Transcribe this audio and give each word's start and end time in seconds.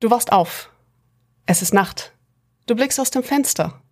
Du 0.00 0.10
wachst 0.10 0.32
auf. 0.32 0.70
Es 1.44 1.60
ist 1.60 1.74
Nacht. 1.74 2.14
Du 2.66 2.74
blickst 2.74 2.98
aus 2.98 3.10
dem 3.10 3.22
Fenster. 3.22 3.82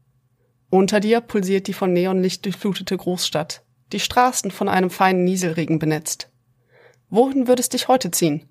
Unter 0.70 1.00
dir 1.00 1.20
pulsiert 1.20 1.66
die 1.66 1.74
von 1.74 1.92
Neonlicht 1.92 2.46
durchflutete 2.46 2.96
Großstadt, 2.96 3.62
die 3.92 4.00
Straßen 4.00 4.50
von 4.50 4.70
einem 4.70 4.88
feinen 4.88 5.24
Nieselregen 5.24 5.78
benetzt. 5.78 6.30
Wohin 7.10 7.46
würdest 7.46 7.74
dich 7.74 7.88
heute 7.88 8.10
ziehen? 8.10 8.48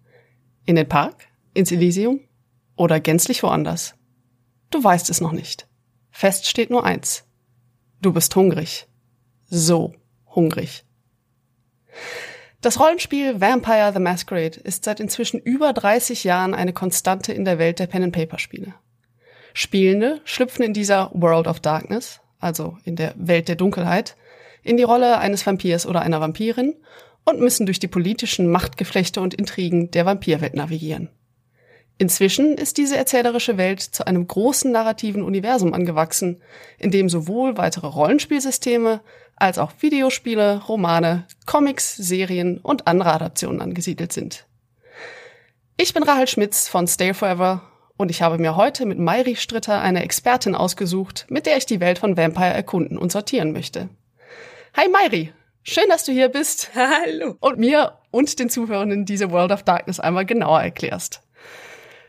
In 0.66 0.76
den 0.76 0.88
Park? 0.88 1.28
Ins 1.56 1.72
Elysium? 1.72 2.20
Oder 2.76 3.00
gänzlich 3.00 3.42
woanders? 3.42 3.96
Du 4.70 4.84
weißt 4.84 5.10
es 5.10 5.20
noch 5.20 5.32
nicht. 5.32 5.68
Fest 6.12 6.46
steht 6.46 6.70
nur 6.70 6.84
eins. 6.84 7.26
Du 8.04 8.14
bist 8.14 8.36
hungrig. 8.36 8.88
So 9.46 9.96
hungrig. 10.36 10.86
Das 12.62 12.80
Rollenspiel 12.80 13.40
Vampire 13.40 13.92
the 13.94 14.00
Masquerade 14.00 14.60
ist 14.60 14.84
seit 14.84 15.00
inzwischen 15.00 15.40
über 15.40 15.74
30 15.74 16.24
Jahren 16.24 16.56
eine 16.56 16.74
Konstante 16.74 17.32
in 17.32 17.46
der 17.46 17.60
Welt 17.60 17.78
der 17.78 17.86
Pen-and-Paper-Spiele. 17.86 18.74
Spielende 19.54 20.22
schlüpfen 20.24 20.66
in 20.66 20.74
dieser 20.74 21.12
World 21.14 21.48
of 21.48 21.60
Darkness, 21.60 22.20
also 22.40 22.78
in 22.84 22.96
der 22.96 23.14
Welt 23.16 23.48
der 23.48 23.56
Dunkelheit, 23.56 24.16
in 24.64 24.78
die 24.78 24.84
Rolle 24.84 25.20
eines 25.20 25.46
Vampirs 25.46 25.86
oder 25.86 26.02
einer 26.02 26.20
Vampirin 26.20 26.76
und 27.26 27.40
müssen 27.40 27.68
durch 27.68 27.80
die 27.80 27.88
politischen 27.88 28.48
Machtgeflechte 28.48 29.22
und 29.22 29.36
Intrigen 29.36 29.92
der 29.92 30.06
Vampirwelt 30.06 30.56
navigieren. 30.56 31.10
Inzwischen 32.00 32.58
ist 32.58 32.78
diese 32.78 32.96
erzählerische 32.96 33.58
Welt 33.58 33.82
zu 33.82 34.06
einem 34.06 34.28
großen 34.28 34.72
narrativen 34.72 35.24
Universum 35.24 35.74
angewachsen, 35.74 36.42
in 36.78 36.92
dem 36.92 37.10
sowohl 37.10 37.58
weitere 37.58 37.88
Rollenspielsysteme 37.88 39.02
als 39.38 39.58
auch 39.60 39.72
Videospiele, 39.80 40.64
Romane, 40.68 41.26
Comics, 41.46 41.96
Serien 41.96 42.58
und 42.58 42.88
andere 42.88 43.14
Adaptionen 43.14 43.62
angesiedelt 43.62 44.12
sind. 44.12 44.46
Ich 45.78 45.94
bin 45.94 46.04
Rahel 46.04 46.28
Schmitz 46.28 46.68
von 46.68 46.88
Stay 46.88 47.14
Forever 47.14 47.62
und 47.98 48.10
ich 48.10 48.22
habe 48.22 48.40
mir 48.40 48.56
heute 48.56 48.86
mit 48.86 48.98
Mairi 49.00 49.36
Stritter 49.36 49.80
eine 49.80 50.04
Expertin 50.04 50.56
ausgesucht, 50.56 51.28
mit 51.30 51.46
der 51.46 51.58
ich 51.58 51.68
die 51.68 51.80
Welt 51.80 52.00
von 52.00 52.18
Vampire 52.18 52.54
erkunden 52.54 52.98
und 52.98 53.12
sortieren 53.12 53.52
möchte. 53.52 53.90
Hi 54.76 54.90
Mairi, 54.90 55.32
schön, 55.64 55.88
dass 55.90 56.04
du 56.04 56.12
hier 56.12 56.30
bist. 56.30 56.72
Hallo. 56.76 57.36
Und 57.40 57.60
mir 57.60 58.00
und 58.10 58.40
den 58.40 58.50
Zuhörenden 58.50 59.06
diese 59.06 59.32
World 59.32 59.52
of 59.52 59.64
Darkness 59.64 60.00
einmal 60.00 60.26
genauer 60.26 60.62
erklärst. 60.62 61.22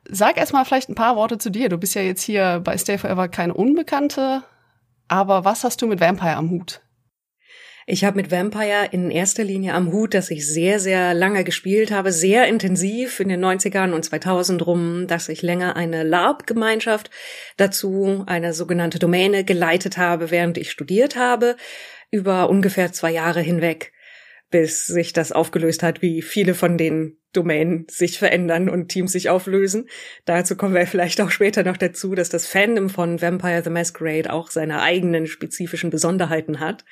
Sag 0.08 0.38
erstmal 0.38 0.64
vielleicht 0.64 0.88
ein 0.88 0.94
paar 0.94 1.16
Worte 1.16 1.36
zu 1.36 1.50
dir. 1.50 1.68
Du 1.68 1.76
bist 1.76 1.94
ja 1.94 2.00
jetzt 2.00 2.22
hier 2.22 2.60
bei 2.64 2.78
Stay 2.78 2.96
Forever 2.96 3.28
keine 3.28 3.52
Unbekannte, 3.52 4.42
aber 5.08 5.44
was 5.44 5.64
hast 5.64 5.82
du 5.82 5.86
mit 5.86 6.00
Vampire 6.00 6.36
am 6.36 6.48
Hut? 6.48 6.80
Ich 7.90 8.04
habe 8.04 8.18
mit 8.18 8.30
Vampire 8.30 8.90
in 8.90 9.10
erster 9.10 9.44
Linie 9.44 9.72
am 9.72 9.90
Hut, 9.92 10.12
dass 10.12 10.30
ich 10.30 10.46
sehr, 10.46 10.78
sehr 10.78 11.14
lange 11.14 11.42
gespielt 11.42 11.90
habe, 11.90 12.12
sehr 12.12 12.46
intensiv 12.46 13.18
in 13.18 13.30
den 13.30 13.42
90ern 13.42 13.94
und 13.94 14.04
2000 14.04 14.66
rum, 14.66 15.06
dass 15.06 15.30
ich 15.30 15.40
länger 15.40 15.74
eine 15.74 16.02
LARP-Gemeinschaft 16.02 17.08
dazu, 17.56 18.24
eine 18.26 18.52
sogenannte 18.52 18.98
Domäne 18.98 19.42
geleitet 19.42 19.96
habe, 19.96 20.30
während 20.30 20.58
ich 20.58 20.70
studiert 20.70 21.16
habe, 21.16 21.56
über 22.10 22.50
ungefähr 22.50 22.92
zwei 22.92 23.10
Jahre 23.10 23.40
hinweg 23.40 23.94
bis 24.50 24.86
sich 24.86 25.12
das 25.12 25.30
aufgelöst 25.30 25.82
hat, 25.82 26.00
wie 26.00 26.22
viele 26.22 26.54
von 26.54 26.78
den 26.78 27.18
Domänen 27.34 27.86
sich 27.90 28.18
verändern 28.18 28.70
und 28.70 28.88
Teams 28.88 29.12
sich 29.12 29.28
auflösen. 29.28 29.88
Dazu 30.24 30.56
kommen 30.56 30.74
wir 30.74 30.86
vielleicht 30.86 31.20
auch 31.20 31.30
später 31.30 31.64
noch 31.64 31.76
dazu, 31.76 32.14
dass 32.14 32.30
das 32.30 32.46
Fandom 32.46 32.88
von 32.88 33.20
Vampire 33.20 33.62
the 33.62 33.68
Masquerade 33.68 34.32
auch 34.32 34.50
seine 34.50 34.80
eigenen 34.80 35.26
spezifischen 35.26 35.90
Besonderheiten 35.90 36.60
hat 36.60 36.86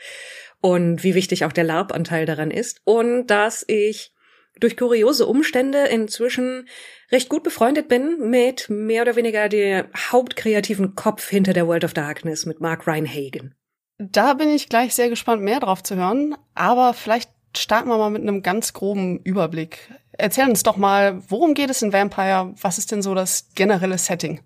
und 0.61 1.05
wie 1.05 1.15
wichtig 1.15 1.45
auch 1.45 1.53
der 1.53 1.65
LARP-Anteil 1.65 2.27
daran 2.27 2.51
ist 2.51 2.81
und 2.85 3.27
dass 3.27 3.65
ich 3.69 4.13
durch 4.59 4.77
kuriose 4.77 5.27
Umstände 5.27 5.87
inzwischen 5.87 6.69
recht 7.13 7.29
gut 7.29 7.43
befreundet 7.43 7.89
bin 7.89 8.31
mit 8.31 8.71
mehr 8.71 9.03
oder 9.03 9.17
weniger 9.17 9.49
der 9.49 9.89
hauptkreativen 9.95 10.95
Kopf 10.95 11.29
hinter 11.29 11.53
der 11.53 11.67
World 11.67 11.85
of 11.85 11.95
Darkness, 11.95 12.47
mit 12.47 12.61
Mark 12.61 12.87
Reinhagen. 12.87 13.55
Da 13.99 14.35
bin 14.35 14.49
ich 14.51 14.69
gleich 14.69 14.95
sehr 14.95 15.09
gespannt, 15.09 15.43
mehr 15.43 15.61
drauf 15.61 15.83
zu 15.83 15.97
hören. 15.97 16.37
Aber 16.55 16.95
vielleicht 16.95 17.31
starten 17.57 17.89
wir 17.89 17.99
mal 17.99 18.11
mit 18.11 18.23
einem 18.23 18.43
ganz 18.43 18.73
groben 18.73 19.21
Überblick. 19.21 19.91
Erzähl 20.13 20.49
uns 20.49 20.63
doch 20.63 20.77
mal, 20.77 21.23
worum 21.29 21.55
geht 21.55 21.71
es 21.71 21.83
in 21.83 21.93
Vampire? 21.93 22.53
Was 22.61 22.79
ist 22.79 22.93
denn 22.93 23.03
so 23.03 23.15
das 23.15 23.49
generelle 23.55 23.99
Setting? 23.99 24.41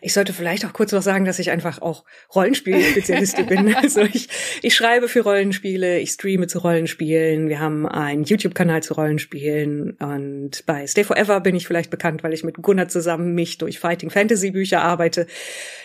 Ich 0.00 0.12
sollte 0.12 0.32
vielleicht 0.32 0.64
auch 0.64 0.72
kurz 0.72 0.92
noch 0.92 1.02
sagen, 1.02 1.24
dass 1.24 1.38
ich 1.38 1.50
einfach 1.50 1.80
auch 1.82 2.04
Rollenspiel-Spezialistin 2.34 3.46
bin. 3.46 3.58
Also 3.78 4.02
ich, 4.02 4.28
ich 4.62 4.74
schreibe 4.74 5.08
für 5.08 5.20
Rollenspiele, 5.20 5.98
ich 5.98 6.10
streame 6.10 6.46
zu 6.46 6.58
Rollenspielen, 6.58 7.48
wir 7.48 7.60
haben 7.60 7.86
einen 7.86 8.24
YouTube-Kanal 8.24 8.82
zu 8.82 8.94
Rollenspielen 8.94 9.92
und 9.92 10.64
bei 10.66 10.86
Stay 10.86 11.04
Forever 11.04 11.40
bin 11.40 11.54
ich 11.54 11.66
vielleicht 11.66 11.90
bekannt, 11.90 12.22
weil 12.22 12.32
ich 12.32 12.44
mit 12.44 12.56
Gunnar 12.56 12.88
zusammen 12.88 13.34
mich 13.34 13.58
durch 13.58 13.78
Fighting 13.78 14.10
Fantasy 14.10 14.50
Bücher 14.50 14.82
arbeite. 14.82 15.26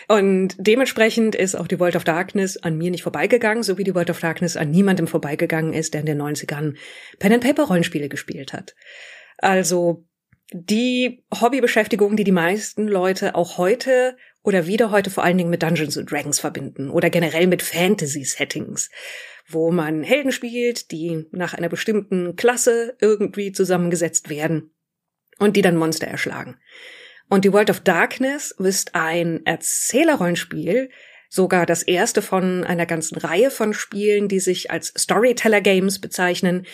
Und 0.08 0.54
dementsprechend 0.58 1.34
ist 1.34 1.54
auch 1.54 1.66
die 1.66 1.78
World 1.78 1.96
of 1.96 2.04
Darkness 2.04 2.56
an 2.56 2.76
mir 2.76 2.90
nicht 2.90 3.02
vorbeigegangen, 3.02 3.62
so 3.62 3.78
wie 3.78 3.84
die 3.84 3.94
World 3.94 4.10
of 4.10 4.20
Darkness 4.20 4.56
an 4.56 4.70
niemandem 4.70 5.06
vorbeigegangen 5.06 5.72
ist, 5.72 5.94
der 5.94 6.00
in 6.00 6.06
den 6.06 6.20
90ern 6.20 6.74
Pen-and-Paper-Rollenspiele 7.18 8.08
gespielt 8.08 8.52
hat. 8.52 8.74
Also 9.38 10.04
die 10.52 11.24
Hobbybeschäftigung, 11.40 12.16
die 12.16 12.24
die 12.24 12.32
meisten 12.32 12.86
Leute 12.86 13.34
auch 13.34 13.58
heute 13.58 14.16
oder 14.42 14.66
wieder 14.66 14.90
heute 14.90 15.10
vor 15.10 15.24
allen 15.24 15.38
Dingen 15.38 15.50
mit 15.50 15.62
Dungeons 15.62 15.96
and 15.96 16.10
Dragons 16.10 16.38
verbinden 16.38 16.90
oder 16.90 17.10
generell 17.10 17.46
mit 17.46 17.62
Fantasy-Settings, 17.62 18.90
wo 19.48 19.70
man 19.70 20.02
Helden 20.02 20.32
spielt, 20.32 20.90
die 20.90 21.26
nach 21.32 21.54
einer 21.54 21.68
bestimmten 21.68 22.36
Klasse 22.36 22.96
irgendwie 23.00 23.52
zusammengesetzt 23.52 24.28
werden 24.28 24.74
und 25.38 25.56
die 25.56 25.62
dann 25.62 25.76
Monster 25.76 26.06
erschlagen. 26.06 26.58
Und 27.30 27.44
die 27.44 27.52
World 27.52 27.70
of 27.70 27.80
Darkness 27.80 28.50
ist 28.50 28.94
ein 28.94 29.44
Erzählerrollenspiel, 29.46 30.90
sogar 31.30 31.66
das 31.66 31.82
erste 31.82 32.22
von 32.22 32.62
einer 32.64 32.86
ganzen 32.86 33.18
Reihe 33.18 33.50
von 33.50 33.72
Spielen, 33.72 34.28
die 34.28 34.40
sich 34.40 34.70
als 34.70 34.92
Storyteller 34.96 35.60
Games 35.62 36.00
bezeichnen, 36.00 36.64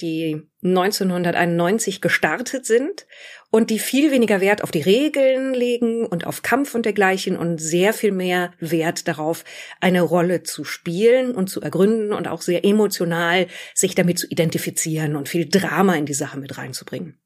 die 0.00 0.42
1991 0.64 2.00
gestartet 2.00 2.66
sind 2.66 3.06
und 3.50 3.70
die 3.70 3.78
viel 3.78 4.10
weniger 4.10 4.40
Wert 4.40 4.62
auf 4.64 4.70
die 4.70 4.80
Regeln 4.80 5.54
legen 5.54 6.06
und 6.06 6.26
auf 6.26 6.42
Kampf 6.42 6.74
und 6.74 6.86
dergleichen 6.86 7.36
und 7.36 7.58
sehr 7.58 7.92
viel 7.92 8.12
mehr 8.12 8.52
Wert 8.58 9.06
darauf, 9.08 9.44
eine 9.80 10.02
Rolle 10.02 10.42
zu 10.42 10.64
spielen 10.64 11.34
und 11.34 11.48
zu 11.48 11.60
ergründen 11.60 12.12
und 12.12 12.28
auch 12.28 12.42
sehr 12.42 12.64
emotional 12.64 13.46
sich 13.74 13.94
damit 13.94 14.18
zu 14.18 14.26
identifizieren 14.28 15.16
und 15.16 15.28
viel 15.28 15.48
Drama 15.48 15.94
in 15.96 16.06
die 16.06 16.14
Sache 16.14 16.38
mit 16.38 16.56
reinzubringen. 16.56 17.18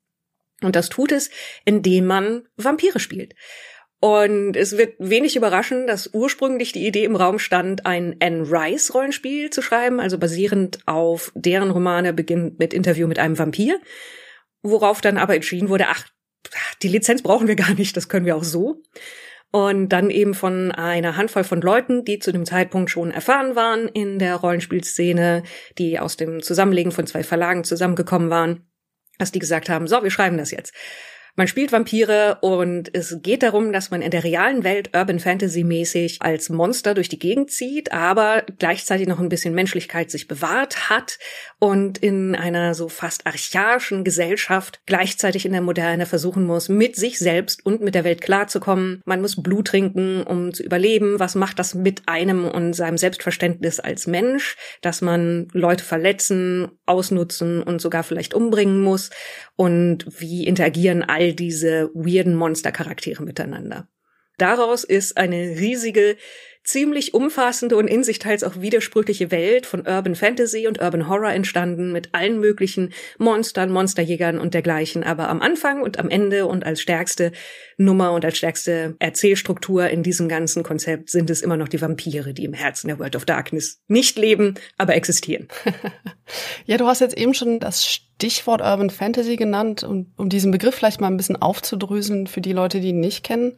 Und 0.63 0.75
das 0.75 0.89
tut 0.89 1.13
es, 1.13 1.31
indem 1.65 2.07
man 2.07 2.49
Vampire 2.57 2.99
spielt. 2.99 3.35
Und 4.01 4.57
es 4.57 4.77
wird 4.77 4.95
wenig 4.99 5.37
überraschen, 5.37 5.87
dass 5.87 6.11
ursprünglich 6.13 6.73
die 6.73 6.87
Idee 6.87 7.05
im 7.05 7.17
Raum 7.17 7.39
stand, 7.39 7.87
ein 7.87 8.17
Anne 8.21 8.43
Rice 8.51 8.93
Rollenspiel 8.93 9.51
zu 9.51 9.63
schreiben, 9.63 10.01
also 10.01 10.19
basierend 10.19 10.81
auf 10.87 11.33
deren 11.35 11.71
Romane 11.71 12.13
beginnt 12.13 12.59
mit 12.59 12.75
Interview 12.75 13.07
mit 13.07 13.19
einem 13.19 13.39
Vampir, 13.39 13.81
worauf 14.63 15.01
dann 15.01 15.17
aber 15.17 15.35
entschieden 15.35 15.71
wurde, 15.71 15.87
ach, 15.89 16.07
die 16.83 16.89
Lizenz 16.89 17.23
brauchen 17.23 17.49
wir 17.49 17.57
gar 17.57 17.75
nicht, 17.75 17.97
das 17.97 18.09
können 18.09 18.27
wir 18.27 18.37
auch 18.37 18.45
so. 18.45 18.83
Und 19.51 19.89
dann 19.89 20.11
eben 20.11 20.35
von 20.35 20.73
einer 20.73 21.17
Handvoll 21.17 21.45
von 21.45 21.63
Leuten, 21.63 22.05
die 22.05 22.19
zu 22.19 22.33
dem 22.33 22.45
Zeitpunkt 22.45 22.91
schon 22.91 23.11
erfahren 23.11 23.57
waren 23.57 23.89
in 23.89 24.19
der 24.19 24.37
Rollenspielszene, 24.37 25.45
die 25.79 25.99
aus 25.99 26.19
dem 26.19 26.43
Zusammenlegen 26.43 26.93
von 26.93 27.07
zwei 27.07 27.23
Verlagen 27.23 27.65
zusammengekommen 27.65 28.29
waren, 28.29 28.69
dass 29.19 29.33
die 29.33 29.39
gesagt 29.39 29.71
haben, 29.71 29.87
so, 29.87 30.03
wir 30.03 30.11
schreiben 30.11 30.37
das 30.37 30.51
jetzt. 30.51 30.75
Man 31.39 31.49
spielt 31.49 31.71
Vampire 31.71 32.39
und 32.41 32.89
es 32.95 33.19
geht 33.21 33.43
darum, 33.43 33.71
dass 33.71 33.91
man 33.91 34.01
in 34.01 34.11
der 34.11 34.25
realen 34.25 34.65
Welt 34.65 34.97
Urban 34.97 35.21
Fantasy 35.21 35.65
mäßig 35.65 36.23
als 36.23 36.49
Monster 36.49 36.95
durch 36.95 37.11
die 37.11 37.19
Gegend 37.19 37.51
zieht, 37.51 37.93
aber 37.93 38.43
gleichzeitig 38.59 39.07
noch 39.07 39.21
ein 39.21 39.29
bisschen 39.29 39.55
Menschlichkeit 39.55 40.11
sich 40.11 40.29
bewahrt 40.29 40.89
hat 40.89 41.19
und 41.59 41.99
in 41.99 42.35
einer 42.35 42.73
so 42.73 42.89
fast 42.89 43.27
archaischen 43.27 44.03
Gesellschaft 44.03 44.81
gleichzeitig 44.87 45.45
in 45.45 45.53
der 45.53 45.61
Moderne 45.61 46.07
versuchen 46.07 46.47
muss, 46.47 46.71
mit 46.71 46.97
sich 46.97 47.19
selbst 47.19 47.67
und 47.67 47.83
mit 47.83 47.95
der 47.95 48.05
Welt 48.05 48.23
klarzukommen. 48.23 49.03
Man 49.05 49.21
muss 49.21 49.43
Blut 49.43 49.67
trinken, 49.67 50.23
um 50.23 50.55
zu 50.55 50.63
überleben. 50.63 51.21
Was 51.21 51.35
macht 51.35 51.59
das 51.59 51.75
mit 51.75 52.09
einem 52.09 52.47
und 52.47 52.73
seinem 52.73 52.97
Selbstverständnis 52.97 53.79
als 53.79 54.07
Mensch, 54.07 54.57
dass 54.81 55.03
man 55.03 55.49
Leute 55.53 55.85
verletzen, 55.85 56.71
ausnutzen 56.87 57.63
und 57.63 57.83
sogar 57.83 58.05
vielleicht 58.05 58.33
umbringen 58.33 58.81
muss? 58.81 59.11
Und 59.57 60.07
wie 60.21 60.47
interagieren 60.47 61.03
all 61.03 61.33
diese 61.33 61.91
weirden 61.95 62.35
Monstercharaktere 62.35 63.23
miteinander. 63.23 63.89
Daraus 64.39 64.85
ist 64.85 65.17
eine 65.17 65.37
riesige 65.37 66.17
ziemlich 66.67 67.15
umfassende 67.15 67.77
und 67.77 67.87
in 67.87 68.03
sich 68.03 68.19
teils 68.19 68.43
auch 68.43 68.61
widersprüchliche 68.61 69.31
Welt 69.31 69.67
von 69.67 69.87
Urban 69.87 70.17
Fantasy 70.17 70.67
und 70.67 70.83
Urban 70.83 71.09
Horror 71.09 71.31
entstanden 71.31 71.93
mit 71.93 72.09
allen 72.13 72.41
möglichen 72.41 72.93
Monstern, 73.19 73.71
Monsterjägern 73.71 74.39
und 74.39 74.53
dergleichen. 74.53 75.05
Aber 75.05 75.29
am 75.29 75.41
Anfang 75.41 75.81
und 75.81 75.99
am 75.99 76.11
Ende 76.11 76.47
und 76.47 76.67
als 76.67 76.83
stärkste 76.83 77.31
Nummer 77.79 78.13
und 78.13 78.25
als 78.25 78.37
stärkste 78.37 78.97
Erzählstruktur 78.99 79.89
in 79.89 80.03
diesem 80.03 80.29
ganzen 80.29 80.65
Konzept 80.65 81.11
sind 81.11 81.31
es 81.31 81.41
immer 81.41 81.57
noch 81.57 81.69
die 81.69 81.81
Vampire, 81.81 82.35
die 82.35 82.45
im 82.45 82.53
Herzen 82.53 82.89
der 82.89 82.99
World 82.99 83.15
of 83.15 83.25
Darkness 83.25 83.81
nicht 83.87 84.19
leben, 84.19 84.55
aber 84.77 84.97
existieren. 84.97 85.47
ja, 86.67 86.79
du 86.79 86.87
hast 86.87 87.01
jetzt 87.01 87.17
eben 87.17 87.33
schon 87.33 87.61
das 87.61 87.87
Stichwort 87.87 88.61
Urban 88.61 88.91
Fantasy 88.91 89.37
genannt 89.37 89.85
und 89.85 90.13
um 90.17 90.29
diesen 90.29 90.51
Begriff 90.51 90.75
vielleicht 90.75 91.01
mal 91.01 91.09
ein 91.09 91.17
bisschen 91.17 91.41
aufzudröseln 91.41 92.27
für 92.27 92.41
die 92.41 92.53
Leute, 92.53 92.81
die 92.81 92.89
ihn 92.89 93.01
nicht 93.01 93.23
kennen. 93.23 93.57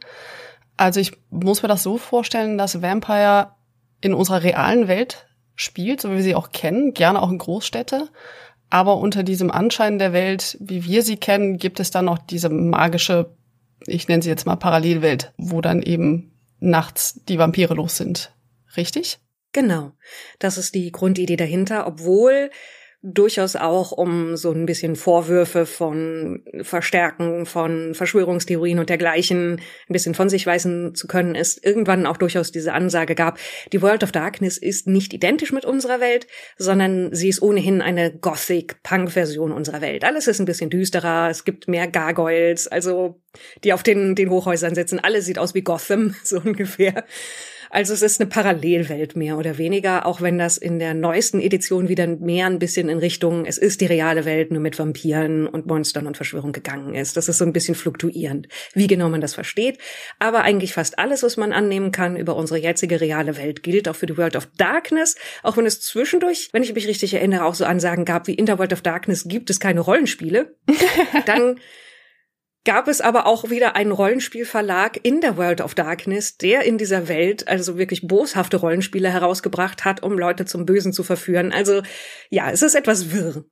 Also 0.79 1.01
ich 1.01 1.11
muss 1.29 1.61
mir 1.61 1.67
das 1.67 1.83
so 1.83 1.97
vorstellen, 1.97 2.57
dass 2.57 2.81
Vampire 2.81 3.51
in 3.99 4.13
unserer 4.13 4.43
realen 4.43 4.87
Welt 4.87 5.27
spielt, 5.55 5.99
so 5.99 6.09
wie 6.09 6.15
wir 6.15 6.23
sie 6.23 6.35
auch 6.35 6.53
kennen, 6.53 6.93
gerne 6.93 7.21
auch 7.21 7.29
in 7.29 7.37
Großstädte. 7.37 8.07
Aber 8.69 8.95
unter 8.95 9.23
diesem 9.23 9.51
Anschein 9.51 9.99
der 9.99 10.13
Welt, 10.13 10.55
wie 10.61 10.85
wir 10.85 11.03
sie 11.03 11.17
kennen, 11.17 11.57
gibt 11.57 11.81
es 11.81 11.91
dann 11.91 12.05
noch 12.05 12.17
diese 12.17 12.47
magische, 12.47 13.35
ich 13.87 14.07
nenne 14.07 14.23
sie 14.23 14.29
jetzt 14.29 14.45
mal 14.45 14.55
Parallelwelt, 14.55 15.33
wo 15.35 15.59
dann 15.59 15.81
eben 15.81 16.31
nachts 16.61 17.25
die 17.25 17.39
Vampire 17.39 17.73
los 17.73 17.97
sind. 17.97 18.33
Richtig? 18.77 19.19
Genau. 19.51 19.91
Das 20.39 20.57
ist 20.57 20.75
die 20.75 20.93
Grundidee 20.93 21.35
dahinter, 21.35 21.87
obwohl 21.87 22.51
durchaus 23.01 23.55
auch 23.55 23.93
um 23.93 24.35
so 24.35 24.51
ein 24.51 24.65
bisschen 24.65 24.97
Vorwürfe 24.97 25.65
von 25.65 26.43
Verstärken 26.61 27.45
von 27.45 27.93
Verschwörungstheorien 27.93 28.77
und 28.77 28.89
dergleichen 28.89 29.61
ein 29.87 29.93
bisschen 29.93 30.15
von 30.15 30.27
sich 30.27 30.45
weisen 30.45 30.95
zu 30.95 31.07
können, 31.07 31.33
ist 31.33 31.63
irgendwann 31.65 32.05
auch 32.05 32.17
durchaus 32.17 32.51
diese 32.51 32.73
Ansage 32.73 33.15
gab, 33.15 33.39
die 33.71 33.81
World 33.81 34.03
of 34.03 34.11
Darkness 34.11 34.57
ist 34.57 34.87
nicht 34.87 35.13
identisch 35.13 35.53
mit 35.53 35.63
unserer 35.63 36.01
Welt, 36.01 36.27
sondern 36.57 37.13
sie 37.13 37.29
ist 37.29 37.41
ohnehin 37.41 37.81
eine 37.81 38.13
Gothic-Punk-Version 38.13 39.53
unserer 39.53 39.79
Welt. 39.79 40.03
Alles 40.03 40.27
ist 40.27 40.41
ein 40.41 40.45
bisschen 40.45 40.69
düsterer, 40.69 41.29
es 41.29 41.45
gibt 41.45 41.69
mehr 41.69 41.87
Gargoyles, 41.87 42.67
also 42.67 43.21
die 43.63 43.71
auf 43.71 43.83
den, 43.83 44.15
den 44.15 44.29
Hochhäusern 44.29 44.75
sitzen. 44.75 44.99
Alles 44.99 45.25
sieht 45.25 45.39
aus 45.39 45.55
wie 45.55 45.61
Gotham, 45.61 46.15
so 46.23 46.41
ungefähr. 46.41 47.05
Also 47.69 47.93
es 47.93 48.01
ist 48.01 48.19
eine 48.19 48.29
Parallelwelt 48.29 49.15
mehr 49.15 49.37
oder 49.37 49.57
weniger, 49.57 50.05
auch 50.05 50.21
wenn 50.21 50.37
das 50.37 50.57
in 50.57 50.79
der 50.79 50.93
neuesten 50.93 51.39
Edition 51.39 51.87
wieder 51.87 52.07
mehr 52.07 52.47
ein 52.47 52.59
bisschen 52.59 52.89
in 52.89 52.97
Richtung, 52.97 53.45
es 53.45 53.57
ist 53.57 53.81
die 53.81 53.85
reale 53.85 54.25
Welt 54.25 54.51
nur 54.51 54.61
mit 54.61 54.79
Vampiren 54.79 55.47
und 55.47 55.67
Monstern 55.67 56.07
und 56.07 56.17
Verschwörung 56.17 56.51
gegangen 56.51 56.95
ist. 56.95 57.15
Das 57.15 57.29
ist 57.29 57.37
so 57.37 57.45
ein 57.45 57.53
bisschen 57.53 57.75
fluktuierend, 57.75 58.47
wie 58.73 58.87
genau 58.87 59.09
man 59.09 59.21
das 59.21 59.35
versteht. 59.35 59.77
Aber 60.17 60.41
eigentlich 60.41 60.73
fast 60.73 60.97
alles, 60.97 61.21
was 61.23 61.37
man 61.37 61.53
annehmen 61.53 61.91
kann 61.91 62.15
über 62.17 62.35
unsere 62.35 62.59
jetzige 62.59 63.01
reale 63.01 63.37
Welt, 63.37 63.61
gilt 63.61 63.87
auch 63.87 63.95
für 63.95 64.07
die 64.07 64.17
World 64.17 64.35
of 64.35 64.47
Darkness, 64.57 65.15
auch 65.43 65.57
wenn 65.57 65.65
es 65.65 65.81
zwischendurch, 65.81 66.49
wenn 66.51 66.63
ich 66.63 66.73
mich 66.73 66.87
richtig 66.87 67.13
erinnere, 67.13 67.45
auch 67.45 67.55
so 67.55 67.65
Ansagen 67.65 68.05
gab, 68.05 68.27
wie 68.27 68.33
in 68.33 68.45
der 68.45 68.57
World 68.57 68.73
of 68.73 68.81
Darkness 68.81 69.25
gibt 69.27 69.49
es 69.49 69.59
keine 69.59 69.81
Rollenspiele. 69.81 70.55
Dann 71.25 71.59
gab 72.69 72.87
es 72.87 73.01
aber 73.01 73.25
auch 73.25 73.49
wieder 73.49 73.75
einen 73.75 73.91
Rollenspielverlag 73.91 74.99
in 75.01 75.21
der 75.21 75.37
World 75.37 75.59
of 75.59 75.73
Darkness, 75.73 76.37
der 76.37 76.65
in 76.65 76.77
dieser 76.77 77.07
Welt 77.07 77.47
also 77.47 77.79
wirklich 77.79 78.07
boshafte 78.07 78.57
Rollenspiele 78.57 79.09
herausgebracht 79.09 79.85
hat, 79.85 80.03
um 80.03 80.19
Leute 80.19 80.45
zum 80.45 80.67
Bösen 80.67 80.93
zu 80.93 81.01
verführen. 81.01 81.51
Also 81.51 81.81
ja, 82.29 82.51
es 82.51 82.61
ist 82.61 82.75
etwas 82.75 83.11
wirr. 83.11 83.43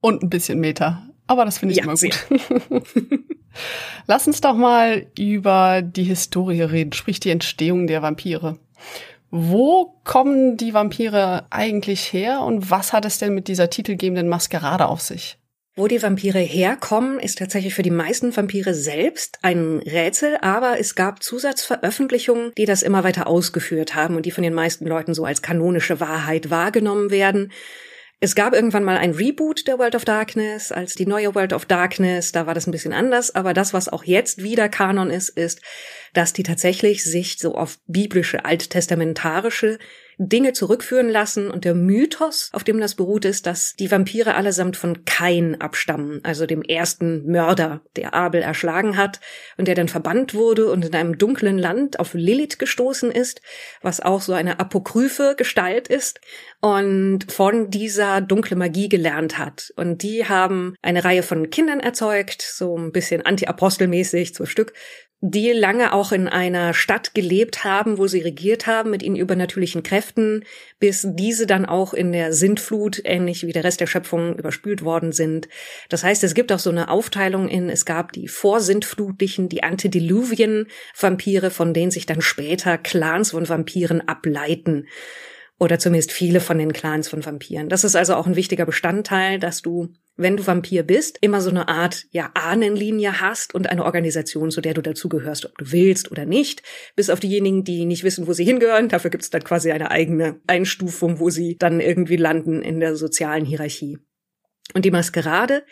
Und 0.00 0.24
ein 0.24 0.28
bisschen 0.28 0.58
Meta. 0.58 1.08
Aber 1.28 1.44
das 1.44 1.58
finde 1.58 1.74
ich 1.74 1.78
ja, 1.78 1.84
immer 1.84 1.94
gut. 1.94 2.26
Lass 4.08 4.26
uns 4.26 4.40
doch 4.40 4.56
mal 4.56 5.06
über 5.16 5.80
die 5.82 6.02
Historie 6.02 6.62
reden, 6.62 6.94
sprich 6.94 7.20
die 7.20 7.30
Entstehung 7.30 7.86
der 7.86 8.02
Vampire. 8.02 8.58
Wo 9.30 10.00
kommen 10.02 10.56
die 10.56 10.74
Vampire 10.74 11.46
eigentlich 11.50 12.12
her 12.12 12.40
und 12.40 12.72
was 12.72 12.92
hat 12.92 13.04
es 13.04 13.18
denn 13.18 13.36
mit 13.36 13.46
dieser 13.46 13.70
titelgebenden 13.70 14.28
Maskerade 14.28 14.88
auf 14.88 15.00
sich? 15.00 15.38
Wo 15.78 15.88
die 15.88 16.02
Vampire 16.02 16.38
herkommen, 16.38 17.20
ist 17.20 17.36
tatsächlich 17.36 17.74
für 17.74 17.82
die 17.82 17.90
meisten 17.90 18.34
Vampire 18.34 18.72
selbst 18.72 19.38
ein 19.42 19.80
Rätsel, 19.80 20.38
aber 20.40 20.80
es 20.80 20.94
gab 20.94 21.22
Zusatzveröffentlichungen, 21.22 22.52
die 22.56 22.64
das 22.64 22.82
immer 22.82 23.04
weiter 23.04 23.26
ausgeführt 23.26 23.94
haben 23.94 24.16
und 24.16 24.24
die 24.24 24.30
von 24.30 24.42
den 24.42 24.54
meisten 24.54 24.86
Leuten 24.86 25.12
so 25.12 25.26
als 25.26 25.42
kanonische 25.42 26.00
Wahrheit 26.00 26.48
wahrgenommen 26.48 27.10
werden. 27.10 27.52
Es 28.20 28.34
gab 28.34 28.54
irgendwann 28.54 28.84
mal 28.84 28.96
ein 28.96 29.10
Reboot 29.10 29.66
der 29.66 29.78
World 29.78 29.94
of 29.94 30.06
Darkness 30.06 30.72
als 30.72 30.94
die 30.94 31.04
neue 31.04 31.34
World 31.34 31.52
of 31.52 31.66
Darkness. 31.66 32.32
Da 32.32 32.46
war 32.46 32.54
das 32.54 32.66
ein 32.66 32.70
bisschen 32.70 32.94
anders. 32.94 33.34
Aber 33.34 33.52
das, 33.52 33.74
was 33.74 33.90
auch 33.90 34.04
jetzt 34.04 34.42
wieder 34.42 34.70
Kanon 34.70 35.10
ist, 35.10 35.28
ist, 35.28 35.60
dass 36.14 36.32
die 36.32 36.42
tatsächlich 36.42 37.04
sich 37.04 37.36
so 37.38 37.54
auf 37.54 37.78
biblische, 37.86 38.46
alttestamentarische 38.46 39.78
Dinge 40.18 40.54
zurückführen 40.54 41.10
lassen 41.10 41.50
und 41.50 41.64
der 41.66 41.74
Mythos, 41.74 42.48
auf 42.52 42.64
dem 42.64 42.80
das 42.80 42.94
beruht, 42.94 43.26
ist, 43.26 43.46
dass 43.46 43.74
die 43.74 43.90
Vampire 43.90 44.34
allesamt 44.34 44.76
von 44.76 45.04
Kain 45.04 45.60
abstammen, 45.60 46.20
also 46.22 46.46
dem 46.46 46.62
ersten 46.62 47.30
Mörder, 47.30 47.82
der 47.96 48.14
Abel 48.14 48.40
erschlagen 48.40 48.96
hat 48.96 49.20
und 49.58 49.68
der 49.68 49.74
dann 49.74 49.88
verbannt 49.88 50.32
wurde 50.32 50.70
und 50.70 50.86
in 50.86 50.94
einem 50.94 51.18
dunklen 51.18 51.58
Land 51.58 52.00
auf 52.00 52.14
Lilith 52.14 52.58
gestoßen 52.58 53.10
ist, 53.10 53.42
was 53.82 54.00
auch 54.00 54.22
so 54.22 54.32
eine 54.32 54.58
apokryphe 54.58 55.34
Gestalt 55.36 55.88
ist 55.88 56.20
und 56.60 57.30
von 57.30 57.70
dieser 57.70 58.22
dunkle 58.22 58.56
Magie 58.56 58.88
gelernt 58.88 59.38
hat. 59.38 59.72
Und 59.76 60.02
die 60.02 60.26
haben 60.26 60.76
eine 60.80 61.04
Reihe 61.04 61.22
von 61.22 61.50
Kindern 61.50 61.80
erzeugt, 61.80 62.40
so 62.40 62.76
ein 62.78 62.90
bisschen 62.90 63.20
anti-apostelmäßig, 63.20 64.34
zwölf 64.34 64.50
Stück, 64.50 64.72
die 65.20 65.52
lange 65.52 65.92
auch 65.92 66.12
in 66.12 66.28
einer 66.28 66.74
Stadt 66.74 67.14
gelebt 67.14 67.64
haben, 67.64 67.98
wo 67.98 68.06
sie 68.06 68.20
regiert 68.20 68.66
haben 68.66 68.90
mit 68.90 69.02
ihnen 69.02 69.16
übernatürlichen 69.16 69.82
Kräften, 69.82 70.05
bis 70.78 71.06
diese 71.10 71.46
dann 71.46 71.66
auch 71.66 71.94
in 71.94 72.12
der 72.12 72.32
Sintflut, 72.32 73.00
ähnlich 73.04 73.46
wie 73.46 73.52
der 73.52 73.64
Rest 73.64 73.80
der 73.80 73.86
Schöpfung, 73.86 74.38
überspült 74.38 74.82
worden 74.82 75.12
sind. 75.12 75.48
Das 75.88 76.04
heißt, 76.04 76.22
es 76.24 76.34
gibt 76.34 76.52
auch 76.52 76.58
so 76.58 76.70
eine 76.70 76.88
Aufteilung 76.90 77.48
in, 77.48 77.68
es 77.68 77.84
gab 77.84 78.12
die 78.12 78.28
vorsintflutlichen, 78.28 79.48
die 79.48 79.62
Antediluvian-Vampire, 79.62 81.50
von 81.50 81.74
denen 81.74 81.90
sich 81.90 82.06
dann 82.06 82.20
später 82.20 82.78
Clans 82.78 83.30
von 83.30 83.48
Vampiren 83.48 84.06
ableiten 84.06 84.86
oder 85.58 85.78
zumindest 85.78 86.12
viele 86.12 86.40
von 86.40 86.58
den 86.58 86.72
Clans 86.72 87.08
von 87.08 87.24
Vampiren. 87.24 87.68
Das 87.68 87.84
ist 87.84 87.96
also 87.96 88.14
auch 88.14 88.26
ein 88.26 88.36
wichtiger 88.36 88.66
Bestandteil, 88.66 89.38
dass 89.38 89.62
du, 89.62 89.88
wenn 90.16 90.36
du 90.36 90.46
Vampir 90.46 90.82
bist, 90.82 91.18
immer 91.20 91.40
so 91.40 91.50
eine 91.50 91.68
Art 91.68 92.06
ja 92.10 92.30
Ahnenlinie 92.34 93.20
hast 93.20 93.54
und 93.54 93.68
eine 93.68 93.84
Organisation, 93.84 94.50
zu 94.50 94.60
der 94.60 94.74
du 94.74 94.82
dazugehörst, 94.82 95.46
ob 95.46 95.58
du 95.58 95.72
willst 95.72 96.10
oder 96.10 96.24
nicht. 96.24 96.62
Bis 96.94 97.10
auf 97.10 97.20
diejenigen, 97.20 97.64
die 97.64 97.84
nicht 97.84 98.04
wissen, 98.04 98.26
wo 98.26 98.32
sie 98.32 98.44
hingehören. 98.44 98.88
Dafür 98.88 99.10
gibt 99.10 99.24
es 99.24 99.30
dann 99.30 99.44
quasi 99.44 99.70
eine 99.70 99.90
eigene 99.90 100.40
Einstufung, 100.46 101.20
wo 101.20 101.30
sie 101.30 101.56
dann 101.58 101.80
irgendwie 101.80 102.16
landen 102.16 102.62
in 102.62 102.80
der 102.80 102.96
sozialen 102.96 103.44
Hierarchie. 103.44 103.98
Und 104.74 104.84
die 104.84 104.90
Maskerade 104.90 105.64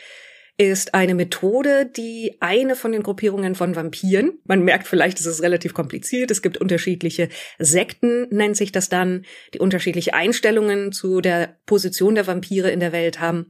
ist 0.56 0.94
eine 0.94 1.16
Methode, 1.16 1.84
die 1.84 2.36
eine 2.38 2.76
von 2.76 2.92
den 2.92 3.02
Gruppierungen 3.02 3.56
von 3.56 3.74
Vampiren, 3.74 4.38
man 4.44 4.62
merkt 4.62 4.86
vielleicht, 4.86 5.18
es 5.18 5.26
ist 5.26 5.42
relativ 5.42 5.74
kompliziert, 5.74 6.30
es 6.30 6.42
gibt 6.42 6.58
unterschiedliche 6.58 7.28
Sekten, 7.58 8.28
nennt 8.30 8.56
sich 8.56 8.70
das 8.70 8.88
dann, 8.88 9.24
die 9.52 9.58
unterschiedliche 9.58 10.14
Einstellungen 10.14 10.92
zu 10.92 11.20
der 11.20 11.58
Position 11.66 12.14
der 12.14 12.28
Vampire 12.28 12.70
in 12.70 12.78
der 12.78 12.92
Welt 12.92 13.18
haben, 13.18 13.46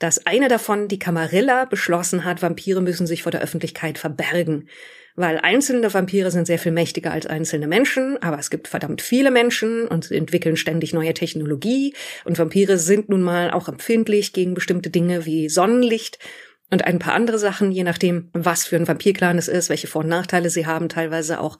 dass 0.00 0.26
eine 0.26 0.48
davon, 0.48 0.88
die 0.88 0.98
Camarilla, 0.98 1.66
beschlossen 1.66 2.24
hat, 2.24 2.42
Vampire 2.42 2.80
müssen 2.80 3.06
sich 3.06 3.22
vor 3.22 3.30
der 3.30 3.42
Öffentlichkeit 3.42 3.98
verbergen. 3.98 4.68
Weil 5.14 5.38
einzelne 5.38 5.92
Vampire 5.92 6.30
sind 6.30 6.46
sehr 6.46 6.58
viel 6.58 6.72
mächtiger 6.72 7.12
als 7.12 7.26
einzelne 7.26 7.68
Menschen, 7.68 8.20
aber 8.22 8.38
es 8.38 8.48
gibt 8.48 8.68
verdammt 8.68 9.02
viele 9.02 9.30
Menschen 9.30 9.86
und 9.86 10.04
sie 10.04 10.16
entwickeln 10.16 10.56
ständig 10.56 10.94
neue 10.94 11.14
Technologie 11.14 11.94
und 12.24 12.38
Vampire 12.38 12.78
sind 12.78 13.08
nun 13.08 13.22
mal 13.22 13.50
auch 13.50 13.68
empfindlich 13.68 14.32
gegen 14.32 14.54
bestimmte 14.54 14.88
Dinge 14.88 15.26
wie 15.26 15.48
Sonnenlicht 15.48 16.18
und 16.70 16.84
ein 16.86 16.98
paar 16.98 17.14
andere 17.14 17.38
Sachen, 17.38 17.72
je 17.72 17.84
nachdem, 17.84 18.30
was 18.32 18.64
für 18.64 18.76
ein 18.76 18.88
Vampirclan 18.88 19.36
es 19.36 19.48
ist, 19.48 19.68
welche 19.68 19.88
Vor- 19.88 20.02
und 20.02 20.08
Nachteile 20.08 20.48
sie 20.48 20.66
haben, 20.66 20.88
teilweise 20.88 21.40
auch. 21.40 21.58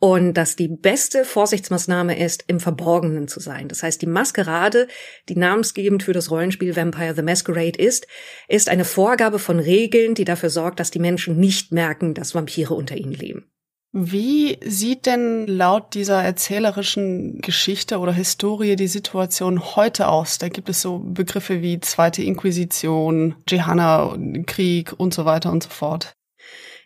Und 0.00 0.34
dass 0.34 0.54
die 0.54 0.68
beste 0.68 1.24
Vorsichtsmaßnahme 1.24 2.18
ist, 2.18 2.44
im 2.46 2.60
Verborgenen 2.60 3.26
zu 3.26 3.40
sein. 3.40 3.66
Das 3.66 3.82
heißt, 3.82 4.00
die 4.00 4.06
Maskerade, 4.06 4.86
die 5.28 5.36
namensgebend 5.36 6.04
für 6.04 6.12
das 6.12 6.30
Rollenspiel 6.30 6.76
Vampire 6.76 7.14
the 7.14 7.22
Masquerade 7.22 7.78
ist, 7.78 8.06
ist 8.46 8.68
eine 8.68 8.84
Vorgabe 8.84 9.40
von 9.40 9.58
Regeln, 9.58 10.14
die 10.14 10.24
dafür 10.24 10.50
sorgt, 10.50 10.78
dass 10.78 10.92
die 10.92 11.00
Menschen 11.00 11.36
nicht 11.38 11.72
merken, 11.72 12.14
dass 12.14 12.34
Vampire 12.34 12.74
unter 12.74 12.96
ihnen 12.96 13.12
leben. 13.12 13.50
Wie 13.92 14.58
sieht 14.62 15.06
denn 15.06 15.46
laut 15.46 15.94
dieser 15.94 16.22
erzählerischen 16.22 17.40
Geschichte 17.40 17.98
oder 17.98 18.12
Historie 18.12 18.76
die 18.76 18.86
Situation 18.86 19.76
heute 19.76 20.08
aus? 20.08 20.36
Da 20.36 20.50
gibt 20.50 20.68
es 20.68 20.82
so 20.82 20.98
Begriffe 20.98 21.62
wie 21.62 21.80
Zweite 21.80 22.22
Inquisition, 22.22 23.36
Jehanna, 23.48 24.14
Krieg 24.46 24.92
und 24.98 25.14
so 25.14 25.24
weiter 25.24 25.50
und 25.50 25.62
so 25.62 25.70
fort. 25.70 26.12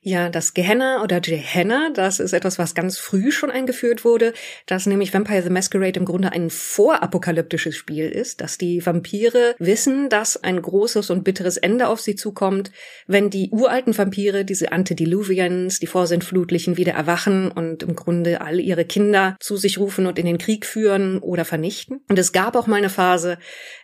Ja, 0.05 0.31
das 0.31 0.53
Gehenna 0.53 1.01
oder 1.05 1.21
Gehenna, 1.21 1.91
das 1.95 2.19
ist 2.19 2.33
etwas, 2.33 2.59
was 2.59 2.75
ganz 2.75 2.99
früh 2.99 3.31
schon 3.31 3.53
eingeführt 3.53 4.05
wurde, 4.05 4.33
dass 4.67 4.87
nämlich 4.87 5.15
Vampire 5.15 5.43
the 5.43 5.49
Masquerade 5.49 6.01
im 6.01 6.05
Grunde 6.05 6.33
ein 6.33 6.51
vorapokalyptisches 6.51 7.77
Spiel 7.77 8.09
ist, 8.09 8.41
dass 8.41 8.59
die 8.59 8.85
Vampire 8.85 9.55
wissen, 9.61 10.09
dass 10.09 10.43
ein 10.43 10.61
großes 10.61 11.11
und 11.11 11.23
bitteres 11.23 11.57
Ende 11.57 11.87
auf 11.87 12.01
sie 12.01 12.17
zukommt, 12.17 12.73
wenn 13.07 13.31
die 13.31 13.51
uralten 13.53 13.97
Vampire, 13.97 14.45
diese 14.45 14.73
Antediluvians, 14.73 15.79
die 15.79 15.87
Vorsintflutlichen 15.87 16.77
wieder 16.77 16.95
erwachen 16.95 17.53
und 17.53 17.85
im 17.85 17.95
Grunde 17.95 18.41
alle 18.41 18.61
ihre 18.61 18.85
Kinder 18.85 19.37
zu 19.39 19.57
sich 19.57 19.79
rufen 19.79 20.07
und 20.07 20.19
in 20.19 20.27
den 20.27 20.39
Krieg 20.39 20.67
führen 20.67 21.21
oder 21.21 21.45
vernichten. 21.45 22.01
Und 22.09 22.19
es 22.19 22.33
gab 22.33 22.57
auch 22.57 22.67
mal 22.67 22.79
eine 22.79 22.91
Phase 22.91 23.39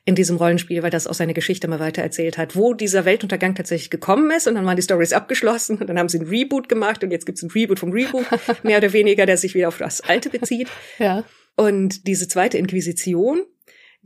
in 0.05 0.17
diesem 0.17 0.37
Rollenspiel, 0.37 0.83
weil 0.83 0.91
das 0.91 1.07
auch 1.07 1.15
seine 1.15 1.35
Geschichte 1.35 1.69
mal 1.69 1.79
weiter 1.79 2.03
erzählt 2.03 2.39
hat, 2.39 2.57
wo 2.57 2.75
dieser 2.75 3.05
Weltuntergang 3.05 3.55
tatsächlich 3.55 3.91
gekommen 3.91 4.33
ist 4.33 4.49
und 4.49 4.57
dann 4.57 4.67
waren 4.67 4.75
die 4.75 4.83
Stories 4.83 5.13
abgeschlossen 5.13 5.77
und 5.79 5.87
dann 5.87 5.99
haben 5.99 6.08
haben 6.09 6.25
sie 6.27 6.27
ein 6.27 6.29
Reboot 6.29 6.69
gemacht 6.69 7.05
und 7.05 7.11
jetzt 7.11 7.27
gibt 7.27 7.38
es 7.38 7.43
ein 7.43 7.50
Reboot 7.50 7.79
vom 7.79 7.93
Reboot, 7.93 8.27
mehr 8.62 8.79
oder 8.79 8.93
weniger, 8.93 9.27
der 9.27 9.37
sich 9.37 9.55
wieder 9.55 9.69
auf 9.69 9.79
das 9.79 10.00
Alte 10.00 10.31
bezieht. 10.31 10.69
Ja. 10.99 11.25
Und 11.57 12.07
diese 12.07 12.29
zweite 12.29 12.57
Inquisition, 12.57 13.45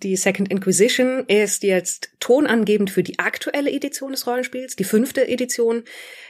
die 0.02 0.16
Second 0.16 0.50
Inquisition 0.50 1.24
ist 1.28 1.62
jetzt 1.62 2.10
tonangebend 2.20 2.90
für 2.90 3.02
die 3.02 3.18
aktuelle 3.18 3.70
Edition 3.70 4.12
des 4.12 4.26
Rollenspiels, 4.26 4.76
die 4.76 4.84
fünfte 4.84 5.26
Edition. 5.28 5.84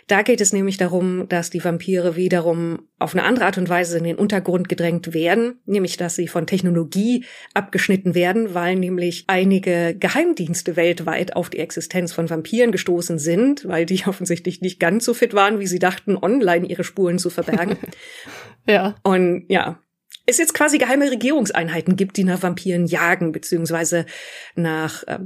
Da 0.08 0.22
geht 0.22 0.40
es 0.40 0.52
nämlich 0.52 0.76
darum, 0.76 1.28
dass 1.28 1.50
die 1.50 1.64
Vampire 1.64 2.16
wiederum 2.16 2.88
auf 2.98 3.14
eine 3.14 3.24
andere 3.24 3.46
Art 3.46 3.58
und 3.58 3.68
Weise 3.68 3.98
in 3.98 4.04
den 4.04 4.16
Untergrund 4.16 4.68
gedrängt 4.68 5.14
werden, 5.14 5.60
nämlich 5.64 5.96
dass 5.96 6.16
sie 6.16 6.28
von 6.28 6.46
Technologie 6.46 7.24
abgeschnitten 7.54 8.14
werden, 8.14 8.54
weil 8.54 8.76
nämlich 8.76 9.24
einige 9.28 9.94
Geheimdienste 9.98 10.76
weltweit 10.76 11.36
auf 11.36 11.50
die 11.50 11.58
Existenz 11.58 12.12
von 12.12 12.28
Vampiren 12.28 12.72
gestoßen 12.72 13.18
sind, 13.18 13.66
weil 13.66 13.86
die 13.86 14.02
offensichtlich 14.06 14.60
nicht 14.60 14.80
ganz 14.80 15.04
so 15.04 15.14
fit 15.14 15.34
waren, 15.34 15.60
wie 15.60 15.66
sie 15.66 15.78
dachten, 15.78 16.16
online 16.16 16.66
ihre 16.66 16.84
Spuren 16.84 17.18
zu 17.18 17.30
verbergen. 17.30 17.76
ja. 18.66 18.96
Und 19.02 19.46
ja, 19.48 19.80
es 20.26 20.38
jetzt 20.38 20.54
quasi 20.54 20.78
geheime 20.78 21.10
Regierungseinheiten 21.10 21.96
gibt, 21.96 22.16
die 22.16 22.24
nach 22.24 22.42
Vampiren 22.42 22.86
jagen, 22.86 23.32
beziehungsweise 23.32 24.06
nach 24.54 25.02
äh, 25.04 25.18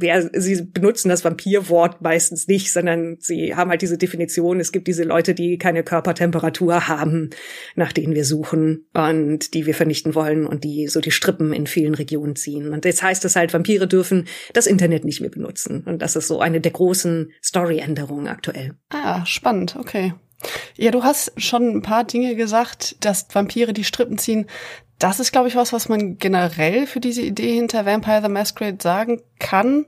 ja, 0.00 0.20
sie 0.32 0.62
benutzen 0.62 1.10
das 1.10 1.24
Vampirwort 1.24 2.00
meistens 2.00 2.48
nicht, 2.48 2.72
sondern 2.72 3.16
sie 3.20 3.54
haben 3.54 3.70
halt 3.70 3.82
diese 3.82 3.98
Definition, 3.98 4.58
es 4.58 4.72
gibt 4.72 4.88
diese 4.88 5.04
Leute, 5.04 5.34
die 5.34 5.58
keine 5.58 5.82
Körpertemperatur 5.84 6.88
haben, 6.88 7.30
nach 7.74 7.92
denen 7.92 8.14
wir 8.14 8.24
suchen 8.24 8.86
und 8.94 9.54
die 9.54 9.66
wir 9.66 9.74
vernichten 9.74 10.14
wollen 10.14 10.46
und 10.46 10.64
die 10.64 10.88
so 10.88 11.00
die 11.00 11.10
Strippen 11.10 11.52
in 11.52 11.66
vielen 11.66 11.94
Regionen 11.94 12.36
ziehen. 12.36 12.72
Und 12.72 12.84
jetzt 12.84 13.02
heißt 13.02 13.24
es 13.24 13.36
halt, 13.36 13.52
Vampire 13.52 13.86
dürfen 13.86 14.26
das 14.54 14.66
Internet 14.66 15.04
nicht 15.04 15.20
mehr 15.20 15.30
benutzen. 15.30 15.82
Und 15.84 16.00
das 16.00 16.16
ist 16.16 16.28
so 16.28 16.40
eine 16.40 16.60
der 16.60 16.72
großen 16.72 17.30
Story-Änderungen 17.42 18.28
aktuell. 18.28 18.72
Ah, 18.90 19.24
spannend, 19.26 19.76
okay. 19.78 20.14
Ja, 20.76 20.90
du 20.90 21.04
hast 21.04 21.32
schon 21.36 21.76
ein 21.76 21.82
paar 21.82 22.04
Dinge 22.04 22.34
gesagt, 22.34 22.96
dass 23.04 23.26
Vampire 23.32 23.72
die 23.72 23.84
Strippen 23.84 24.18
ziehen. 24.18 24.46
Das 24.98 25.20
ist, 25.20 25.32
glaube 25.32 25.48
ich, 25.48 25.56
was, 25.56 25.72
was 25.72 25.88
man 25.88 26.18
generell 26.18 26.86
für 26.86 27.00
diese 27.00 27.22
Idee 27.22 27.54
hinter 27.54 27.86
Vampire 27.86 28.22
the 28.22 28.28
Masquerade 28.28 28.78
sagen 28.80 29.22
kann, 29.38 29.86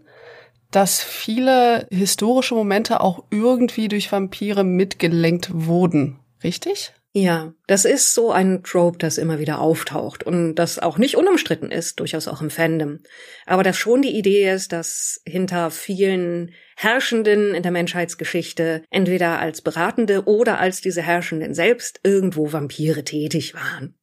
dass 0.71 1.01
viele 1.03 1.87
historische 1.91 2.55
Momente 2.55 3.01
auch 3.01 3.25
irgendwie 3.31 3.89
durch 3.89 4.11
Vampire 4.11 4.65
mitgelenkt 4.65 5.51
wurden. 5.53 6.19
Richtig? 6.43 6.93
Ja, 7.13 7.55
das 7.69 7.85
ist 7.85 8.13
so 8.13 8.33
ein 8.33 8.65
Trope, 8.65 8.99
das 8.99 9.19
immer 9.19 9.39
wieder 9.39 9.61
auftaucht 9.61 10.25
und 10.25 10.57
das 10.57 10.81
auch 10.81 10.99
nicht 10.99 11.17
unumstritten 11.17 11.71
ist, 11.71 12.01
durchaus 12.01 12.27
auch 12.27 12.43
im 12.43 12.51
Fandom. 12.51 12.99
Aber 13.47 13.63
dass 13.63 13.77
schon 13.77 14.03
die 14.03 14.19
Idee 14.19 14.51
ist, 14.51 14.73
dass 14.73 15.21
hinter 15.25 15.71
vielen 15.71 16.51
Herrschenden 16.77 17.55
in 17.55 17.63
der 17.63 17.73
Menschheitsgeschichte 17.73 18.83
entweder 18.91 19.39
als 19.39 19.63
Beratende 19.63 20.25
oder 20.25 20.59
als 20.59 20.81
diese 20.81 21.03
Herrschenden 21.03 21.55
selbst 21.55 22.01
irgendwo 22.03 22.53
Vampire 22.53 23.05
tätig 23.05 23.55
waren. 23.55 23.95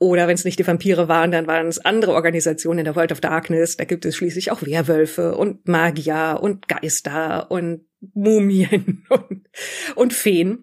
Oder 0.00 0.28
wenn 0.28 0.34
es 0.34 0.44
nicht 0.44 0.58
die 0.58 0.66
Vampire 0.66 1.08
waren, 1.08 1.32
dann 1.32 1.48
waren 1.48 1.66
es 1.66 1.84
andere 1.84 2.12
Organisationen 2.12 2.80
in 2.80 2.84
der 2.84 2.94
World 2.94 3.10
of 3.10 3.20
Darkness. 3.20 3.76
Da 3.76 3.84
gibt 3.84 4.04
es 4.04 4.14
schließlich 4.14 4.52
auch 4.52 4.62
Werwölfe 4.62 5.36
und 5.36 5.66
Magier 5.66 6.38
und 6.40 6.68
Geister 6.68 7.50
und 7.50 7.86
Mumien 8.14 9.04
und, 9.10 9.48
und 9.96 10.12
Feen 10.12 10.62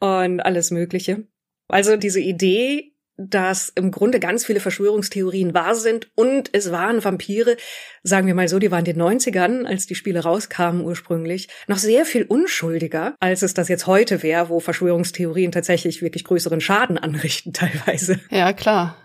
und 0.00 0.40
alles 0.40 0.72
Mögliche. 0.72 1.26
Also 1.68 1.96
diese 1.96 2.20
Idee, 2.20 2.93
dass 3.16 3.68
im 3.68 3.90
Grunde 3.90 4.18
ganz 4.18 4.44
viele 4.44 4.60
Verschwörungstheorien 4.60 5.54
wahr 5.54 5.74
sind 5.74 6.08
und 6.14 6.50
es 6.52 6.72
waren 6.72 7.04
Vampire, 7.04 7.56
sagen 8.02 8.26
wir 8.26 8.34
mal 8.34 8.48
so, 8.48 8.58
die 8.58 8.70
waren 8.70 8.84
in 8.84 8.96
den 8.96 9.02
90ern, 9.02 9.64
als 9.64 9.86
die 9.86 9.94
Spiele 9.94 10.20
rauskamen 10.20 10.84
ursprünglich, 10.84 11.48
noch 11.68 11.78
sehr 11.78 12.04
viel 12.06 12.24
unschuldiger, 12.24 13.14
als 13.20 13.42
es 13.42 13.54
das 13.54 13.68
jetzt 13.68 13.86
heute 13.86 14.22
wäre, 14.22 14.48
wo 14.48 14.60
Verschwörungstheorien 14.60 15.52
tatsächlich 15.52 16.02
wirklich 16.02 16.24
größeren 16.24 16.60
Schaden 16.60 16.98
anrichten 16.98 17.52
teilweise. 17.52 18.20
Ja, 18.30 18.52
klar. 18.52 18.96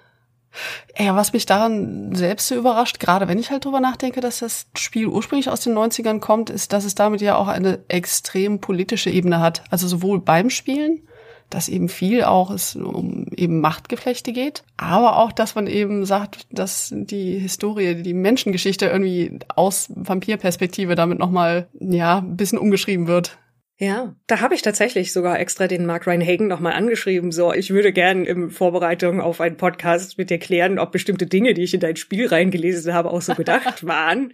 Ja, 0.98 1.16
was 1.16 1.34
mich 1.34 1.46
daran 1.46 2.16
selbst 2.16 2.48
so 2.48 2.56
überrascht, 2.56 3.00
gerade 3.00 3.28
wenn 3.28 3.38
ich 3.38 3.52
halt 3.52 3.66
drüber 3.66 3.80
nachdenke, 3.80 4.20
dass 4.20 4.40
das 4.40 4.66
Spiel 4.76 5.06
ursprünglich 5.06 5.50
aus 5.50 5.62
den 5.62 5.78
90ern 5.78 6.20
kommt, 6.20 6.50
ist, 6.50 6.74
dass 6.74 6.86
es 6.86 6.96
damit 6.96 7.22
ja 7.22 7.36
auch 7.36 7.48
eine 7.48 7.80
extrem 7.88 8.60
politische 8.60 9.10
Ebene 9.12 9.40
hat. 9.40 9.64
Also 9.70 9.88
sowohl 9.88 10.20
beim 10.20 10.50
Spielen, 10.50 11.08
dass 11.50 11.70
eben 11.70 11.90
viel 11.90 12.24
auch 12.24 12.52
es 12.52 12.76
um 12.76 13.28
eben 13.36 13.60
Machtgeflechte 13.60 14.34
geht, 14.34 14.64
aber 14.78 15.18
auch, 15.18 15.32
dass 15.32 15.56
man 15.56 15.68
eben 15.68 16.06
sagt, 16.06 16.48
dass 16.52 16.94
die 16.94 17.40
Historie, 17.40 18.02
die 18.02 18.14
Menschengeschichte 18.14 18.86
irgendwie 18.86 19.40
aus 19.56 19.90
Vampirperspektive 19.96 20.96
damit 20.96 21.20
nochmal, 21.20 21.68
ja, 21.80 22.20
ein 22.20 22.38
bisschen 22.38 22.60
umgeschrieben 22.60 23.08
wird. 23.08 23.38
Ja, 23.82 24.14
da 24.28 24.42
habe 24.42 24.56
ich 24.56 24.62
tatsächlich 24.62 25.14
sogar 25.14 25.40
extra 25.40 25.68
den 25.68 25.86
Mark 25.86 26.06
Ryan 26.06 26.22
Hagen 26.22 26.48
nochmal 26.48 26.74
angeschrieben. 26.74 27.32
So, 27.32 27.54
ich 27.54 27.70
würde 27.70 27.94
gern 27.94 28.26
in 28.26 28.50
Vorbereitung 28.50 29.22
auf 29.22 29.40
einen 29.40 29.56
Podcast 29.56 30.18
mit 30.18 30.30
dir 30.30 30.38
klären, 30.38 30.80
ob 30.80 30.92
bestimmte 30.92 31.28
Dinge, 31.28 31.54
die 31.54 31.64
ich 31.64 31.74
in 31.74 31.80
dein 31.80 31.96
Spiel 31.96 32.28
reingelesen 32.28 32.94
habe, 32.94 33.10
auch 33.10 33.22
so 33.22 33.36
gedacht 33.36 33.86
waren. 33.88 34.34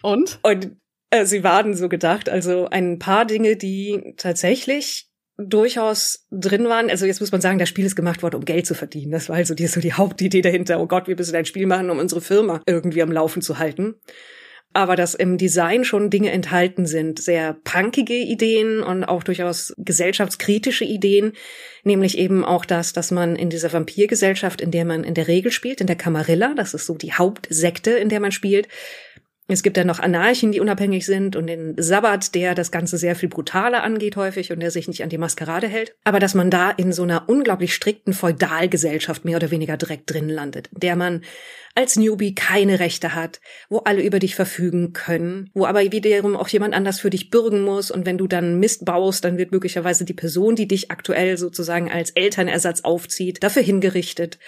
Und? 0.00 0.38
Und 0.44 0.76
äh, 1.10 1.24
sie 1.24 1.42
waren 1.42 1.74
so 1.74 1.88
gedacht. 1.88 2.28
Also 2.28 2.68
ein 2.68 3.00
paar 3.00 3.26
Dinge, 3.26 3.56
die 3.56 4.14
tatsächlich 4.16 5.08
durchaus 5.38 6.26
drin 6.30 6.64
waren. 6.68 6.90
Also 6.90 7.06
jetzt 7.06 7.20
muss 7.20 7.32
man 7.32 7.40
sagen, 7.40 7.58
das 7.58 7.68
Spiel 7.68 7.86
ist 7.86 7.96
gemacht 7.96 8.22
worden, 8.22 8.36
um 8.36 8.44
Geld 8.44 8.66
zu 8.66 8.74
verdienen. 8.74 9.12
Das 9.12 9.28
war 9.28 9.36
also 9.36 9.54
die, 9.54 9.66
so 9.66 9.80
die 9.80 9.94
Hauptidee 9.94 10.42
dahinter. 10.42 10.80
Oh 10.80 10.86
Gott, 10.86 11.08
wir 11.08 11.16
müssen 11.16 11.34
ein 11.34 11.46
Spiel 11.46 11.66
machen, 11.66 11.90
um 11.90 11.98
unsere 11.98 12.20
Firma 12.20 12.60
irgendwie 12.66 13.02
am 13.02 13.12
Laufen 13.12 13.42
zu 13.42 13.58
halten 13.58 13.96
aber 14.74 14.96
dass 14.96 15.14
im 15.14 15.36
Design 15.36 15.84
schon 15.84 16.10
Dinge 16.10 16.30
enthalten 16.30 16.86
sind, 16.86 17.20
sehr 17.20 17.56
punkige 17.64 18.14
Ideen 18.14 18.82
und 18.82 19.04
auch 19.04 19.22
durchaus 19.22 19.74
gesellschaftskritische 19.76 20.84
Ideen, 20.84 21.32
nämlich 21.84 22.16
eben 22.18 22.44
auch 22.44 22.64
das, 22.64 22.92
dass 22.92 23.10
man 23.10 23.36
in 23.36 23.50
dieser 23.50 23.72
Vampirgesellschaft, 23.72 24.60
in 24.60 24.70
der 24.70 24.84
man 24.84 25.04
in 25.04 25.14
der 25.14 25.28
Regel 25.28 25.52
spielt, 25.52 25.80
in 25.80 25.86
der 25.86 25.96
Camarilla, 25.96 26.54
das 26.54 26.74
ist 26.74 26.86
so 26.86 26.96
die 26.96 27.12
Hauptsekte, 27.12 27.90
in 27.90 28.08
der 28.08 28.20
man 28.20 28.32
spielt, 28.32 28.68
es 29.48 29.62
gibt 29.62 29.76
dann 29.76 29.88
noch 29.88 29.98
Anarchen, 29.98 30.52
die 30.52 30.60
unabhängig 30.60 31.04
sind 31.04 31.34
und 31.34 31.48
den 31.48 31.74
Sabbat, 31.76 32.34
der 32.34 32.54
das 32.54 32.70
Ganze 32.70 32.96
sehr 32.96 33.16
viel 33.16 33.28
brutaler 33.28 33.82
angeht 33.82 34.16
häufig 34.16 34.52
und 34.52 34.60
der 34.60 34.70
sich 34.70 34.86
nicht 34.86 35.02
an 35.02 35.08
die 35.08 35.18
Maskerade 35.18 35.66
hält. 35.66 35.94
Aber 36.04 36.20
dass 36.20 36.34
man 36.34 36.48
da 36.48 36.70
in 36.70 36.92
so 36.92 37.02
einer 37.02 37.28
unglaublich 37.28 37.74
strikten 37.74 38.12
Feudalgesellschaft 38.12 39.24
mehr 39.24 39.36
oder 39.36 39.50
weniger 39.50 39.76
direkt 39.76 40.12
drin 40.12 40.28
landet, 40.28 40.68
in 40.72 40.80
der 40.80 40.96
man 40.96 41.22
als 41.74 41.96
Newbie 41.96 42.34
keine 42.34 42.80
Rechte 42.80 43.14
hat, 43.14 43.40
wo 43.68 43.78
alle 43.78 44.02
über 44.02 44.18
dich 44.18 44.34
verfügen 44.34 44.92
können, 44.92 45.50
wo 45.54 45.64
aber 45.66 45.80
wiederum 45.80 46.36
auch 46.36 46.48
jemand 46.48 46.74
anders 46.74 47.00
für 47.00 47.10
dich 47.10 47.30
bürgen 47.30 47.62
muss 47.62 47.90
und 47.90 48.04
wenn 48.04 48.18
du 48.18 48.26
dann 48.26 48.60
Mist 48.60 48.84
baust, 48.84 49.24
dann 49.24 49.38
wird 49.38 49.52
möglicherweise 49.52 50.04
die 50.04 50.12
Person, 50.12 50.54
die 50.54 50.68
dich 50.68 50.90
aktuell 50.90 51.38
sozusagen 51.38 51.90
als 51.90 52.10
Elternersatz 52.10 52.82
aufzieht, 52.82 53.42
dafür 53.42 53.62
hingerichtet 53.62 54.38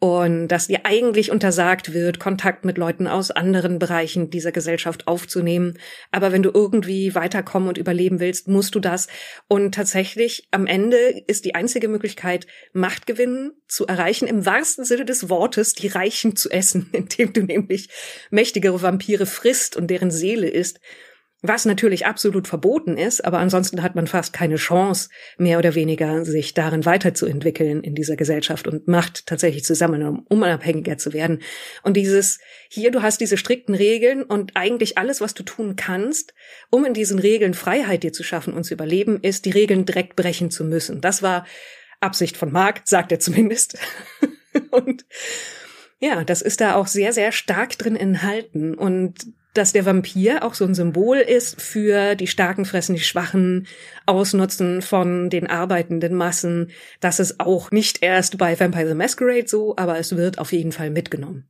und 0.00 0.48
dass 0.48 0.68
dir 0.68 0.80
eigentlich 0.84 1.32
untersagt 1.32 1.92
wird, 1.92 2.20
Kontakt 2.20 2.64
mit 2.64 2.78
Leuten 2.78 3.08
aus 3.08 3.32
anderen 3.32 3.80
Bereichen 3.80 4.30
dieser 4.30 4.52
Gesellschaft 4.52 5.08
aufzunehmen. 5.08 5.76
Aber 6.12 6.30
wenn 6.30 6.44
du 6.44 6.50
irgendwie 6.54 7.16
weiterkommen 7.16 7.68
und 7.68 7.78
überleben 7.78 8.20
willst, 8.20 8.46
musst 8.46 8.76
du 8.76 8.80
das. 8.80 9.08
Und 9.48 9.74
tatsächlich 9.74 10.46
am 10.52 10.68
Ende 10.68 10.96
ist 11.26 11.44
die 11.44 11.56
einzige 11.56 11.88
Möglichkeit, 11.88 12.46
Machtgewinn 12.72 13.52
zu 13.66 13.86
erreichen, 13.86 14.28
im 14.28 14.46
wahrsten 14.46 14.84
Sinne 14.84 15.04
des 15.04 15.28
Wortes, 15.28 15.72
die 15.72 15.88
Reichen 15.88 16.36
zu 16.36 16.48
essen, 16.48 16.90
indem 16.92 17.32
du 17.32 17.42
nämlich 17.42 17.88
mächtigere 18.30 18.80
Vampire 18.80 19.26
frisst 19.26 19.76
und 19.76 19.88
deren 19.88 20.12
Seele 20.12 20.48
isst 20.48 20.78
was 21.40 21.64
natürlich 21.64 22.04
absolut 22.04 22.48
verboten 22.48 22.96
ist, 22.96 23.24
aber 23.24 23.38
ansonsten 23.38 23.82
hat 23.82 23.94
man 23.94 24.08
fast 24.08 24.32
keine 24.32 24.56
Chance, 24.56 25.08
mehr 25.36 25.58
oder 25.58 25.76
weniger 25.76 26.24
sich 26.24 26.52
darin 26.52 26.84
weiterzuentwickeln 26.84 27.82
in 27.82 27.94
dieser 27.94 28.16
Gesellschaft 28.16 28.66
und 28.66 28.88
macht 28.88 29.26
tatsächlich 29.26 29.64
zusammen, 29.64 30.02
um 30.02 30.26
unabhängiger 30.28 30.98
zu 30.98 31.12
werden. 31.12 31.40
Und 31.84 31.96
dieses, 31.96 32.40
hier, 32.68 32.90
du 32.90 33.02
hast 33.02 33.20
diese 33.20 33.36
strikten 33.36 33.76
Regeln 33.76 34.24
und 34.24 34.56
eigentlich 34.56 34.98
alles, 34.98 35.20
was 35.20 35.34
du 35.34 35.44
tun 35.44 35.76
kannst, 35.76 36.34
um 36.70 36.84
in 36.84 36.94
diesen 36.94 37.20
Regeln 37.20 37.54
Freiheit 37.54 38.02
dir 38.02 38.12
zu 38.12 38.24
schaffen 38.24 38.52
und 38.52 38.64
zu 38.64 38.74
überleben, 38.74 39.20
ist, 39.22 39.44
die 39.44 39.50
Regeln 39.50 39.84
direkt 39.84 40.16
brechen 40.16 40.50
zu 40.50 40.64
müssen. 40.64 41.00
Das 41.00 41.22
war 41.22 41.46
Absicht 42.00 42.36
von 42.36 42.50
Mark, 42.50 42.82
sagt 42.84 43.12
er 43.12 43.20
zumindest. 43.20 43.78
und 44.72 45.04
ja, 46.00 46.24
das 46.24 46.42
ist 46.42 46.60
da 46.60 46.74
auch 46.74 46.88
sehr, 46.88 47.12
sehr 47.12 47.30
stark 47.30 47.78
drin 47.78 47.96
enthalten. 47.96 48.74
Und 48.74 49.14
dass 49.58 49.72
der 49.72 49.84
Vampir 49.84 50.44
auch 50.44 50.54
so 50.54 50.64
ein 50.64 50.74
Symbol 50.74 51.18
ist 51.18 51.60
für 51.60 52.14
die 52.14 52.26
Starken 52.26 52.64
fressen 52.64 52.94
die 52.94 53.02
Schwachen, 53.02 53.66
Ausnutzen 54.06 54.80
von 54.82 55.28
den 55.30 55.48
arbeitenden 55.48 56.14
Massen. 56.14 56.70
Das 57.00 57.20
ist 57.20 57.40
auch 57.40 57.70
nicht 57.70 58.02
erst 58.02 58.38
bei 58.38 58.58
Vampire 58.58 58.88
the 58.88 58.94
Masquerade 58.94 59.48
so, 59.48 59.76
aber 59.76 59.98
es 59.98 60.16
wird 60.16 60.38
auf 60.38 60.52
jeden 60.52 60.72
Fall 60.72 60.90
mitgenommen. 60.90 61.48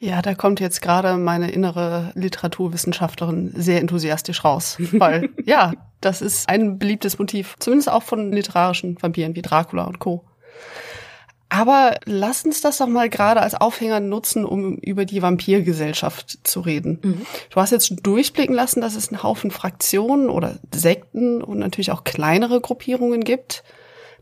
Ja, 0.00 0.22
da 0.22 0.34
kommt 0.34 0.60
jetzt 0.60 0.80
gerade 0.80 1.16
meine 1.16 1.50
innere 1.50 2.12
Literaturwissenschaftlerin 2.14 3.52
sehr 3.56 3.80
enthusiastisch 3.80 4.44
raus, 4.44 4.76
weil 4.92 5.30
ja, 5.44 5.72
das 6.00 6.22
ist 6.22 6.48
ein 6.48 6.78
beliebtes 6.78 7.18
Motiv, 7.18 7.56
zumindest 7.58 7.90
auch 7.90 8.04
von 8.04 8.30
literarischen 8.30 8.96
Vampiren 9.02 9.34
wie 9.34 9.42
Dracula 9.42 9.84
und 9.84 9.98
Co. 9.98 10.24
Aber 11.50 11.96
lass 12.04 12.44
uns 12.44 12.60
das 12.60 12.78
doch 12.78 12.86
mal 12.86 13.08
gerade 13.08 13.40
als 13.40 13.54
Aufhänger 13.54 14.00
nutzen, 14.00 14.44
um 14.44 14.76
über 14.76 15.06
die 15.06 15.22
Vampirgesellschaft 15.22 16.46
zu 16.46 16.60
reden. 16.60 17.00
Mhm. 17.02 17.26
Du 17.50 17.60
hast 17.60 17.70
jetzt 17.70 17.94
durchblicken 18.02 18.54
lassen, 18.54 18.82
dass 18.82 18.96
es 18.96 19.08
einen 19.08 19.22
Haufen 19.22 19.50
Fraktionen 19.50 20.28
oder 20.28 20.58
Sekten 20.74 21.42
und 21.42 21.58
natürlich 21.58 21.90
auch 21.90 22.04
kleinere 22.04 22.60
Gruppierungen 22.60 23.24
gibt. 23.24 23.64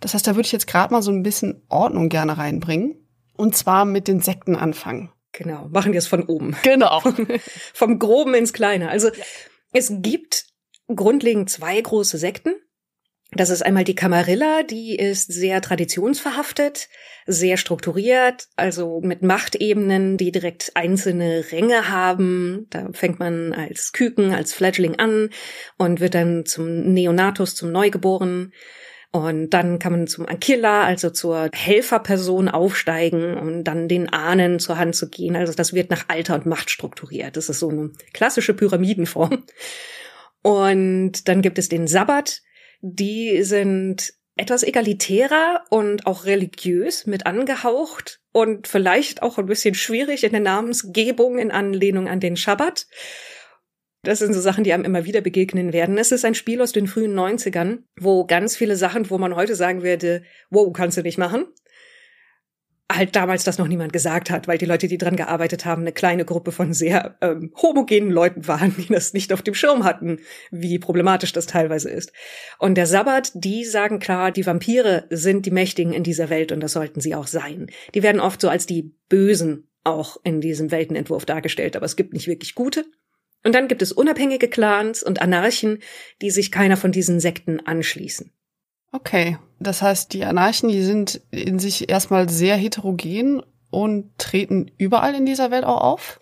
Das 0.01 0.15
heißt, 0.15 0.27
da 0.27 0.37
würde 0.37 0.47
ich 0.47 0.53
jetzt 0.53 0.69
gerade 0.69 0.93
mal 0.93 1.03
so 1.03 1.11
ein 1.11 1.23
bisschen 1.23 1.63
Ordnung 1.69 2.09
gerne 2.09 2.39
reinbringen. 2.39 2.97
Und 3.37 3.57
zwar 3.57 3.85
mit 3.85 4.09
den 4.09 4.21
Sekten 4.21 4.55
anfangen. 4.55 5.11
Genau, 5.33 5.69
machen 5.69 5.93
wir 5.93 5.99
es 5.99 6.07
von 6.07 6.23
oben. 6.25 6.57
Genau. 6.63 7.01
Vom 7.75 7.99
Groben 7.99 8.35
ins 8.35 8.53
Kleine. 8.53 8.89
Also 8.89 9.09
ja. 9.09 9.25
es 9.73 9.93
gibt 9.97 10.47
grundlegend 10.95 11.51
zwei 11.51 11.81
große 11.81 12.17
Sekten. 12.19 12.55
Das 13.33 13.51
ist 13.51 13.63
einmal 13.63 13.85
die 13.85 13.97
Camarilla, 13.97 14.63
die 14.63 14.95
ist 14.97 15.33
sehr 15.33 15.61
traditionsverhaftet, 15.61 16.89
sehr 17.27 17.57
strukturiert, 17.57 18.47
also 18.55 19.01
mit 19.03 19.23
Machtebenen, 19.23 20.17
die 20.17 20.31
direkt 20.31 20.71
einzelne 20.75 21.45
Ränge 21.51 21.89
haben. 21.89 22.67
Da 22.71 22.89
fängt 22.93 23.19
man 23.19 23.53
als 23.53 23.93
Küken, 23.93 24.33
als 24.33 24.55
Fledgling 24.55 24.97
an 25.01 25.31
und 25.77 25.99
wird 25.99 26.15
dann 26.15 26.47
zum 26.47 26.93
Neonatus, 26.93 27.57
zum 27.57 27.73
Neugeborenen. 27.73 28.53
Und 29.11 29.51
dann 29.51 29.79
kann 29.79 29.93
man 29.93 30.07
zum 30.07 30.27
Ankilla, 30.27 30.85
also 30.85 31.11
zur 31.11 31.51
Helferperson 31.53 32.49
aufsteigen, 32.49 33.37
um 33.37 33.65
dann 33.65 33.89
den 33.89 34.13
Ahnen 34.13 34.61
zur 34.61 34.79
Hand 34.79 34.95
zu 34.95 35.09
gehen. 35.09 35.37
Also 35.37 35.53
das 35.53 35.73
wird 35.73 35.91
nach 35.91 36.05
Alter 36.09 36.35
und 36.35 36.47
Macht 36.47 36.71
strukturiert. 36.71 37.37
Das 37.37 37.49
ist 37.49 37.59
so 37.59 37.71
eine 37.71 37.91
klassische 38.13 38.55
Pyramidenform. 38.55 39.45
Und 40.43 41.29
dann 41.29 41.43
gibt 41.43 41.59
es 41.59 41.69
den 41.69 41.89
Sabbat. 41.89 42.43
Die 42.81 43.43
sind 43.43 44.13
etwas 44.37 44.63
egalitärer 44.63 45.65
und 45.71 46.07
auch 46.07 46.27
religiös 46.27 47.07
mit 47.07 47.27
angehaucht 47.27 48.21
und 48.33 48.69
vielleicht 48.69 49.23
auch 49.23 49.39
ein 49.39 49.47
bisschen 49.47 49.75
schwierig 49.75 50.25
in 50.25 50.33
der 50.33 50.41
Namensgebung 50.41 51.39
in 51.39 51.51
Anlehnung 51.51 52.07
an 52.07 52.21
den 52.21 52.37
Schabbat. 52.37 52.87
Das 54.03 54.21
sind 54.21 54.35
so 54.35 54.41
Sachen, 54.41 54.63
die 54.63 54.73
einem 54.73 54.85
immer 54.85 55.05
wieder 55.05 55.21
begegnen 55.21 55.73
werden. 55.73 55.99
Es 55.99 56.13
ist 56.13 56.25
ein 56.25 56.35
Spiel 56.35 56.61
aus 56.61 56.73
den 56.73 56.87
frühen 56.87 57.19
90ern, 57.19 57.79
wo 57.99 58.25
ganz 58.25 58.57
viele 58.57 58.77
Sachen, 58.77 59.11
wo 59.11 59.19
man 59.19 59.35
heute 59.35 59.57
sagen 59.57 59.83
würde, 59.83 60.23
wow, 60.51 60.73
kannst 60.73 60.99
du 60.99 61.03
nicht 61.03 61.19
machen, 61.19 61.47
halt 62.93 63.17
damals 63.17 63.45
das 63.45 63.59
noch 63.59 63.67
niemand 63.67 63.93
gesagt 63.93 64.31
hat, 64.31 64.47
weil 64.47 64.59
die 64.59 64.67
Leute, 64.67 64.87
die 64.87 64.99
dran 64.99 65.17
gearbeitet 65.17 65.65
haben, 65.65 65.83
eine 65.83 65.93
kleine 65.93 66.25
Gruppe 66.25 66.53
von 66.53 66.73
sehr 66.73 67.17
ähm, 67.21 67.53
homogenen 67.61 68.11
Leuten 68.11 68.47
waren, 68.47 68.75
die 68.77 68.87
das 68.87 69.13
nicht 69.13 69.33
auf 69.33 69.43
dem 69.43 69.55
Schirm 69.55 69.85
hatten, 69.85 70.21
wie 70.51 70.79
problematisch 70.79 71.33
das 71.33 71.47
teilweise 71.47 71.91
ist. 71.91 72.13
Und 72.59 72.77
der 72.77 72.87
Sabbat, 72.87 73.33
die 73.35 73.65
sagen 73.65 73.99
klar, 73.99 74.31
die 74.31 74.47
Vampire 74.47 75.07
sind 75.11 75.47
die 75.47 75.51
Mächtigen 75.51 75.93
in 75.93 76.05
dieser 76.05 76.31
Welt 76.31 76.53
und 76.53 76.61
das 76.61 76.73
sollten 76.73 77.01
sie 77.01 77.15
auch 77.15 77.27
sein. 77.27 77.67
Die 77.95 78.03
werden 78.03 78.21
oft 78.21 78.41
so 78.41 78.49
als 78.49 78.67
die 78.67 78.95
Bösen 79.09 79.69
auch 79.83 80.19
in 80.25 80.41
diesem 80.41 80.71
Weltenentwurf 80.71 81.25
dargestellt, 81.25 81.77
aber 81.77 81.87
es 81.87 81.97
gibt 81.97 82.13
nicht 82.13 82.29
wirklich 82.29 82.55
gute 82.55 82.85
und 83.45 83.55
dann 83.55 83.69
gibt 83.69 83.83
es 83.83 83.93
unabhängige 83.93 84.49
Clans 84.49 85.03
und 85.05 85.23
Anarchen, 85.23 85.79
die 86.21 86.31
sich 86.31 86.51
keiner 86.51 86.77
von 86.77 86.91
diesen 86.91 87.21
Sekten 87.21 87.65
anschließen. 87.65 88.33
Okay, 88.93 89.39
das 89.59 89.83
heißt, 89.83 90.13
die 90.13 90.25
Anarchen, 90.25 90.69
die 90.69 90.83
sind 90.83 91.21
in 91.31 91.59
sich 91.59 91.89
erstmal 91.89 92.29
sehr 92.29 92.57
heterogen 92.57 93.43
und 93.71 94.17
treten 94.19 94.71
überall 94.79 95.15
in 95.15 95.27
dieser 95.27 95.51
Welt 95.51 95.65
auch 95.65 95.81
auf? 95.81 96.21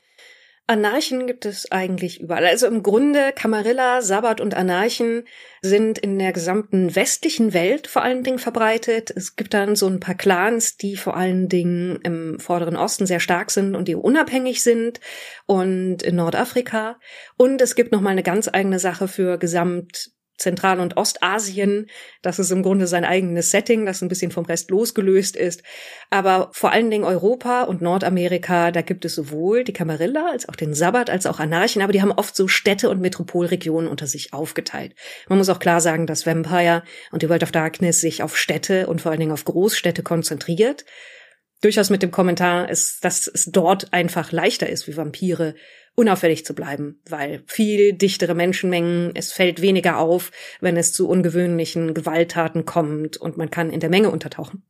Anarchen 0.67 1.27
gibt 1.27 1.45
es 1.45 1.71
eigentlich 1.71 2.23
überall. 2.23 2.47
Also 2.47 2.67
im 2.67 2.83
Grunde 2.83 3.33
Camarilla, 3.37 4.01
Sabbat 4.01 4.41
und 4.41 4.55
Anarchen 4.55 5.25
sind 5.61 5.99
in 5.99 6.19
der 6.19 6.33
gesamten 6.33 6.97
westlichen 6.97 7.53
Welt 7.53 7.87
vor 7.87 8.03
allen 8.03 8.23
Dingen 8.23 8.39
verbreitet. 8.39 9.13
Es 9.15 9.37
gibt 9.37 9.53
dann 9.53 9.77
so 9.77 9.87
ein 9.87 10.01
paar 10.01 10.15
Clans, 10.15 10.79
die 10.79 10.97
vor 10.97 11.19
allen 11.19 11.51
Dingen 11.51 12.01
im 12.03 12.41
vorderen 12.41 12.77
Osten 12.77 13.05
sehr 13.05 13.21
stark 13.21 13.51
sind 13.51 13.77
und 13.77 13.89
die 13.89 13.95
unabhängig 13.95 14.63
sind 14.63 15.01
und 15.45 16.03
in 16.03 16.17
Nordafrika. 16.17 16.99
Und 17.37 17.61
es 17.61 17.75
gibt 17.75 17.93
noch 17.93 18.01
mal 18.01 18.11
eine 18.11 18.23
ganz 18.23 18.49
eigene 18.49 18.79
Sache 18.79 19.07
für 19.07 19.37
gesamt 19.37 20.14
Zentral- 20.37 20.81
und 20.81 20.97
Ostasien. 20.97 21.87
Das 22.23 22.39
ist 22.39 22.51
im 22.51 22.63
Grunde 22.63 22.87
sein 22.87 23.05
eigenes 23.05 23.51
Setting, 23.51 23.87
das 23.87 24.03
ein 24.03 24.09
bisschen 24.09 24.31
vom 24.31 24.45
Rest 24.45 24.71
losgelöst 24.71 25.37
ist. 25.37 25.63
Aber 26.11 26.51
vor 26.53 26.73
allen 26.73 26.91
Dingen 26.91 27.05
Europa 27.05 27.63
und 27.63 27.83
Nordamerika, 27.83 28.71
da 28.71 28.83
gibt 28.83 29.05
es 29.05 29.15
sowohl 29.15 29.65
die 29.65 29.73
Camarilla 29.73 30.31
als 30.31 30.49
auch 30.49 30.57
den 30.57 30.75
Sabbat 30.75 31.11
als 31.11 31.27
auch 31.27 31.39
Anarchen, 31.39 31.83
aber 31.83 31.93
die 31.93 32.03
haben 32.03 32.13
oft 32.13 32.35
so 32.35 32.49
Städte 32.49 32.91
und 32.91 33.01
Metropolregionen 33.01 33.89
unter 33.89 34.07
sich 34.07 34.33
aufgeteilt. 34.33 34.95
Man 35.29 35.39
muss 35.39 35.49
auch 35.49 35.59
klar 35.59 35.81
sagen, 35.81 36.07
dass 36.07 36.27
Vampire 36.27 36.83
und 37.13 37.23
die 37.23 37.29
World 37.29 37.43
of 37.43 37.53
Darkness 37.53 38.01
sich 38.01 38.23
auf 38.23 38.37
Städte 38.37 38.87
und 38.87 39.01
vor 39.01 39.11
allen 39.11 39.21
Dingen 39.21 39.33
auf 39.33 39.45
Großstädte 39.45 40.03
konzentriert. 40.03 40.85
Durchaus 41.61 41.89
mit 41.89 42.03
dem 42.03 42.11
Kommentar, 42.11 42.67
dass 42.67 43.01
es 43.01 43.49
dort 43.51 43.93
einfach 43.93 44.33
leichter 44.33 44.69
ist, 44.69 44.87
wie 44.87 44.97
Vampire 44.97 45.55
unauffällig 45.95 46.45
zu 46.45 46.55
bleiben, 46.55 47.01
weil 47.09 47.43
viel 47.47 47.93
dichtere 47.93 48.35
Menschenmengen, 48.35 49.13
es 49.15 49.33
fällt 49.33 49.61
weniger 49.63 49.99
auf, 49.99 50.33
wenn 50.61 50.77
es 50.77 50.93
zu 50.93 51.09
ungewöhnlichen 51.09 51.95
Gewalttaten 51.95 52.65
kommt 52.65 53.17
und 53.17 53.37
man 53.37 53.51
kann 53.51 53.71
in 53.71 53.81
der 53.81 53.91
Menge 53.91 54.11
untertauchen. 54.11 54.65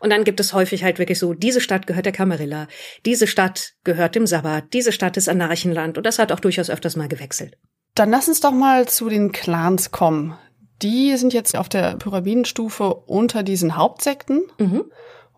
Und 0.00 0.10
dann 0.10 0.24
gibt 0.24 0.40
es 0.40 0.52
häufig 0.52 0.84
halt 0.84 0.98
wirklich 0.98 1.18
so, 1.18 1.34
diese 1.34 1.60
Stadt 1.60 1.86
gehört 1.86 2.06
der 2.06 2.12
Camarilla, 2.12 2.68
diese 3.04 3.26
Stadt 3.26 3.74
gehört 3.82 4.14
dem 4.14 4.26
Sabbat, 4.26 4.72
diese 4.72 4.92
Stadt 4.92 5.16
ist 5.16 5.28
Anarchenland 5.28 5.96
und 5.96 6.06
das 6.06 6.18
hat 6.18 6.32
auch 6.32 6.40
durchaus 6.40 6.70
öfters 6.70 6.96
mal 6.96 7.08
gewechselt. 7.08 7.56
Dann 7.94 8.10
lass 8.10 8.28
uns 8.28 8.40
doch 8.40 8.52
mal 8.52 8.86
zu 8.88 9.08
den 9.08 9.32
Clans 9.32 9.90
kommen. 9.90 10.36
Die 10.82 11.16
sind 11.16 11.32
jetzt 11.32 11.56
auf 11.56 11.68
der 11.68 11.96
Pyramidenstufe 11.96 12.92
unter 12.94 13.42
diesen 13.42 13.76
Hauptsekten. 13.76 14.42
Mhm. 14.58 14.84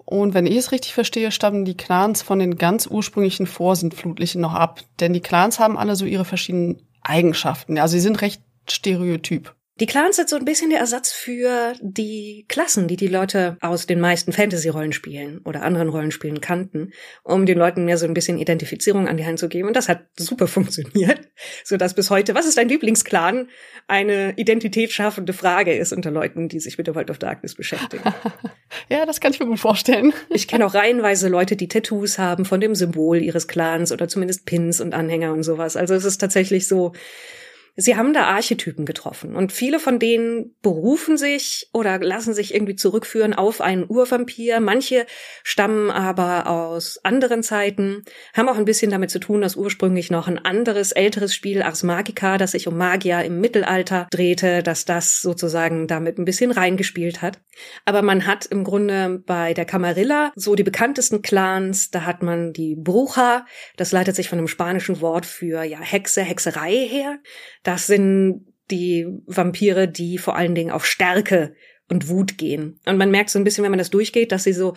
Und 0.07 0.35
wenn 0.35 0.47
ich 0.47 0.57
es 0.57 0.71
richtig 0.71 0.95
verstehe, 0.95 1.33
stammen 1.33 1.65
die 1.65 1.77
Clans 1.77 2.23
von 2.23 2.39
den 2.39 2.57
ganz 2.57 2.87
ursprünglichen 2.87 3.47
Vorsintflutlichen 3.47 4.41
noch 4.41 4.55
ab. 4.55 4.81
Denn 5.01 5.13
die 5.13 5.21
Clans 5.21 5.59
haben 5.59 5.77
alle 5.77 5.97
so 5.97 6.05
ihre 6.05 6.25
verschiedenen 6.25 6.81
Eigenschaften. 7.03 7.77
Also 7.77 7.95
sie 7.95 8.01
sind 8.01 8.23
recht 8.23 8.41
stereotyp. 8.71 9.56
Die 9.79 9.85
Clans 9.85 10.17
sind 10.17 10.31
so 10.31 10.37
ein 10.37 10.47
bisschen 10.47 10.71
der 10.71 10.79
Ersatz 10.79 11.13
für 11.13 11.75
die 11.83 12.47
Klassen, 12.49 12.89
die 12.89 12.97
die 12.97 13.09
Leute 13.09 13.59
aus 13.61 13.87
den 13.87 14.01
meisten 14.01 14.33
Fantasy-Rollenspielen 14.33 15.43
oder 15.45 15.63
anderen 15.63 15.91
Rollenspielen 15.91 16.41
kannten, 16.41 16.93
um 17.23 17.45
den 17.45 17.59
Leuten 17.59 17.85
mehr 17.85 17.99
so 17.99 18.07
ein 18.07 18.15
bisschen 18.15 18.39
Identifizierung 18.39 19.07
an 19.07 19.19
die 19.19 19.27
Hand 19.27 19.39
zu 19.39 19.51
geben. 19.51 19.69
Und 19.69 19.77
das 19.77 19.91
hat 19.91 20.07
super 20.17 20.47
funktioniert, 20.47 21.21
so 21.63 21.77
dass 21.77 21.93
bis 21.93 22.09
heute, 22.09 22.35
was 22.35 22.47
ist 22.47 22.57
dein 22.57 22.71
Lieblingsclan, 22.71 23.51
eine 23.87 24.33
identitätsschaffende 24.39 25.35
Frage 25.35 25.75
ist 25.75 25.93
unter 25.93 26.11
Leuten, 26.11 26.49
die 26.49 26.59
sich 26.59 26.79
mit 26.79 26.87
der 26.87 26.95
World 26.95 27.11
of 27.11 27.19
Darkness 27.19 27.55
beschäftigen. 27.55 28.03
ja, 28.89 29.05
das 29.05 29.21
kann 29.21 29.33
ich 29.35 29.41
mir 29.41 29.47
gut 29.47 29.61
vorstellen. 29.61 30.15
ich 30.31 30.49
kenne 30.49 30.65
auch 30.65 30.73
reihenweise 30.73 31.29
Leute, 31.29 31.55
die 31.55 31.69
Tattoos 31.69 32.19
haben 32.19 32.47
von 32.47 32.63
dem 32.63 32.75
Symbol 32.75 33.21
ihres 33.21 33.47
Clans 33.47 33.93
oder 33.93 34.09
zumindest 34.09 34.47
Pins 34.47 34.81
und 34.81 34.95
Anhänger 34.95 35.35
und 35.35 35.43
sowas. 35.43 35.77
Also 35.77 35.93
es 35.93 36.07
ist 36.07 36.17
tatsächlich 36.17 36.67
so, 36.67 36.95
Sie 37.79 37.97
haben 37.97 38.15
da 38.15 38.25
Archetypen 38.25 38.87
getroffen 38.87 39.37
und 39.37 39.53
viele 39.53 39.79
von 39.79 39.99
denen 39.99 40.57
berufen 40.63 41.19
sich 41.19 41.69
oder 41.75 41.99
lassen 41.99 42.33
sich 42.33 42.55
irgendwie 42.55 42.75
zurückführen 42.75 43.35
auf 43.35 43.61
einen 43.61 43.85
Urvampir. 43.87 44.61
Manche 44.61 45.05
stammen 45.45 45.91
aber 45.91 46.47
aus 46.47 46.99
anderen 47.05 47.43
Zeiten, 47.43 48.03
haben 48.35 48.49
auch 48.49 48.57
ein 48.57 48.65
bisschen 48.65 48.91
damit 48.91 49.11
zu 49.11 49.19
tun, 49.19 49.43
dass 49.43 49.57
ursprünglich 49.57 50.11
noch 50.11 50.27
ein 50.27 50.43
anderes, 50.43 50.93
älteres 50.93 51.35
Spiel, 51.35 51.63
Ars 51.63 51.83
Magica, 51.83 52.39
das 52.39 52.53
sich 52.53 52.67
um 52.67 52.79
Magier 52.79 53.23
im 53.25 53.41
Mittelalter 53.41 54.07
drehte, 54.11 54.63
dass 54.63 54.87
das 54.87 55.21
sozusagen 55.21 55.87
damit 55.87 56.19
ein 56.19 56.25
bisschen 56.25 56.53
reingespielt 56.53 57.21
hat. 57.21 57.41
Aber 57.85 58.01
man 58.01 58.27
hat 58.27 58.47
im 58.47 58.65
Grunde 58.65 59.23
bei 59.27 59.53
der 59.53 59.67
Camarilla 59.67 60.33
so 60.35 60.55
die 60.55 60.63
bekanntesten 60.63 61.21
Clans, 61.21 61.91
da 61.91 62.07
hat 62.07 62.23
man 62.23 62.55
die 62.55 62.75
Bruja, 62.75 63.45
das 63.77 63.93
leitet 63.93 64.17
sich 64.17 64.31
von 64.31 64.39
einem 64.39 64.49
spanischen 64.49 65.03
Wort 65.03 65.27
für 65.27 65.63
ja 65.63 65.81
Hexe, 65.81 66.23
Hexerei 66.23 66.87
her. 66.89 67.19
Das 67.67 67.89
sind 67.89 68.47
die 68.71 69.09
Vampire, 69.27 69.89
die 69.89 70.19
vor 70.19 70.37
allen 70.37 70.55
Dingen 70.55 70.71
auf 70.71 70.87
Stärke 70.87 71.57
und 71.89 72.09
Wut 72.09 72.39
gehen. 72.39 72.79
Und 72.87 72.97
man 72.97 73.11
merkt 73.11 73.31
so 73.31 73.41
ein 73.41 73.45
bisschen, 73.45 73.65
wenn 73.65 73.73
man 73.73 73.79
das 73.79 73.91
durchgeht, 73.91 74.31
dass 74.31 74.45
sie 74.45 74.53
so 74.53 74.77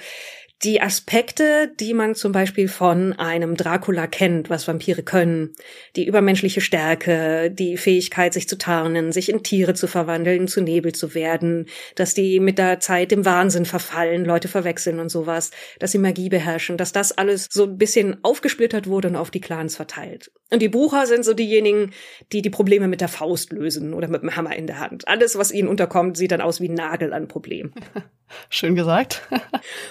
die 0.64 0.82
Aspekte, 0.82 1.72
die 1.80 1.94
man 1.94 2.16
zum 2.16 2.34
Beispiel 2.34 2.68
von 2.68 3.14
einem 3.14 3.56
Dracula 3.56 4.08
kennt, 4.08 4.50
was 4.50 4.68
Vampire 4.68 5.04
können, 5.04 5.54
die 5.96 6.06
übermenschliche 6.06 6.60
Stärke, 6.60 7.50
die 7.50 7.78
Fähigkeit, 7.78 8.34
sich 8.34 8.50
zu 8.50 8.58
tarnen, 8.58 9.14
sich 9.14 9.30
in 9.30 9.42
Tiere 9.42 9.74
zu 9.74 9.88
verwandeln, 9.88 10.50
zu 10.50 10.60
Nebel 10.62 10.94
zu 10.94 11.16
werden, 11.16 11.68
dass 11.96 12.14
die 12.14 12.42
mit 12.42 12.58
der 12.58 12.82
Zeit 12.82 13.14
im 13.14 13.24
Wahnsinn 13.24 13.66
verfallen, 13.66 14.26
Leute 14.26 14.50
verwechseln 14.50 15.00
und 15.00 15.10
sowas, 15.10 15.52
dass 15.80 15.94
sie 15.94 15.98
Magie 15.98 16.28
beherrschen, 16.28 16.76
dass 16.76 16.92
das 16.92 17.18
alles 17.18 17.48
so 17.50 17.64
ein 17.64 17.78
bisschen 17.78 18.18
aufgesplittert 18.24 18.88
wurde 18.88 19.08
und 19.08 19.16
auf 19.16 19.32
die 19.32 19.42
Clans 19.42 19.78
verteilt. 19.78 20.30
Und 20.52 20.62
die 20.62 20.70
Bucher 20.70 21.06
sind 21.06 21.24
so 21.24 21.34
diejenigen, 21.34 21.92
die 22.34 22.42
die 22.42 22.50
Probleme 22.50 22.88
mit 22.88 23.02
der 23.02 23.08
Faust 23.08 23.54
lösen 23.54 23.94
oder 23.94 24.10
mit 24.10 24.24
dem 24.24 24.36
Hammer 24.36 24.56
in 24.56 24.68
der 24.68 24.80
Hand. 24.80 25.08
Alles, 25.08 25.38
was 25.38 25.52
ihnen 25.52 25.68
unterkommt, 25.68 26.18
sieht 26.18 26.32
dann 26.32 26.42
aus 26.42 26.60
wie 26.60 26.68
ein 26.68 26.74
Nagel 26.74 27.14
an 27.14 27.28
Problem. 27.28 27.72
Schön 28.50 28.76
gesagt. 28.76 29.28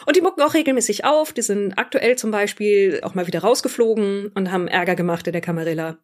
und 0.07 0.17
die 0.17 0.21
mucken 0.21 0.43
auch 0.43 0.55
regelmäßig 0.59 1.05
auf. 1.05 1.33
Die 1.33 1.43
sind 1.43 1.79
aktuell 1.79 2.17
zum 2.17 2.31
Beispiel 2.31 3.01
auch 3.03 3.15
mal 3.15 3.27
wieder 3.27 3.41
rausgeflogen 3.41 4.29
und 4.35 4.53
haben 4.53 4.69
Ärger 4.69 4.95
gemacht 4.95 5.27
in 5.27 5.33
der 5.33 5.43
Camarilla. 5.43 5.99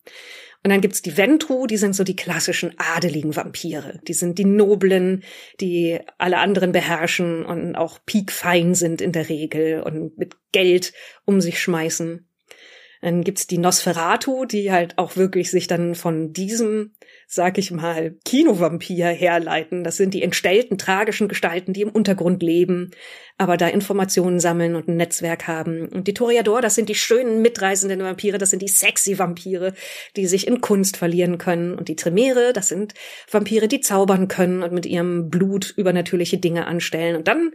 Und 0.64 0.70
dann 0.70 0.80
gibt's 0.80 1.02
die 1.02 1.18
Ventru, 1.18 1.66
die 1.66 1.76
sind 1.76 1.94
so 1.94 2.04
die 2.04 2.16
klassischen 2.16 2.72
adeligen 2.78 3.36
Vampire. 3.36 4.00
Die 4.08 4.14
sind 4.14 4.38
die 4.38 4.46
Noblen, 4.46 5.22
die 5.60 5.98
alle 6.16 6.38
anderen 6.38 6.72
beherrschen 6.72 7.44
und 7.44 7.76
auch 7.76 7.98
piekfein 8.06 8.74
sind 8.74 9.02
in 9.02 9.12
der 9.12 9.28
Regel 9.28 9.82
und 9.82 10.16
mit 10.16 10.36
Geld 10.52 10.94
um 11.26 11.42
sich 11.42 11.60
schmeißen. 11.60 12.26
Dann 13.02 13.22
gibt's 13.22 13.46
die 13.46 13.58
Nosferatu, 13.58 14.46
die 14.46 14.72
halt 14.72 14.96
auch 14.96 15.16
wirklich 15.16 15.50
sich 15.50 15.66
dann 15.66 15.94
von 15.94 16.32
diesem, 16.32 16.94
sag 17.26 17.58
ich 17.58 17.70
mal, 17.70 18.16
Kinovampir 18.24 19.06
herleiten. 19.06 19.84
Das 19.84 19.96
sind 19.96 20.14
die 20.14 20.22
entstellten, 20.22 20.78
tragischen 20.78 21.28
Gestalten, 21.28 21.72
die 21.72 21.82
im 21.82 21.90
Untergrund 21.90 22.42
leben, 22.42 22.90
aber 23.38 23.56
da 23.56 23.68
Informationen 23.68 24.40
sammeln 24.40 24.76
und 24.76 24.88
ein 24.88 24.96
Netzwerk 24.96 25.46
haben. 25.48 25.88
Und 25.88 26.06
die 26.06 26.14
Toreador, 26.14 26.60
das 26.60 26.74
sind 26.74 26.88
die 26.88 26.94
schönen, 26.94 27.42
mitreißenden 27.42 28.00
Vampire, 28.00 28.38
das 28.38 28.50
sind 28.50 28.62
die 28.62 28.68
sexy 28.68 29.18
Vampire, 29.18 29.74
die 30.16 30.26
sich 30.26 30.46
in 30.46 30.60
Kunst 30.60 30.96
verlieren 30.96 31.38
können. 31.38 31.74
Und 31.74 31.88
die 31.88 31.96
Tremere, 31.96 32.52
das 32.52 32.68
sind 32.68 32.94
Vampire, 33.30 33.68
die 33.68 33.80
zaubern 33.80 34.28
können 34.28 34.62
und 34.62 34.72
mit 34.72 34.86
ihrem 34.86 35.30
Blut 35.30 35.74
übernatürliche 35.76 36.38
Dinge 36.38 36.66
anstellen. 36.66 37.16
Und 37.16 37.28
dann 37.28 37.52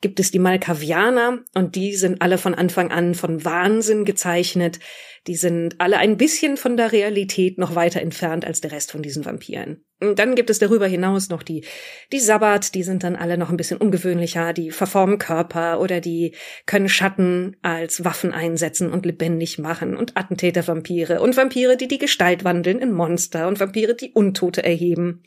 gibt 0.00 0.20
es 0.20 0.30
die 0.30 0.38
Malkavianer 0.38 1.40
und 1.54 1.74
die 1.74 1.94
sind 1.94 2.20
alle 2.22 2.38
von 2.38 2.54
Anfang 2.54 2.90
an 2.90 3.14
von 3.14 3.44
Wahnsinn 3.44 4.04
gezeichnet. 4.04 4.78
Die 5.26 5.34
sind 5.34 5.80
alle 5.80 5.98
ein 5.98 6.16
bisschen 6.16 6.56
von 6.56 6.76
der 6.76 6.92
Realität 6.92 7.58
noch 7.58 7.74
weiter 7.74 8.00
entfernt 8.00 8.44
als 8.44 8.60
der 8.60 8.72
Rest 8.72 8.92
von 8.92 9.02
diesen 9.02 9.24
Vampiren. 9.24 9.84
Dann 9.98 10.34
gibt 10.34 10.50
es 10.50 10.58
darüber 10.58 10.86
hinaus 10.86 11.30
noch 11.30 11.42
die, 11.42 11.64
die 12.12 12.20
Sabbat, 12.20 12.74
die 12.74 12.82
sind 12.82 13.02
dann 13.02 13.16
alle 13.16 13.38
noch 13.38 13.48
ein 13.48 13.56
bisschen 13.56 13.78
ungewöhnlicher, 13.78 14.52
die 14.52 14.70
verformen 14.70 15.16
Körper 15.16 15.80
oder 15.80 16.02
die 16.02 16.34
können 16.66 16.90
Schatten 16.90 17.56
als 17.62 18.04
Waffen 18.04 18.32
einsetzen 18.32 18.92
und 18.92 19.06
lebendig 19.06 19.58
machen 19.58 19.96
und 19.96 20.14
Attentäter-Vampire 20.14 21.22
und 21.22 21.34
Vampire, 21.36 21.78
die 21.78 21.88
die 21.88 21.96
Gestalt 21.96 22.44
wandeln 22.44 22.78
in 22.78 22.92
Monster 22.92 23.48
und 23.48 23.58
Vampire, 23.58 23.94
die 23.94 24.12
Untote 24.12 24.62
erheben 24.62 25.22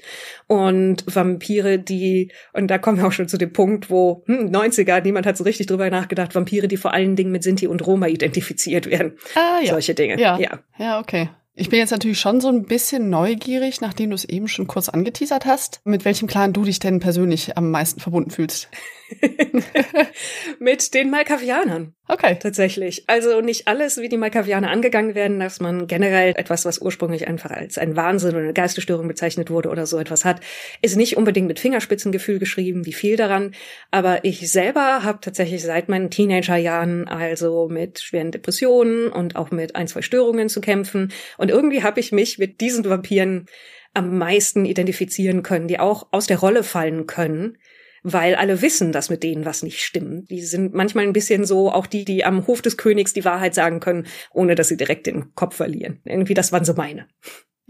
und 0.45 1.03
Vampire, 1.07 1.79
die, 1.79 2.31
und 2.53 2.67
da 2.67 2.77
kommen 2.77 2.99
wir 2.99 3.07
auch 3.07 3.11
schon 3.11 3.27
zu 3.27 3.37
dem 3.37 3.51
Punkt, 3.51 3.89
wo, 3.89 4.23
hm, 4.27 4.51
90er, 4.51 5.01
niemand 5.01 5.25
hat 5.25 5.35
so 5.35 5.45
richtig 5.45 5.65
drüber 5.65 5.89
nachgedacht, 5.89 6.35
Vampire, 6.35 6.67
die 6.67 6.77
vor 6.77 6.93
allen 6.93 7.15
Dingen 7.15 7.31
mit 7.31 7.41
Sinti 7.41 7.65
und 7.65 7.85
Roma 7.87 8.07
identifiziert 8.07 8.85
werden. 8.85 9.17
Ah, 9.33 9.61
ja. 9.63 9.71
Solche 9.71 9.95
Dinge. 9.95 10.19
Ja. 10.19 10.37
ja. 10.37 10.59
Ja, 10.77 10.99
okay. 10.99 11.29
Ich 11.59 11.69
bin 11.69 11.79
jetzt 11.79 11.91
natürlich 11.91 12.21
schon 12.21 12.39
so 12.39 12.47
ein 12.47 12.63
bisschen 12.63 13.09
neugierig, 13.09 13.81
nachdem 13.81 14.11
du 14.11 14.15
es 14.15 14.23
eben 14.23 14.47
schon 14.47 14.65
kurz 14.65 14.87
angeteasert 14.87 15.45
hast, 15.45 15.81
mit 15.83 16.05
welchem 16.05 16.25
Clan 16.25 16.53
du 16.53 16.63
dich 16.63 16.79
denn 16.79 17.01
persönlich 17.01 17.57
am 17.57 17.69
meisten 17.69 17.99
verbunden 17.99 18.31
fühlst. 18.31 18.69
mit 20.59 20.93
den 20.93 21.09
Malkavianern. 21.09 21.93
Okay. 22.07 22.37
Tatsächlich. 22.39 23.03
Also 23.07 23.41
nicht 23.41 23.67
alles, 23.67 23.97
wie 24.01 24.09
die 24.09 24.17
Malkavianer 24.17 24.69
angegangen 24.69 25.15
werden, 25.15 25.39
dass 25.39 25.59
man 25.59 25.87
generell 25.87 26.33
etwas, 26.35 26.65
was 26.65 26.79
ursprünglich 26.79 27.27
einfach 27.27 27.51
als 27.51 27.77
ein 27.77 27.95
Wahnsinn 27.95 28.31
oder 28.31 28.39
eine 28.39 28.53
Geistesstörung 28.53 29.07
bezeichnet 29.07 29.49
wurde 29.49 29.69
oder 29.69 29.85
so 29.85 29.99
etwas 29.99 30.25
hat, 30.25 30.41
ist 30.81 30.95
nicht 30.95 31.17
unbedingt 31.17 31.47
mit 31.47 31.59
Fingerspitzengefühl 31.59 32.39
geschrieben, 32.39 32.85
wie 32.85 32.93
viel 32.93 33.15
daran. 33.15 33.53
Aber 33.91 34.25
ich 34.25 34.51
selber 34.51 35.03
habe 35.03 35.19
tatsächlich 35.21 35.61
seit 35.61 35.89
meinen 35.89 36.09
Teenagerjahren 36.09 37.07
also 37.07 37.67
mit 37.69 37.99
schweren 37.99 38.31
Depressionen 38.31 39.07
und 39.09 39.35
auch 39.35 39.51
mit 39.51 39.75
ein, 39.75 39.87
zwei 39.87 40.01
Störungen 40.01 40.49
zu 40.49 40.61
kämpfen. 40.61 41.11
Und 41.37 41.49
irgendwie 41.49 41.83
habe 41.83 41.99
ich 41.99 42.11
mich 42.11 42.37
mit 42.37 42.61
diesen 42.61 42.85
Vampiren 42.85 43.45
am 43.93 44.17
meisten 44.17 44.65
identifizieren 44.65 45.43
können, 45.43 45.67
die 45.67 45.79
auch 45.79 46.07
aus 46.11 46.27
der 46.27 46.39
Rolle 46.39 46.63
fallen 46.63 47.07
können 47.07 47.57
weil 48.03 48.35
alle 48.35 48.61
wissen, 48.61 48.91
dass 48.91 49.09
mit 49.09 49.23
denen 49.23 49.45
was 49.45 49.63
nicht 49.63 49.83
stimmt. 49.83 50.29
Die 50.29 50.41
sind 50.41 50.73
manchmal 50.73 51.05
ein 51.05 51.13
bisschen 51.13 51.45
so 51.45 51.71
auch 51.71 51.87
die, 51.87 52.05
die 52.05 52.25
am 52.25 52.47
Hof 52.47 52.61
des 52.61 52.77
Königs 52.77 53.13
die 53.13 53.25
Wahrheit 53.25 53.53
sagen 53.53 53.79
können, 53.79 54.07
ohne 54.31 54.55
dass 54.55 54.67
sie 54.67 54.77
direkt 54.77 55.07
den 55.07 55.33
Kopf 55.35 55.55
verlieren. 55.55 56.01
Irgendwie, 56.05 56.33
das 56.33 56.51
waren 56.51 56.65
so 56.65 56.73
meine. 56.73 57.07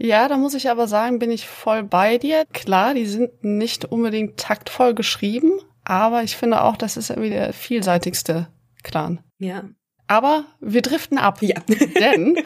Ja, 0.02 0.28
da 0.28 0.38
muss 0.38 0.54
ich 0.54 0.70
aber 0.70 0.88
sagen, 0.88 1.18
bin 1.18 1.30
ich 1.30 1.46
voll 1.46 1.82
bei 1.82 2.16
dir. 2.16 2.46
Klar, 2.52 2.94
die 2.94 3.04
sind 3.04 3.44
nicht 3.44 3.84
unbedingt 3.84 4.38
taktvoll 4.38 4.94
geschrieben, 4.94 5.60
aber 5.84 6.22
ich 6.22 6.36
finde 6.36 6.62
auch, 6.62 6.76
das 6.76 6.96
ist 6.96 7.10
irgendwie 7.10 7.30
der 7.30 7.52
vielseitigste 7.52 8.48
Clan. 8.82 9.20
Ja. 9.38 9.64
Aber 10.06 10.46
wir 10.60 10.82
driften 10.82 11.18
ab. 11.18 11.42
Ja. 11.42 11.60
Denn 12.00 12.38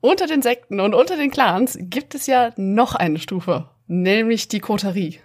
unter 0.00 0.26
den 0.26 0.42
Sekten 0.42 0.80
und 0.80 0.94
unter 0.94 1.16
den 1.16 1.30
Clans 1.30 1.76
gibt 1.80 2.14
es 2.14 2.26
ja 2.26 2.52
noch 2.56 2.94
eine 2.94 3.18
Stufe, 3.18 3.70
nämlich 3.86 4.48
die 4.48 4.60
Koterie. 4.60 5.18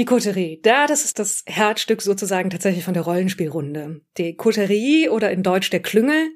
Die 0.00 0.06
Koterie, 0.06 0.58
da, 0.62 0.86
das 0.86 1.04
ist 1.04 1.18
das 1.18 1.44
Herzstück 1.44 2.00
sozusagen 2.00 2.48
tatsächlich 2.48 2.84
von 2.84 2.94
der 2.94 3.02
Rollenspielrunde. 3.02 4.00
Die 4.16 4.34
Koterie 4.34 5.10
oder 5.10 5.30
in 5.30 5.42
Deutsch 5.42 5.68
der 5.68 5.80
Klüngel, 5.80 6.30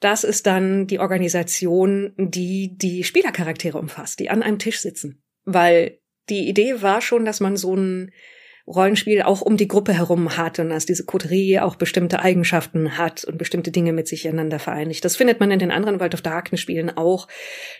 das 0.00 0.22
ist 0.22 0.46
dann 0.46 0.86
die 0.86 0.98
Organisation, 0.98 2.12
die 2.18 2.76
die 2.76 3.04
Spielercharaktere 3.04 3.78
umfasst, 3.78 4.20
die 4.20 4.28
an 4.28 4.42
einem 4.42 4.58
Tisch 4.58 4.80
sitzen. 4.80 5.22
Weil 5.46 5.98
die 6.28 6.46
Idee 6.46 6.82
war 6.82 7.00
schon, 7.00 7.24
dass 7.24 7.40
man 7.40 7.56
so 7.56 7.74
ein 7.74 8.12
Rollenspiel 8.66 9.22
auch 9.22 9.40
um 9.40 9.56
die 9.56 9.68
Gruppe 9.68 9.94
herum 9.94 10.36
hat 10.36 10.58
und 10.58 10.68
dass 10.68 10.84
diese 10.84 11.06
Koterie 11.06 11.60
auch 11.60 11.76
bestimmte 11.76 12.20
Eigenschaften 12.20 12.98
hat 12.98 13.24
und 13.24 13.38
bestimmte 13.38 13.70
Dinge 13.70 13.94
mit 13.94 14.08
sich 14.08 14.28
einander 14.28 14.58
vereinigt. 14.58 15.02
Das 15.06 15.16
findet 15.16 15.40
man 15.40 15.50
in 15.50 15.58
den 15.58 15.70
anderen 15.70 16.00
World 16.00 16.12
of 16.12 16.20
Darkness 16.20 16.60
Spielen 16.60 16.94
auch, 16.94 17.28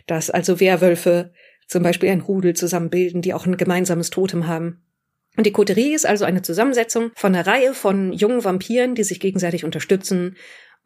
dass 0.06 0.30
also 0.30 0.60
Werwölfe 0.60 1.34
zum 1.66 1.82
Beispiel 1.82 2.08
ein 2.08 2.22
Rudel 2.22 2.54
zusammenbilden, 2.54 3.20
die 3.20 3.34
auch 3.34 3.44
ein 3.44 3.58
gemeinsames 3.58 4.08
Totem 4.08 4.46
haben. 4.46 4.85
Und 5.36 5.44
die 5.46 5.52
Koterie 5.52 5.94
ist 5.94 6.06
also 6.06 6.24
eine 6.24 6.42
Zusammensetzung 6.42 7.10
von 7.14 7.34
einer 7.34 7.46
Reihe 7.46 7.74
von 7.74 8.12
jungen 8.12 8.44
Vampiren, 8.44 8.94
die 8.94 9.04
sich 9.04 9.20
gegenseitig 9.20 9.64
unterstützen 9.64 10.36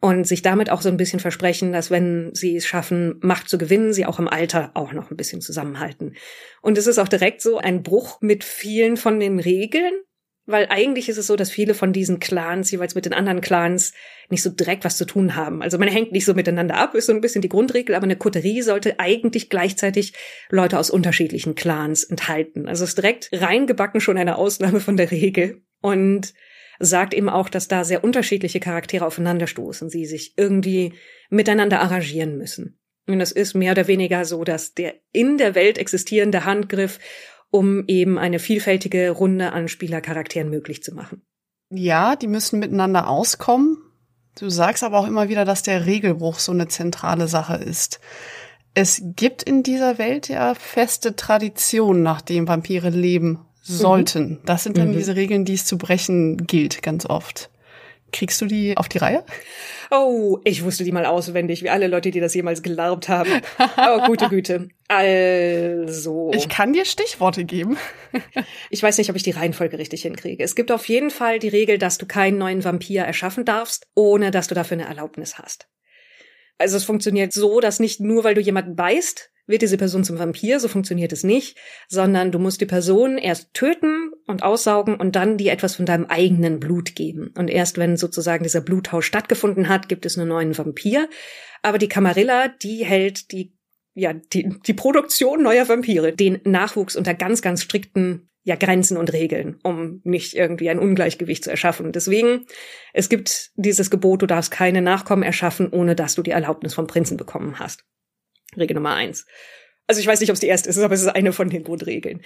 und 0.01 0.27
sich 0.27 0.41
damit 0.41 0.69
auch 0.69 0.81
so 0.81 0.89
ein 0.89 0.97
bisschen 0.97 1.19
versprechen, 1.19 1.71
dass 1.71 1.91
wenn 1.91 2.31
sie 2.33 2.57
es 2.57 2.65
schaffen, 2.65 3.19
Macht 3.21 3.47
zu 3.47 3.57
gewinnen, 3.57 3.93
sie 3.93 4.05
auch 4.05 4.19
im 4.19 4.27
Alter 4.27 4.71
auch 4.73 4.93
noch 4.93 5.11
ein 5.11 5.17
bisschen 5.17 5.41
zusammenhalten. 5.41 6.15
Und 6.61 6.77
es 6.77 6.87
ist 6.87 6.97
auch 6.97 7.07
direkt 7.07 7.41
so 7.41 7.59
ein 7.59 7.83
Bruch 7.83 8.19
mit 8.19 8.43
vielen 8.43 8.97
von 8.97 9.19
den 9.19 9.39
Regeln, 9.39 9.93
weil 10.45 10.67
eigentlich 10.69 11.07
ist 11.07 11.17
es 11.17 11.27
so, 11.27 11.35
dass 11.35 11.51
viele 11.51 11.73
von 11.73 11.93
diesen 11.93 12.19
Clans 12.19 12.71
jeweils 12.71 12.95
mit 12.95 13.05
den 13.05 13.13
anderen 13.13 13.41
Clans 13.41 13.93
nicht 14.29 14.41
so 14.41 14.49
direkt 14.49 14.83
was 14.83 14.97
zu 14.97 15.05
tun 15.05 15.35
haben. 15.35 15.61
Also 15.61 15.77
man 15.77 15.87
hängt 15.87 16.11
nicht 16.11 16.25
so 16.25 16.33
miteinander 16.33 16.75
ab, 16.75 16.95
ist 16.95 17.05
so 17.05 17.13
ein 17.13 17.21
bisschen 17.21 17.41
die 17.41 17.49
Grundregel, 17.49 17.95
aber 17.95 18.05
eine 18.05 18.15
Koterie 18.15 18.61
sollte 18.61 18.99
eigentlich 18.99 19.49
gleichzeitig 19.49 20.13
Leute 20.49 20.79
aus 20.79 20.89
unterschiedlichen 20.89 21.55
Clans 21.55 22.03
enthalten. 22.03 22.67
Also 22.67 22.83
ist 22.83 22.97
direkt 22.97 23.29
reingebacken 23.33 24.01
schon 24.01 24.17
eine 24.17 24.37
Ausnahme 24.37 24.79
von 24.79 24.97
der 24.97 25.11
Regel 25.11 25.61
und 25.81 26.33
sagt 26.79 27.13
eben 27.13 27.29
auch, 27.29 27.49
dass 27.49 27.67
da 27.67 27.83
sehr 27.83 28.03
unterschiedliche 28.03 28.59
Charaktere 28.59 29.05
aufeinanderstoßen, 29.05 29.89
sie 29.89 30.05
sich 30.05 30.33
irgendwie 30.37 30.93
miteinander 31.29 31.79
arrangieren 31.79 32.37
müssen. 32.37 32.79
Und 33.07 33.21
es 33.21 33.31
ist 33.31 33.55
mehr 33.55 33.71
oder 33.71 33.87
weniger 33.87 34.25
so, 34.25 34.43
dass 34.43 34.73
der 34.73 34.95
in 35.11 35.37
der 35.37 35.55
Welt 35.55 35.77
existierende 35.77 36.45
Handgriff 36.45 36.99
um 37.51 37.83
eben 37.87 38.17
eine 38.17 38.39
vielfältige 38.39 39.11
Runde 39.11 39.53
an 39.53 39.67
Spielercharakteren 39.67 40.49
möglich 40.49 40.81
zu 40.81 40.95
machen. 40.95 41.21
Ja, 41.69 42.15
die 42.15 42.27
müssen 42.27 42.59
miteinander 42.59 43.07
auskommen. 43.07 43.77
Du 44.39 44.49
sagst 44.49 44.83
aber 44.83 44.99
auch 44.99 45.07
immer 45.07 45.29
wieder, 45.29 45.45
dass 45.45 45.61
der 45.61 45.85
Regelbruch 45.85 46.39
so 46.39 46.51
eine 46.51 46.67
zentrale 46.67 47.27
Sache 47.27 47.55
ist. 47.55 47.99
Es 48.73 49.01
gibt 49.03 49.43
in 49.43 49.63
dieser 49.63 49.97
Welt 49.97 50.29
ja 50.29 50.55
feste 50.55 51.15
Traditionen, 51.15 52.03
nach 52.03 52.21
denen 52.21 52.47
Vampire 52.47 52.89
leben 52.89 53.39
sollten. 53.61 54.29
Mhm. 54.29 54.39
Das 54.45 54.63
sind 54.63 54.77
dann 54.77 54.89
mhm. 54.89 54.93
diese 54.93 55.15
Regeln, 55.15 55.45
die 55.45 55.53
es 55.53 55.65
zu 55.65 55.77
brechen 55.77 56.47
gilt, 56.47 56.81
ganz 56.81 57.05
oft. 57.05 57.50
Kriegst 58.11 58.41
du 58.41 58.45
die 58.45 58.75
auf 58.77 58.89
die 58.89 58.97
Reihe? 58.97 59.23
Oh, 59.89 60.39
ich 60.43 60.63
wusste 60.63 60.83
die 60.83 60.91
mal 60.91 61.05
auswendig, 61.05 61.63
wie 61.63 61.69
alle 61.69 61.87
Leute, 61.87 62.11
die 62.11 62.19
das 62.19 62.33
jemals 62.33 62.61
gelernt 62.61 63.09
haben. 63.09 63.41
Aber 63.75 64.05
gute 64.05 64.29
Güte. 64.29 64.69
Also. 64.87 66.31
Ich 66.33 66.49
kann 66.49 66.73
dir 66.73 66.85
Stichworte 66.85 67.45
geben. 67.45 67.77
ich 68.69 68.83
weiß 68.83 68.97
nicht, 68.97 69.09
ob 69.09 69.15
ich 69.15 69.23
die 69.23 69.31
Reihenfolge 69.31 69.77
richtig 69.77 70.01
hinkriege. 70.01 70.43
Es 70.43 70.55
gibt 70.55 70.71
auf 70.71 70.87
jeden 70.87 71.09
Fall 71.09 71.39
die 71.39 71.49
Regel, 71.49 71.77
dass 71.77 71.97
du 71.97 72.05
keinen 72.05 72.37
neuen 72.37 72.63
Vampir 72.63 73.03
erschaffen 73.03 73.45
darfst, 73.45 73.87
ohne 73.95 74.31
dass 74.31 74.47
du 74.47 74.55
dafür 74.55 74.77
eine 74.77 74.87
Erlaubnis 74.87 75.37
hast. 75.37 75.67
Also 76.57 76.77
es 76.77 76.83
funktioniert 76.83 77.33
so, 77.33 77.59
dass 77.59 77.79
nicht 77.79 77.99
nur, 77.99 78.23
weil 78.23 78.35
du 78.35 78.41
jemanden 78.41 78.75
beißt, 78.75 79.31
wird 79.51 79.61
diese 79.61 79.77
Person 79.77 80.03
zum 80.03 80.17
Vampir, 80.17 80.59
so 80.59 80.67
funktioniert 80.67 81.13
es 81.13 81.23
nicht, 81.23 81.57
sondern 81.87 82.31
du 82.31 82.39
musst 82.39 82.61
die 82.61 82.65
Person 82.65 83.17
erst 83.17 83.53
töten 83.53 84.11
und 84.25 84.43
aussaugen 84.43 84.95
und 84.95 85.15
dann 85.15 85.37
dir 85.37 85.51
etwas 85.51 85.75
von 85.75 85.85
deinem 85.85 86.05
eigenen 86.05 86.59
Blut 86.59 86.95
geben. 86.95 87.33
Und 87.37 87.49
erst 87.49 87.77
wenn 87.77 87.97
sozusagen 87.97 88.43
dieser 88.43 88.61
Bluttausch 88.61 89.05
stattgefunden 89.05 89.69
hat, 89.69 89.89
gibt 89.89 90.05
es 90.05 90.17
einen 90.17 90.29
neuen 90.29 90.57
Vampir. 90.57 91.09
Aber 91.61 91.77
die 91.77 91.89
Camarilla, 91.89 92.47
die 92.47 92.85
hält 92.85 93.31
die 93.31 93.53
ja, 93.93 94.13
die, 94.13 94.57
die 94.65 94.73
Produktion 94.73 95.43
neuer 95.43 95.67
Vampire, 95.67 96.13
den 96.13 96.39
Nachwuchs 96.45 96.95
unter 96.95 97.13
ganz, 97.13 97.41
ganz 97.41 97.61
strikten 97.61 98.29
ja, 98.43 98.55
Grenzen 98.55 98.97
und 98.97 99.13
Regeln, 99.13 99.59
um 99.63 100.01
nicht 100.03 100.33
irgendwie 100.33 100.69
ein 100.69 100.79
Ungleichgewicht 100.79 101.43
zu 101.43 101.51
erschaffen. 101.51 101.91
Deswegen, 101.91 102.45
es 102.93 103.07
gibt 103.07 103.51
dieses 103.55 103.91
Gebot, 103.91 104.21
du 104.21 104.25
darfst 104.25 104.49
keine 104.49 104.81
Nachkommen 104.81 105.23
erschaffen, 105.23 105.69
ohne 105.69 105.95
dass 105.95 106.15
du 106.15 106.23
die 106.23 106.31
Erlaubnis 106.31 106.73
vom 106.73 106.87
Prinzen 106.87 107.17
bekommen 107.17 107.59
hast. 107.59 107.83
Regel 108.57 108.75
Nummer 108.75 108.95
eins. 108.95 109.25
Also 109.87 109.99
ich 109.99 110.07
weiß 110.07 110.19
nicht, 110.19 110.29
ob 110.29 110.35
es 110.35 110.39
die 110.39 110.47
erste 110.47 110.69
ist, 110.69 110.77
aber 110.77 110.93
es 110.93 111.01
ist 111.01 111.07
eine 111.07 111.33
von 111.33 111.49
den 111.49 111.63
Grundregeln. 111.63 112.21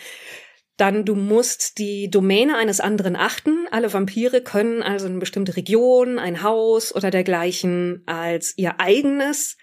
Dann, 0.77 1.05
du 1.05 1.15
musst 1.15 1.77
die 1.77 2.09
Domäne 2.09 2.57
eines 2.57 2.81
anderen 2.81 3.15
achten. 3.15 3.67
Alle 3.71 3.93
Vampire 3.93 4.41
können 4.41 4.83
also 4.83 5.05
eine 5.05 5.19
bestimmte 5.19 5.55
Region, 5.55 6.19
ein 6.19 6.43
Haus 6.43 6.93
oder 6.93 7.11
dergleichen 7.11 8.03
als 8.05 8.57
ihr 8.57 8.79
eigenes 8.79 9.57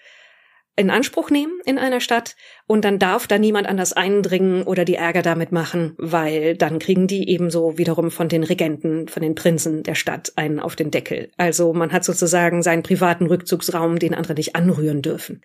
in 0.74 0.90
Anspruch 0.90 1.30
nehmen 1.30 1.60
in 1.66 1.78
einer 1.78 2.00
Stadt 2.00 2.34
und 2.66 2.84
dann 2.84 2.98
darf 2.98 3.26
da 3.26 3.38
niemand 3.38 3.66
anders 3.66 3.92
eindringen 3.92 4.62
oder 4.62 4.84
die 4.84 4.94
Ärger 4.94 5.22
damit 5.22 5.52
machen, 5.52 5.94
weil 5.98 6.56
dann 6.56 6.78
kriegen 6.78 7.06
die 7.06 7.28
ebenso 7.28 7.76
wiederum 7.76 8.10
von 8.10 8.28
den 8.28 8.42
Regenten, 8.42 9.08
von 9.08 9.22
den 9.22 9.34
Prinzen 9.34 9.82
der 9.82 9.94
Stadt 9.94 10.32
einen 10.36 10.60
auf 10.60 10.74
den 10.74 10.90
Deckel. 10.90 11.30
Also 11.36 11.74
man 11.74 11.92
hat 11.92 12.04
sozusagen 12.04 12.62
seinen 12.62 12.82
privaten 12.82 13.26
Rückzugsraum, 13.26 13.98
den 13.98 14.14
andere 14.14 14.34
nicht 14.34 14.56
anrühren 14.56 15.02
dürfen. 15.02 15.42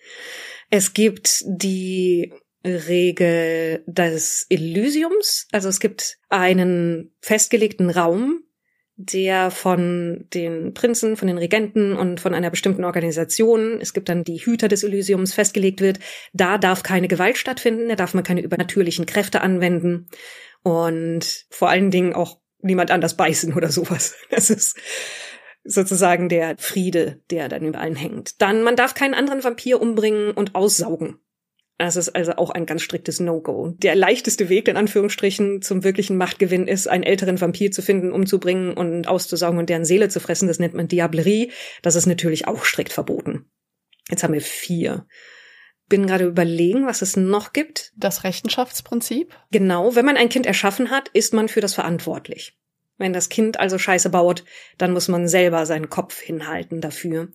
Es 0.69 0.93
gibt 0.93 1.43
die 1.45 2.33
Regel 2.65 3.83
des 3.85 4.45
Elysiums, 4.49 5.47
also 5.51 5.69
es 5.69 5.79
gibt 5.79 6.17
einen 6.29 7.13
festgelegten 7.21 7.89
Raum, 7.89 8.43
der 8.97 9.51
von 9.51 10.25
den 10.33 10.73
Prinzen, 10.73 11.17
von 11.17 11.27
den 11.27 11.37
Regenten 11.37 11.95
und 11.95 12.19
von 12.19 12.33
einer 12.33 12.49
bestimmten 12.49 12.83
Organisation, 12.83 13.79
es 13.79 13.93
gibt 13.93 14.09
dann 14.09 14.23
die 14.23 14.37
Hüter 14.37 14.67
des 14.67 14.83
Elysiums, 14.83 15.35
festgelegt 15.35 15.81
wird, 15.81 15.99
da 16.33 16.57
darf 16.57 16.81
keine 16.81 17.07
Gewalt 17.07 17.37
stattfinden, 17.37 17.89
da 17.89 17.95
darf 17.95 18.15
man 18.15 18.23
keine 18.23 18.41
übernatürlichen 18.41 19.05
Kräfte 19.05 19.41
anwenden 19.41 20.07
und 20.63 21.45
vor 21.51 21.69
allen 21.69 21.91
Dingen 21.91 22.13
auch 22.13 22.39
niemand 22.61 22.89
anders 22.89 23.15
beißen 23.15 23.53
oder 23.53 23.71
sowas. 23.71 24.15
Das 24.31 24.49
ist 24.49 24.77
sozusagen 25.63 26.27
der 26.27 26.55
Friede, 26.57 27.21
der 27.29 27.49
dann 27.49 27.65
über 27.65 27.79
allen 27.79 27.95
hängt. 27.95 28.41
Dann, 28.41 28.63
man 28.63 28.75
darf 28.75 28.93
keinen 28.95 29.13
anderen 29.13 29.43
Vampir 29.43 29.79
umbringen 29.81 30.31
und 30.31 30.55
aussaugen. 30.55 31.19
Das 31.77 31.95
ist 31.95 32.15
also 32.15 32.33
auch 32.33 32.49
ein 32.49 32.65
ganz 32.65 32.81
striktes 32.81 33.19
No-Go. 33.19 33.75
Der 33.77 33.95
leichteste 33.95 34.49
Weg, 34.49 34.67
in 34.67 34.77
Anführungsstrichen, 34.77 35.61
zum 35.61 35.83
wirklichen 35.83 36.17
Machtgewinn 36.17 36.67
ist, 36.67 36.87
einen 36.87 37.03
älteren 37.03 37.39
Vampir 37.39 37.71
zu 37.71 37.83
finden, 37.83 38.11
umzubringen 38.11 38.73
und 38.73 39.07
auszusaugen 39.07 39.59
und 39.59 39.69
deren 39.69 39.85
Seele 39.85 40.09
zu 40.09 40.19
fressen. 40.19 40.47
Das 40.47 40.57
nennt 40.57 40.73
man 40.73 40.87
Diablerie. 40.87 41.51
Das 41.83 41.95
ist 41.95 42.07
natürlich 42.07 42.47
auch 42.47 42.65
strikt 42.65 42.91
verboten. 42.91 43.45
Jetzt 44.09 44.23
haben 44.23 44.33
wir 44.33 44.41
vier. 44.41 45.05
Bin 45.87 46.07
gerade 46.07 46.25
überlegen, 46.25 46.87
was 46.87 47.03
es 47.03 47.15
noch 47.15 47.53
gibt. 47.53 47.93
Das 47.95 48.23
Rechenschaftsprinzip? 48.23 49.33
Genau. 49.51 49.95
Wenn 49.95 50.05
man 50.05 50.17
ein 50.17 50.29
Kind 50.29 50.47
erschaffen 50.47 50.89
hat, 50.89 51.09
ist 51.09 51.33
man 51.33 51.47
für 51.47 51.61
das 51.61 51.75
verantwortlich. 51.75 52.57
Wenn 52.97 53.13
das 53.13 53.29
Kind 53.29 53.59
also 53.59 53.77
Scheiße 53.77 54.09
baut, 54.09 54.43
dann 54.79 54.91
muss 54.91 55.07
man 55.07 55.27
selber 55.27 55.65
seinen 55.67 55.89
Kopf 55.89 56.19
hinhalten 56.19 56.81
dafür. 56.81 57.29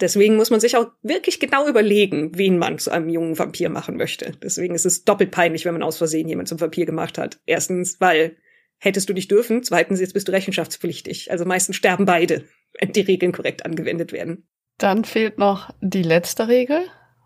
Deswegen 0.00 0.36
muss 0.36 0.50
man 0.50 0.60
sich 0.60 0.76
auch 0.76 0.88
wirklich 1.02 1.40
genau 1.40 1.66
überlegen, 1.66 2.36
wen 2.36 2.58
man 2.58 2.78
zu 2.78 2.90
einem 2.90 3.08
jungen 3.08 3.38
Vampir 3.38 3.70
machen 3.70 3.96
möchte. 3.96 4.32
Deswegen 4.42 4.74
ist 4.74 4.84
es 4.84 5.04
doppelt 5.04 5.30
peinlich, 5.30 5.64
wenn 5.64 5.72
man 5.72 5.82
aus 5.82 5.96
Versehen 5.96 6.28
jemand 6.28 6.48
zum 6.48 6.60
Vampir 6.60 6.84
gemacht 6.84 7.16
hat. 7.16 7.38
Erstens, 7.46 8.00
weil 8.00 8.36
hättest 8.78 9.08
du 9.08 9.14
nicht 9.14 9.30
dürfen. 9.30 9.62
Zweitens, 9.62 10.00
jetzt 10.00 10.12
bist 10.12 10.28
du 10.28 10.32
rechenschaftspflichtig. 10.32 11.30
Also 11.30 11.44
meistens 11.44 11.76
sterben 11.76 12.04
beide, 12.04 12.44
wenn 12.78 12.92
die 12.92 13.00
Regeln 13.00 13.32
korrekt 13.32 13.64
angewendet 13.64 14.12
werden. 14.12 14.46
Dann 14.78 15.04
fehlt 15.04 15.38
noch 15.38 15.70
die 15.80 16.02
letzte 16.02 16.48
Regel. 16.48 16.82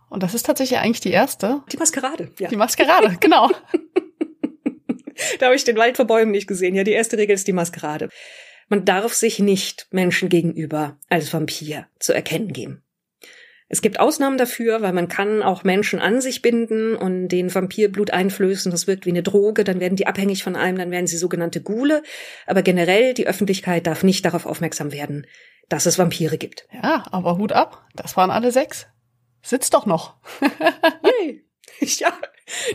Und 0.08 0.22
das 0.22 0.34
ist 0.34 0.46
tatsächlich 0.46 0.78
eigentlich 0.78 1.00
die 1.00 1.10
erste. 1.10 1.62
Die 1.72 1.76
Maskerade, 1.76 2.32
ja. 2.38 2.48
Die 2.48 2.56
Maskerade, 2.56 3.16
genau. 3.20 3.50
da 5.38 5.46
habe 5.46 5.56
ich 5.56 5.64
den 5.64 5.76
Wald 5.76 5.96
vor 5.96 6.06
Bäumen 6.06 6.30
nicht 6.30 6.46
gesehen. 6.46 6.74
Ja, 6.74 6.84
die 6.84 6.92
erste 6.92 7.18
Regel 7.18 7.34
ist 7.34 7.48
die 7.48 7.52
Maskerade. 7.52 8.08
Man 8.70 8.84
darf 8.84 9.12
sich 9.14 9.40
nicht 9.40 9.88
Menschen 9.90 10.28
gegenüber 10.28 10.96
als 11.08 11.34
Vampir 11.34 11.88
zu 11.98 12.12
erkennen 12.12 12.52
geben. 12.52 12.84
Es 13.68 13.82
gibt 13.82 13.98
Ausnahmen 13.98 14.38
dafür, 14.38 14.80
weil 14.80 14.92
man 14.92 15.08
kann 15.08 15.42
auch 15.42 15.64
Menschen 15.64 15.98
an 15.98 16.20
sich 16.20 16.40
binden 16.40 16.94
und 16.94 17.28
den 17.28 17.52
Vampirblut 17.52 18.12
einflößen. 18.12 18.70
Das 18.70 18.86
wirkt 18.86 19.06
wie 19.06 19.10
eine 19.10 19.24
Droge, 19.24 19.64
dann 19.64 19.80
werden 19.80 19.96
die 19.96 20.06
abhängig 20.06 20.44
von 20.44 20.54
einem, 20.54 20.78
dann 20.78 20.92
werden 20.92 21.08
sie 21.08 21.16
sogenannte 21.16 21.60
Gule. 21.60 22.04
Aber 22.46 22.62
generell, 22.62 23.12
die 23.12 23.26
Öffentlichkeit 23.26 23.88
darf 23.88 24.04
nicht 24.04 24.24
darauf 24.24 24.46
aufmerksam 24.46 24.92
werden, 24.92 25.26
dass 25.68 25.86
es 25.86 25.98
Vampire 25.98 26.38
gibt. 26.38 26.68
Ja, 26.72 27.06
aber 27.10 27.38
Hut 27.38 27.52
ab. 27.52 27.86
Das 27.94 28.16
waren 28.16 28.30
alle 28.30 28.52
sechs. 28.52 28.86
Sitzt 29.42 29.74
doch 29.74 29.86
noch. 29.86 30.14
Yay. 31.20 31.44
Ja, 31.98 32.12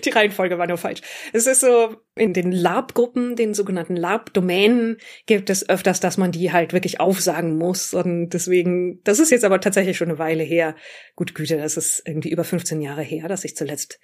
die 0.04 0.10
Reihenfolge 0.10 0.58
war 0.58 0.68
nur 0.68 0.78
falsch. 0.78 1.02
Es 1.34 1.48
ist 1.48 1.62
so, 1.62 1.96
in 2.16 2.34
den 2.34 2.52
LARP-Gruppen, 2.52 3.36
den 3.36 3.54
sogenannten 3.54 3.96
LARP-Domänen, 3.96 4.98
gibt 5.26 5.50
es 5.50 5.68
öfters, 5.68 6.00
dass 6.00 6.18
man 6.18 6.32
die 6.32 6.52
halt 6.52 6.74
wirklich 6.74 7.00
aufsagen 7.00 7.58
muss. 7.58 7.94
Und 7.94 8.30
deswegen, 8.30 9.02
das 9.04 9.20
ist 9.20 9.32
jetzt 9.32 9.46
aber 9.46 9.60
tatsächlich 9.60 9.98
schon 9.98 10.10
eine 10.10 10.20
Weile 10.20 10.44
her. 10.44 10.76
Gut, 11.16 11.36
Güte, 11.36 11.58
das 11.58 11.78
ist 11.78 12.04
irgendwie 12.06 12.32
über 12.32 12.44
15 12.44 12.82
Jahre 12.82 13.04
her, 13.04 13.28
dass 13.28 13.46
ich 13.46 13.56
zuletzt 13.56 14.00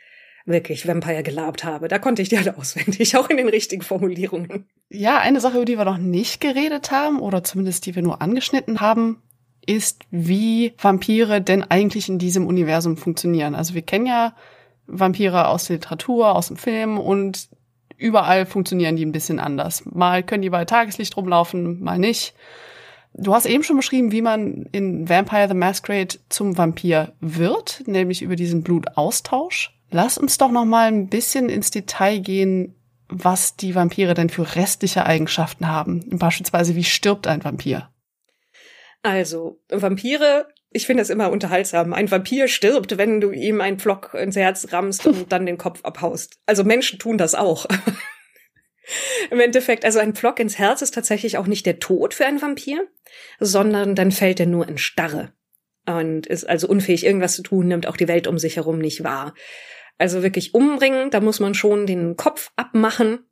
wirklich 0.46 0.88
Vampire 0.88 1.24
gelabt 1.24 1.64
habe. 1.64 1.88
Da 1.88 2.00
konnte 2.00 2.22
ich 2.22 2.30
die 2.30 2.38
halt 2.38 2.56
auswendig, 2.58 3.16
auch 3.16 3.30
in 3.30 3.38
den 3.38 3.50
richtigen 3.50 3.82
Formulierungen. 3.82 4.68
Ja, 4.90 5.20
eine 5.20 5.40
Sache, 5.40 5.58
über 5.58 5.66
die 5.66 5.78
wir 5.78 5.86
noch 5.86 5.98
nicht 5.98 6.42
geredet 6.42 6.92
haben, 6.92 7.20
oder 7.20 7.44
zumindest 7.44 7.86
die 7.86 7.96
wir 7.96 8.02
nur 8.02 8.22
angeschnitten 8.22 8.82
haben, 8.82 9.22
ist, 9.66 10.04
wie 10.10 10.74
Vampire 10.78 11.42
denn 11.42 11.64
eigentlich 11.64 12.10
in 12.10 12.18
diesem 12.18 12.48
Universum 12.48 12.98
funktionieren. 12.98 13.56
Also 13.56 13.76
wir 13.76 13.84
kennen 13.84 14.08
ja 14.08 14.36
Vampire 14.92 15.48
aus 15.48 15.66
der 15.66 15.78
Literatur, 15.78 16.36
aus 16.36 16.48
dem 16.48 16.58
Film 16.58 16.98
und 17.00 17.50
überall 17.98 18.46
funktionieren 18.46 18.96
die 18.96 19.06
ein 19.06 19.12
bisschen 19.12 19.40
anders. 19.40 19.84
Mal 19.86 20.24
können 20.24 20.42
die 20.42 20.50
bei 20.50 20.66
Tageslicht 20.66 21.16
rumlaufen, 21.16 21.82
mal 21.82 21.98
nicht. 21.98 22.34
Du 23.14 23.34
hast 23.34 23.46
eben 23.46 23.64
schon 23.64 23.78
beschrieben, 23.78 24.12
wie 24.12 24.22
man 24.22 24.68
in 24.72 25.10
Vampire 25.10 25.48
the 25.48 25.54
Masquerade 25.54 26.18
zum 26.30 26.58
Vampir 26.58 27.14
wird, 27.20 27.84
nämlich 27.86 28.22
über 28.22 28.36
diesen 28.36 28.64
Blutaustausch. 28.64 29.78
Lass 29.90 30.18
uns 30.18 30.38
doch 30.38 30.52
noch 30.52 30.66
mal 30.66 30.88
ein 30.88 31.10
bisschen 31.10 31.50
ins 31.50 31.72
Detail 31.72 32.20
gehen, 32.20 32.76
was 33.10 33.58
die 33.58 33.76
Vampire 33.76 34.14
denn 34.14 34.30
für 34.30 34.56
restliche 34.56 35.06
Eigenschaften 35.06 35.68
haben. 35.68 36.06
Beispielsweise, 36.18 36.76
wie 36.76 36.86
stirbt 36.86 37.28
ein 37.28 37.44
Vampir? 37.44 37.90
Also, 39.04 39.60
Vampire 39.70 40.48
ich 40.72 40.86
finde 40.86 41.04
es 41.04 41.10
immer 41.10 41.32
unterhaltsam. 41.32 41.94
Ein 41.94 42.10
Vampir 42.10 42.48
stirbt, 42.48 42.98
wenn 42.98 43.20
du 43.20 43.32
ihm 43.32 43.60
einen 43.60 43.78
Pflock 43.78 44.14
ins 44.14 44.38
Herz 44.38 44.72
rammst 44.72 45.06
und 45.06 45.32
dann 45.32 45.46
den 45.46 45.58
Kopf 45.58 45.82
abhaust. 45.84 46.40
Also 46.46 46.64
Menschen 46.64 46.98
tun 46.98 47.18
das 47.18 47.36
auch. 47.36 47.66
Im 49.30 49.40
Endeffekt, 49.40 49.86
also 49.86 50.00
ein 50.00 50.16
Pflock 50.16 50.40
ins 50.40 50.58
Herz 50.58 50.82
ist 50.82 50.94
tatsächlich 50.94 51.38
auch 51.38 51.48
nicht 51.48 51.66
der 51.66 51.80
Tod 51.80 52.14
für 52.14 52.26
einen 52.26 52.42
Vampir, 52.42 52.88
sondern 53.40 53.96
dann 53.96 54.12
fällt 54.12 54.40
er 54.40 54.48
nur 54.48 54.68
in 54.68 54.78
Starre 54.78 55.34
und 55.86 56.26
ist 56.26 56.48
also 56.48 56.68
unfähig, 56.68 57.06
irgendwas 57.06 57.36
zu 57.36 57.44
tun, 57.44 57.68
nimmt 57.68 57.88
auch 57.88 57.98
die 57.98 58.08
Welt 58.08 58.28
um 58.28 58.38
sich 58.38 58.56
herum 58.56 58.80
nicht 58.80 59.04
wahr. 59.04 59.34
Also 59.98 60.24
wirklich 60.24 60.54
umbringen, 60.54 61.12
da 61.12 61.20
muss 61.20 61.40
man 61.40 61.54
schon 61.54 61.86
den 61.86 62.16
Kopf 62.18 62.52
abmachen 62.56 63.30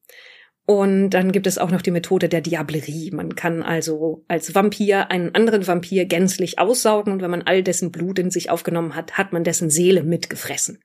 und 0.70 1.10
dann 1.10 1.32
gibt 1.32 1.48
es 1.48 1.58
auch 1.58 1.72
noch 1.72 1.82
die 1.82 1.90
Methode 1.90 2.30
der 2.30 2.42
Diablerie. 2.42 3.10
Man 3.10 3.34
kann 3.34 3.64
also 3.64 4.24
als 4.28 4.54
Vampir 4.54 5.10
einen 5.10 5.34
anderen 5.34 5.66
Vampir 5.66 6.06
gänzlich 6.06 6.60
aussaugen 6.60 7.12
und 7.12 7.24
wenn 7.24 7.32
man 7.32 7.42
all 7.42 7.64
dessen 7.64 7.92
Blut 7.92 8.20
in 8.20 8.30
sich 8.30 8.52
aufgenommen 8.52 8.94
hat, 8.94 9.18
hat 9.18 9.34
man 9.34 9.44
dessen 9.44 9.72
Seele 9.72 10.04
mitgefressen. 10.04 10.84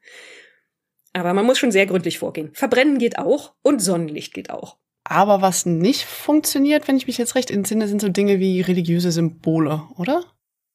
Aber 1.13 1.35
man 1.35 1.45
muss 1.45 1.59
schon 1.59 1.71
sehr 1.71 1.85
gründlich 1.85 2.19
vorgehen. 2.19 2.49
Verbrennen 2.55 2.97
geht 2.97 3.19
auch 3.19 3.57
und 3.61 3.83
Sonnenlicht 3.83 4.33
geht 4.33 4.49
auch. 4.49 4.79
Aber 5.05 5.43
was 5.43 5.67
nicht 5.67 6.05
funktioniert, 6.05 6.89
wenn 6.89 6.97
ich 6.97 7.07
mich 7.07 7.19
jetzt 7.19 7.35
recht 7.35 7.51
entsinne, 7.51 7.87
sind 7.87 8.01
so 8.01 8.09
Dinge 8.09 8.41
wie 8.41 8.63
religiöse 8.63 9.13
Symbole, 9.13 9.83
oder? 9.99 10.25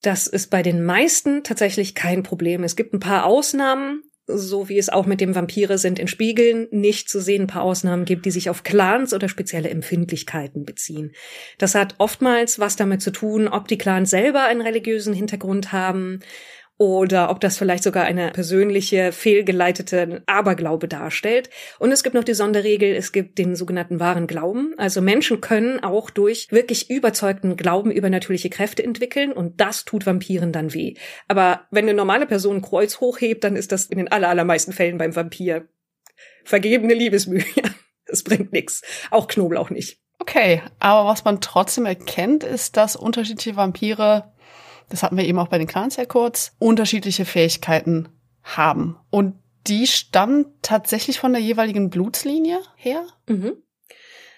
Das 0.02 0.28
ist 0.28 0.52
bei 0.52 0.62
den 0.62 0.84
meisten 0.84 1.42
tatsächlich 1.42 1.96
kein 1.96 2.22
Problem. 2.22 2.62
Es 2.62 2.76
gibt 2.76 2.94
ein 2.94 3.00
paar 3.00 3.26
Ausnahmen, 3.26 4.04
so 4.34 4.68
wie 4.68 4.78
es 4.78 4.88
auch 4.88 5.06
mit 5.06 5.20
dem 5.20 5.34
Vampire 5.34 5.78
sind 5.78 5.98
in 5.98 6.08
Spiegeln, 6.08 6.68
nicht 6.70 7.08
zu 7.08 7.20
sehen 7.20 7.42
ein 7.42 7.46
paar 7.46 7.62
Ausnahmen 7.62 8.04
gibt, 8.04 8.26
die 8.26 8.30
sich 8.30 8.50
auf 8.50 8.62
Clans 8.62 9.12
oder 9.12 9.28
spezielle 9.28 9.70
Empfindlichkeiten 9.70 10.64
beziehen. 10.64 11.12
Das 11.58 11.74
hat 11.74 11.94
oftmals 11.98 12.58
was 12.58 12.76
damit 12.76 13.02
zu 13.02 13.10
tun, 13.10 13.48
ob 13.48 13.68
die 13.68 13.78
Clans 13.78 14.10
selber 14.10 14.44
einen 14.44 14.60
religiösen 14.60 15.14
Hintergrund 15.14 15.72
haben 15.72 16.20
oder 16.80 17.28
ob 17.28 17.40
das 17.40 17.58
vielleicht 17.58 17.82
sogar 17.82 18.04
eine 18.04 18.30
persönliche, 18.30 19.12
fehlgeleitete 19.12 20.22
Aberglaube 20.24 20.88
darstellt. 20.88 21.50
Und 21.78 21.92
es 21.92 22.02
gibt 22.02 22.14
noch 22.14 22.24
die 22.24 22.32
Sonderregel, 22.32 22.94
es 22.94 23.12
gibt 23.12 23.36
den 23.36 23.54
sogenannten 23.54 24.00
wahren 24.00 24.26
Glauben. 24.26 24.72
Also 24.78 25.02
Menschen 25.02 25.42
können 25.42 25.84
auch 25.84 26.08
durch 26.08 26.48
wirklich 26.50 26.88
überzeugten 26.88 27.58
Glauben 27.58 27.90
übernatürliche 27.90 28.48
Kräfte 28.48 28.82
entwickeln 28.82 29.30
und 29.30 29.60
das 29.60 29.84
tut 29.84 30.06
Vampiren 30.06 30.52
dann 30.52 30.72
weh. 30.72 30.94
Aber 31.28 31.66
wenn 31.70 31.84
eine 31.84 31.92
normale 31.92 32.24
Person 32.24 32.56
ein 32.56 32.62
Kreuz 32.62 32.98
hochhebt, 32.98 33.44
dann 33.44 33.56
ist 33.56 33.72
das 33.72 33.84
in 33.84 33.98
den 33.98 34.10
allermeisten 34.10 34.72
Fällen 34.72 34.96
beim 34.96 35.14
Vampir 35.14 35.68
vergebene 36.44 36.94
Liebesmühe. 36.94 37.44
Es 38.12 38.24
bringt 38.24 38.52
nichts. 38.52 38.82
Auch 39.12 39.28
Knoblauch 39.28 39.70
nicht. 39.70 40.00
Okay, 40.18 40.62
aber 40.80 41.08
was 41.08 41.24
man 41.24 41.40
trotzdem 41.40 41.86
erkennt, 41.86 42.42
ist, 42.42 42.76
dass 42.76 42.96
unterschiedliche 42.96 43.54
Vampire 43.54 44.32
das 44.90 45.02
hatten 45.02 45.16
wir 45.16 45.24
eben 45.24 45.38
auch 45.38 45.48
bei 45.48 45.58
den 45.58 45.66
Clans 45.66 45.96
ja 45.96 46.04
kurz, 46.04 46.52
unterschiedliche 46.58 47.24
Fähigkeiten 47.24 48.08
haben. 48.42 48.96
Und 49.08 49.34
die 49.66 49.86
stammen 49.86 50.46
tatsächlich 50.62 51.18
von 51.18 51.32
der 51.32 51.40
jeweiligen 51.40 51.90
Blutslinie 51.90 52.60
her? 52.76 53.06
Mhm. 53.28 53.54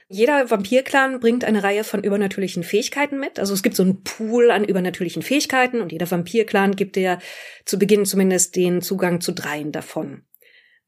Jeder 0.09 0.51
Vampirclan 0.51 1.21
bringt 1.21 1.43
eine 1.43 1.62
Reihe 1.62 1.85
von 1.85 2.05
übernatürlichen 2.05 2.65
Fähigkeiten 2.65 3.19
mit. 3.19 3.38
Also 3.38 3.55
es 3.55 3.62
gibt 3.62 3.77
so 3.77 3.83
einen 3.83 4.03
Pool 4.03 4.51
an 4.51 4.62
übernatürlichen 4.62 5.23
Fähigkeiten 5.23 5.81
und 5.81 5.91
jeder 5.91 6.11
Vampirclan 6.11 6.77
gibt 6.77 6.97
dir 6.97 7.19
zu 7.65 7.79
Beginn 7.79 8.05
zumindest 8.05 8.55
den 8.55 8.83
Zugang 8.83 9.23
zu 9.23 9.33
dreien 9.33 9.73
davon. 9.73 10.27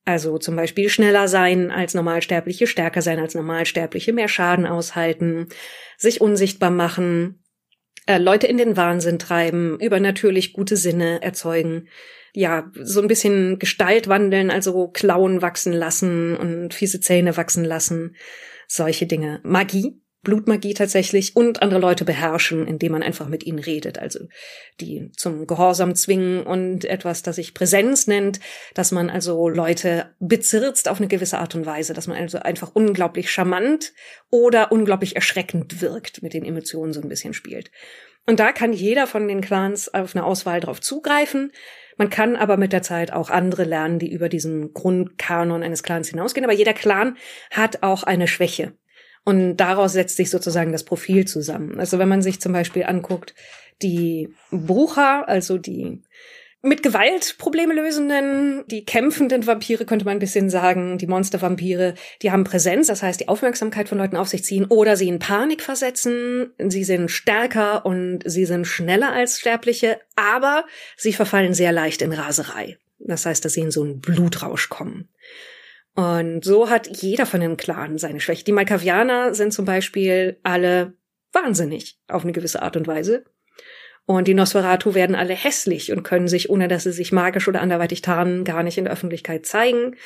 Also 0.04 0.36
zum 0.36 0.56
Beispiel 0.56 0.90
schneller 0.90 1.28
sein 1.28 1.70
als 1.70 1.94
Normalsterbliche, 1.94 2.66
stärker 2.66 3.00
sein 3.00 3.18
als 3.18 3.34
Normalsterbliche, 3.34 4.12
mehr 4.12 4.28
Schaden 4.28 4.66
aushalten, 4.66 5.48
sich 5.96 6.20
unsichtbar 6.20 6.70
machen, 6.70 7.43
äh, 8.06 8.18
Leute 8.18 8.46
in 8.46 8.58
den 8.58 8.76
Wahnsinn 8.76 9.18
treiben, 9.18 9.78
übernatürlich 9.80 10.52
gute 10.52 10.76
Sinne 10.76 11.22
erzeugen, 11.22 11.88
ja, 12.32 12.70
so 12.74 13.00
ein 13.00 13.08
bisschen 13.08 13.58
Gestalt 13.58 14.08
wandeln, 14.08 14.50
also 14.50 14.88
Klauen 14.88 15.40
wachsen 15.40 15.72
lassen 15.72 16.36
und 16.36 16.74
fiese 16.74 17.00
Zähne 17.00 17.36
wachsen 17.36 17.64
lassen, 17.64 18.16
solche 18.66 19.06
Dinge. 19.06 19.40
Magie 19.44 20.00
Blutmagie 20.24 20.74
tatsächlich 20.74 21.36
und 21.36 21.62
andere 21.62 21.80
Leute 21.80 22.04
beherrschen, 22.04 22.66
indem 22.66 22.92
man 22.92 23.02
einfach 23.02 23.28
mit 23.28 23.44
ihnen 23.44 23.58
redet. 23.58 23.98
Also 23.98 24.20
die 24.80 25.10
zum 25.16 25.46
Gehorsam 25.46 25.94
zwingen 25.94 26.42
und 26.42 26.84
etwas, 26.84 27.22
das 27.22 27.36
sich 27.36 27.54
Präsenz 27.54 28.06
nennt, 28.06 28.40
dass 28.74 28.90
man 28.90 29.10
also 29.10 29.48
Leute 29.48 30.14
bezirzt 30.18 30.88
auf 30.88 30.98
eine 30.98 31.08
gewisse 31.08 31.38
Art 31.38 31.54
und 31.54 31.66
Weise, 31.66 31.94
dass 31.94 32.08
man 32.08 32.16
also 32.16 32.38
einfach 32.38 32.74
unglaublich 32.74 33.30
charmant 33.30 33.92
oder 34.30 34.72
unglaublich 34.72 35.14
erschreckend 35.14 35.80
wirkt, 35.80 36.22
mit 36.22 36.34
den 36.34 36.44
Emotionen 36.44 36.92
so 36.92 37.00
ein 37.00 37.08
bisschen 37.08 37.34
spielt. 37.34 37.70
Und 38.26 38.40
da 38.40 38.52
kann 38.52 38.72
jeder 38.72 39.06
von 39.06 39.28
den 39.28 39.42
Clans 39.42 39.92
auf 39.92 40.16
eine 40.16 40.24
Auswahl 40.24 40.60
drauf 40.60 40.80
zugreifen. 40.80 41.52
Man 41.96 42.10
kann 42.10 42.36
aber 42.36 42.56
mit 42.56 42.72
der 42.72 42.82
Zeit 42.82 43.12
auch 43.12 43.30
andere 43.30 43.64
lernen, 43.64 43.98
die 43.98 44.10
über 44.10 44.28
diesen 44.28 44.72
Grundkanon 44.72 45.62
eines 45.62 45.82
Clans 45.82 46.08
hinausgehen. 46.08 46.44
Aber 46.44 46.54
jeder 46.54 46.72
Clan 46.72 47.16
hat 47.50 47.82
auch 47.82 48.02
eine 48.02 48.26
Schwäche. 48.26 48.72
Und 49.24 49.56
daraus 49.56 49.92
setzt 49.94 50.16
sich 50.16 50.30
sozusagen 50.30 50.72
das 50.72 50.84
Profil 50.84 51.26
zusammen. 51.26 51.80
Also 51.80 51.98
wenn 51.98 52.08
man 52.08 52.22
sich 52.22 52.40
zum 52.40 52.52
Beispiel 52.52 52.84
anguckt, 52.84 53.34
die 53.82 54.34
Brucher, 54.50 55.28
also 55.28 55.58
die 55.58 56.02
mit 56.64 56.82
Gewalt 56.82 57.36
Probleme 57.36 57.74
lösenden, 57.74 58.64
die 58.68 58.86
kämpfenden 58.86 59.46
Vampire 59.46 59.84
könnte 59.84 60.06
man 60.06 60.16
ein 60.16 60.20
bisschen 60.20 60.48
sagen, 60.48 60.96
die 60.96 61.06
Monstervampire, 61.06 61.94
die 62.22 62.30
haben 62.30 62.44
Präsenz, 62.44 62.86
das 62.86 63.02
heißt 63.02 63.20
die 63.20 63.28
Aufmerksamkeit 63.28 63.88
von 63.88 63.98
Leuten 63.98 64.16
auf 64.16 64.28
sich 64.28 64.44
ziehen 64.44 64.64
oder 64.64 64.96
sie 64.96 65.08
in 65.08 65.18
Panik 65.18 65.60
versetzen, 65.60 66.52
sie 66.58 66.84
sind 66.84 67.10
stärker 67.10 67.84
und 67.84 68.20
sie 68.24 68.46
sind 68.46 68.66
schneller 68.66 69.12
als 69.12 69.40
Sterbliche, 69.40 70.00
aber 70.16 70.64
sie 70.96 71.12
verfallen 71.12 71.52
sehr 71.52 71.72
leicht 71.72 72.00
in 72.00 72.14
Raserei. 72.14 72.78
Das 72.98 73.26
heißt, 73.26 73.44
dass 73.44 73.52
sie 73.52 73.60
in 73.60 73.70
so 73.70 73.82
einen 73.82 74.00
Blutrausch 74.00 74.70
kommen. 74.70 75.10
Und 75.94 76.44
so 76.44 76.70
hat 76.70 76.88
jeder 77.00 77.24
von 77.24 77.40
den 77.40 77.56
Clan 77.56 77.98
seine 77.98 78.20
Schwäche. 78.20 78.44
Die 78.44 78.52
Malkavianer 78.52 79.34
sind 79.34 79.52
zum 79.52 79.64
Beispiel 79.64 80.38
alle 80.42 80.94
wahnsinnig 81.32 81.98
auf 82.08 82.24
eine 82.24 82.32
gewisse 82.32 82.62
Art 82.62 82.76
und 82.76 82.86
Weise. 82.86 83.24
Und 84.06 84.28
die 84.28 84.34
Nosferatu 84.34 84.94
werden 84.94 85.16
alle 85.16 85.34
hässlich 85.34 85.90
und 85.90 86.02
können 86.02 86.28
sich, 86.28 86.50
ohne 86.50 86.68
dass 86.68 86.82
sie 86.82 86.92
sich 86.92 87.12
magisch 87.12 87.48
oder 87.48 87.62
anderweitig 87.62 88.02
tarnen, 88.02 88.44
gar 88.44 88.62
nicht 88.62 88.76
in 88.76 88.84
der 88.84 88.92
Öffentlichkeit 88.92 89.46
zeigen. 89.46 89.96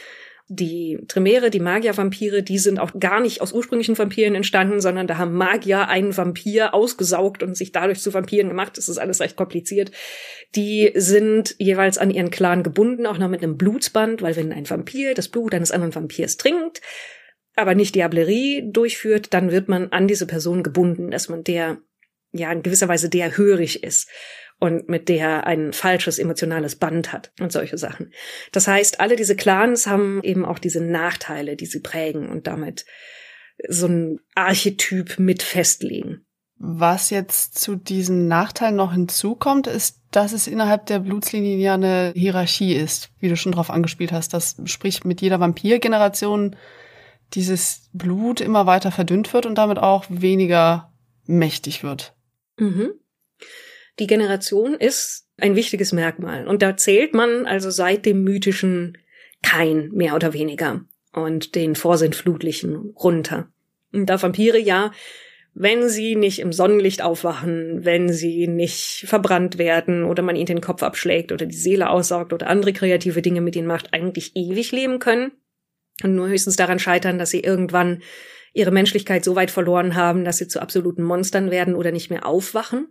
Die 0.51 0.99
Tremere, 1.09 1.51
die 1.51 1.61
Magiervampire, 1.61 2.43
die 2.43 2.59
sind 2.59 2.81
auch 2.81 2.93
gar 2.99 3.21
nicht 3.21 3.43
aus 3.43 3.53
ursprünglichen 3.53 3.99
Vampiren 3.99 4.35
entstanden, 4.35 4.81
sondern 4.81 5.07
da 5.07 5.19
haben 5.19 5.35
Magier 5.35 5.89
einen 5.89 6.17
Vampir 6.17 6.73
ausgesaugt 6.73 7.43
und 7.43 7.55
sich 7.55 7.71
dadurch 7.71 8.01
zu 8.01 8.15
Vampiren 8.15 8.49
gemacht. 8.49 8.79
Das 8.79 8.89
ist 8.89 8.97
alles 8.97 9.21
recht 9.21 9.37
kompliziert. 9.37 9.91
Die 10.57 10.91
sind 10.95 11.55
jeweils 11.59 11.99
an 11.99 12.11
ihren 12.11 12.31
Clan 12.31 12.63
gebunden, 12.63 13.07
auch 13.07 13.19
noch 13.19 13.29
mit 13.29 13.43
einem 13.43 13.59
Blutsband, 13.59 14.23
weil 14.23 14.37
wenn 14.37 14.53
ein 14.53 14.69
Vampir 14.69 15.13
das 15.13 15.29
Blut 15.29 15.55
eines 15.55 15.71
anderen 15.71 15.95
Vampirs 15.95 16.39
trinkt, 16.39 16.81
aber 17.55 17.75
nicht 17.75 17.95
Diablerie 17.95 18.71
durchführt, 18.73 19.35
dann 19.35 19.51
wird 19.51 19.69
man 19.69 19.93
an 19.93 20.09
diese 20.09 20.27
Person 20.27 20.63
gebunden, 20.63 21.11
dass 21.11 21.29
man 21.29 21.45
der, 21.45 21.79
ja, 22.33 22.51
in 22.51 22.63
gewisser 22.63 22.89
Weise 22.89 23.11
der 23.11 23.37
hörig 23.37 23.83
ist 23.83 24.09
und 24.61 24.89
mit 24.89 25.09
der 25.09 25.47
ein 25.47 25.73
falsches 25.73 26.19
emotionales 26.19 26.77
Band 26.77 27.13
hat 27.13 27.33
und 27.41 27.53
solche 27.53 27.79
Sachen. 27.79 28.13
Das 28.53 28.67
heißt, 28.67 29.01
alle 29.01 29.17
diese 29.17 29.37
Clans 29.37 29.87
haben 29.87 30.21
eben 30.23 30.45
auch 30.45 30.59
diese 30.59 30.81
Nachteile, 30.81 31.57
die 31.57 31.67
sie 31.67 31.81
prägen 31.81 32.29
und 32.29 32.47
damit 32.47 32.85
so 33.69 33.87
ein 33.87 34.21
Archetyp 34.35 35.19
mit 35.19 35.43
festlegen. 35.43 36.25
Was 36.61 37.11
jetzt 37.11 37.57
zu 37.57 37.77
diesen 37.77 38.27
Nachteilen 38.27 38.75
noch 38.75 38.93
hinzukommt, 38.93 39.69
ist, 39.69 40.03
dass 40.11 40.33
es 40.33 40.49
innerhalb 40.49 40.87
der 40.87 40.99
Blutslinie 40.99 41.57
ja 41.57 41.75
eine 41.75 42.13
Hierarchie 42.17 42.75
ist, 42.75 43.11
wie 43.21 43.29
du 43.29 43.37
schon 43.37 43.53
drauf 43.53 43.71
angespielt 43.71 44.11
hast. 44.11 44.35
Das 44.35 44.57
sprich 44.65 45.05
mit 45.05 45.21
jeder 45.21 45.39
Vampirgeneration 45.39 46.57
dieses 47.35 47.89
Blut 47.93 48.41
immer 48.41 48.67
weiter 48.67 48.91
verdünnt 48.91 49.33
wird 49.33 49.47
und 49.47 49.57
damit 49.57 49.79
auch 49.79 50.05
weniger 50.09 50.93
mächtig 51.27 51.85
wird. 51.85 52.17
Mhm. 52.59 52.91
Die 53.99 54.07
Generation 54.07 54.75
ist 54.75 55.27
ein 55.39 55.57
wichtiges 55.57 55.93
Merkmal. 55.93 56.47
Und 56.47 56.63
da 56.63 56.77
zählt 56.77 57.15
man 57.15 57.47
also 57.47 57.71
seit 57.71 58.07
dem 58.07 58.23
mythischen 58.23 58.99
Kain 59.43 59.91
mehr 59.93 60.15
oder 60.15 60.33
weniger 60.33 60.85
und 61.13 61.55
den 61.55 61.75
Vorsintflutlichen 61.75 62.93
runter. 62.97 63.49
Und 63.93 64.07
da 64.07 64.21
Vampire 64.21 64.59
ja, 64.59 64.93
wenn 65.55 65.89
sie 65.89 66.15
nicht 66.15 66.41
im 66.41 66.53
Sonnenlicht 66.53 67.03
aufwachen, 67.03 67.85
wenn 67.85 68.13
sie 68.13 68.47
nicht 68.47 69.05
verbrannt 69.07 69.59
werden 69.59 70.05
oder 70.05 70.23
man 70.23 70.37
ihnen 70.37 70.47
den 70.47 70.61
Kopf 70.61 70.83
abschlägt 70.83 71.33
oder 71.33 71.47
die 71.47 71.57
Seele 71.57 71.91
aussaugt 71.91 72.33
oder 72.33 72.49
andere 72.49 72.73
kreative 72.73 73.23
Dinge 73.23 73.41
mit 73.41 73.57
ihnen 73.57 73.67
macht, 73.67 73.93
eigentlich 73.93 74.37
ewig 74.37 74.71
leben 74.71 74.99
können 74.99 75.33
und 76.03 76.15
nur 76.15 76.29
höchstens 76.29 76.57
daran 76.57 76.79
scheitern, 76.79 77.19
dass 77.19 77.31
sie 77.31 77.41
irgendwann 77.41 78.03
ihre 78.53 78.71
Menschlichkeit 78.71 79.25
so 79.25 79.35
weit 79.35 79.51
verloren 79.51 79.95
haben, 79.95 80.25
dass 80.25 80.39
sie 80.39 80.49
zu 80.49 80.61
absoluten 80.61 81.03
Monstern 81.03 81.51
werden 81.51 81.75
oder 81.75 81.91
nicht 81.91 82.11
mehr 82.11 82.27
aufwachen 82.27 82.89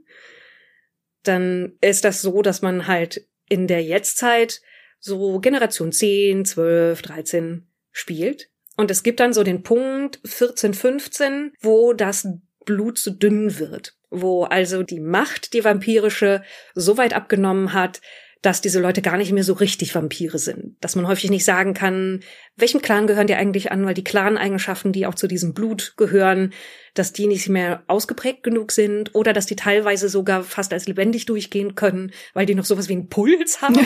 dann 1.23 1.73
ist 1.82 2.06
das 2.06 2.21
so, 2.21 2.41
dass 2.41 2.62
man 2.62 2.88
halt 2.88 3.27
in 3.49 3.67
der 3.67 3.84
Jetztzeit 3.84 4.62
so 4.99 5.39
Generation 5.39 5.91
10, 5.91 6.45
12, 6.45 7.01
13 7.01 7.67
spielt. 7.91 8.49
Und 8.75 8.91
es 8.91 9.03
gibt 9.03 9.19
dann 9.19 9.34
so 9.34 9.43
den 9.43 9.63
Punkt 9.63 10.19
14, 10.25 10.73
15, 10.73 11.53
wo 11.62 11.93
das 11.93 12.27
Blut 12.65 12.99
zu 12.99 13.12
dünn 13.12 13.58
wird, 13.60 13.95
wo 14.10 14.43
also 14.43 14.84
die 14.84 14.99
Macht, 14.99 15.53
die 15.53 15.63
vampirische, 15.63 16.43
so 16.75 16.97
weit 16.97 17.13
abgenommen 17.13 17.73
hat, 17.73 18.01
dass 18.41 18.62
diese 18.62 18.80
Leute 18.80 19.02
gar 19.02 19.17
nicht 19.17 19.32
mehr 19.32 19.43
so 19.43 19.54
richtig 19.54 19.95
Vampire 19.95 20.38
sind. 20.38 20.76
Dass 20.82 20.95
man 20.95 21.08
häufig 21.08 21.30
nicht 21.30 21.45
sagen 21.45 21.73
kann, 21.73 22.21
welchem 22.56 22.82
Clan 22.82 23.08
gehören 23.08 23.28
die 23.28 23.36
eigentlich 23.36 23.71
an, 23.71 23.86
weil 23.86 23.93
die 23.93 24.04
Clan-Eigenschaften, 24.04 24.91
die 24.91 25.06
auch 25.06 25.15
zu 25.15 25.28
diesem 25.28 25.54
Blut 25.54 25.93
gehören, 25.97 26.54
dass 26.93 27.13
die 27.13 27.28
nicht 27.28 27.50
mehr 27.50 27.84
ausgeprägt 27.88 28.43
genug 28.43 28.71
sind 28.71 29.13
oder 29.13 29.34
dass 29.34 29.45
die 29.45 29.56
teilweise 29.56 30.10
sogar 30.10 30.43
fast 30.43 30.73
als 30.73 30.88
lebendig 30.88 31.26
durchgehen 31.26 31.76
können, 31.76 32.12
weil 32.34 32.45
die 32.45 32.56
noch 32.56 32.65
sowas 32.65 32.89
wie 32.89 32.93
einen 32.93 33.10
Puls 33.10 33.62
haben 33.62 33.80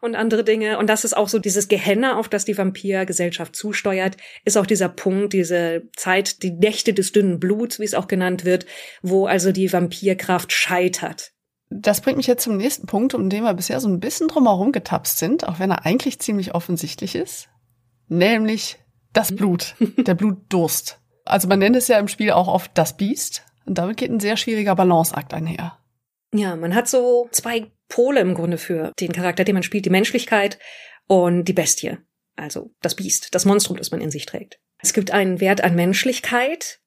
und 0.00 0.14
andere 0.14 0.44
Dinge. 0.44 0.78
Und 0.78 0.88
das 0.88 1.04
ist 1.04 1.16
auch 1.16 1.28
so 1.28 1.38
dieses 1.38 1.68
Gehenne, 1.68 2.16
auf 2.16 2.28
das 2.28 2.44
die 2.44 2.56
Vampirgesellschaft 2.56 3.56
zusteuert, 3.56 4.16
ist 4.44 4.56
auch 4.56 4.66
dieser 4.66 4.88
Punkt, 4.88 5.32
diese 5.32 5.82
Zeit, 5.96 6.42
die 6.42 6.52
Nächte 6.52 6.94
des 6.94 7.12
dünnen 7.12 7.40
Bluts, 7.40 7.80
wie 7.80 7.84
es 7.84 7.94
auch 7.94 8.08
genannt 8.08 8.44
wird, 8.44 8.66
wo 9.02 9.26
also 9.26 9.52
die 9.52 9.72
Vampirkraft 9.72 10.52
scheitert 10.52 11.33
das 11.76 12.00
bringt 12.00 12.16
mich 12.16 12.28
jetzt 12.28 12.44
zum 12.44 12.56
nächsten 12.56 12.86
Punkt, 12.86 13.14
um 13.14 13.28
den 13.28 13.42
wir 13.42 13.52
bisher 13.54 13.80
so 13.80 13.88
ein 13.88 13.98
bisschen 13.98 14.28
drumherum 14.28 14.70
getapst 14.70 15.18
sind, 15.18 15.48
auch 15.48 15.58
wenn 15.58 15.72
er 15.72 15.84
eigentlich 15.84 16.20
ziemlich 16.20 16.54
offensichtlich 16.54 17.16
ist. 17.16 17.48
Nämlich 18.06 18.78
das 19.12 19.32
mhm. 19.32 19.36
Blut, 19.36 19.74
der 19.80 20.14
Blutdurst. 20.14 21.00
Also 21.24 21.48
man 21.48 21.58
nennt 21.58 21.74
es 21.74 21.88
ja 21.88 21.98
im 21.98 22.08
Spiel 22.08 22.30
auch 22.30 22.48
oft 22.48 22.70
das 22.74 22.96
Biest. 22.96 23.44
Und 23.66 23.78
damit 23.78 23.96
geht 23.96 24.10
ein 24.10 24.20
sehr 24.20 24.36
schwieriger 24.36 24.76
Balanceakt 24.76 25.34
einher. 25.34 25.78
Ja, 26.32 26.54
man 26.54 26.74
hat 26.74 26.86
so 26.86 27.28
zwei 27.32 27.70
Pole 27.88 28.20
im 28.20 28.34
Grunde 28.34 28.58
für 28.58 28.92
den 29.00 29.12
Charakter, 29.12 29.44
den 29.44 29.54
man 29.54 29.62
spielt, 29.62 29.86
die 29.86 29.90
Menschlichkeit 29.90 30.58
und 31.06 31.44
die 31.44 31.52
Bestie. 31.52 31.98
Also 32.36 32.70
das 32.82 32.94
Biest, 32.94 33.34
das 33.34 33.46
Monstrum, 33.46 33.76
das 33.76 33.90
man 33.90 34.00
in 34.00 34.10
sich 34.10 34.26
trägt. 34.26 34.58
Es 34.78 34.92
gibt 34.92 35.12
einen 35.12 35.40
Wert 35.40 35.62
an 35.62 35.74
Menschlichkeit, 35.74 36.80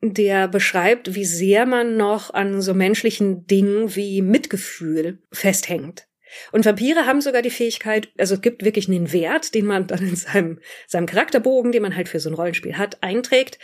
der 0.00 0.48
beschreibt, 0.48 1.14
wie 1.14 1.24
sehr 1.24 1.66
man 1.66 1.96
noch 1.96 2.32
an 2.32 2.62
so 2.62 2.74
menschlichen 2.74 3.46
Dingen 3.46 3.94
wie 3.96 4.22
Mitgefühl 4.22 5.18
festhängt. 5.32 6.06
Und 6.52 6.64
Vampire 6.64 7.06
haben 7.06 7.20
sogar 7.20 7.42
die 7.42 7.50
Fähigkeit, 7.50 8.08
also 8.18 8.34
es 8.34 8.40
gibt 8.40 8.64
wirklich 8.64 8.88
einen 8.88 9.12
Wert, 9.12 9.54
den 9.54 9.66
man 9.66 9.86
dann 9.86 10.06
in 10.06 10.16
seinem, 10.16 10.60
seinem 10.86 11.06
Charakterbogen, 11.06 11.72
den 11.72 11.82
man 11.82 11.96
halt 11.96 12.08
für 12.08 12.20
so 12.20 12.30
ein 12.30 12.34
Rollenspiel 12.34 12.76
hat, 12.76 13.02
einträgt. 13.02 13.58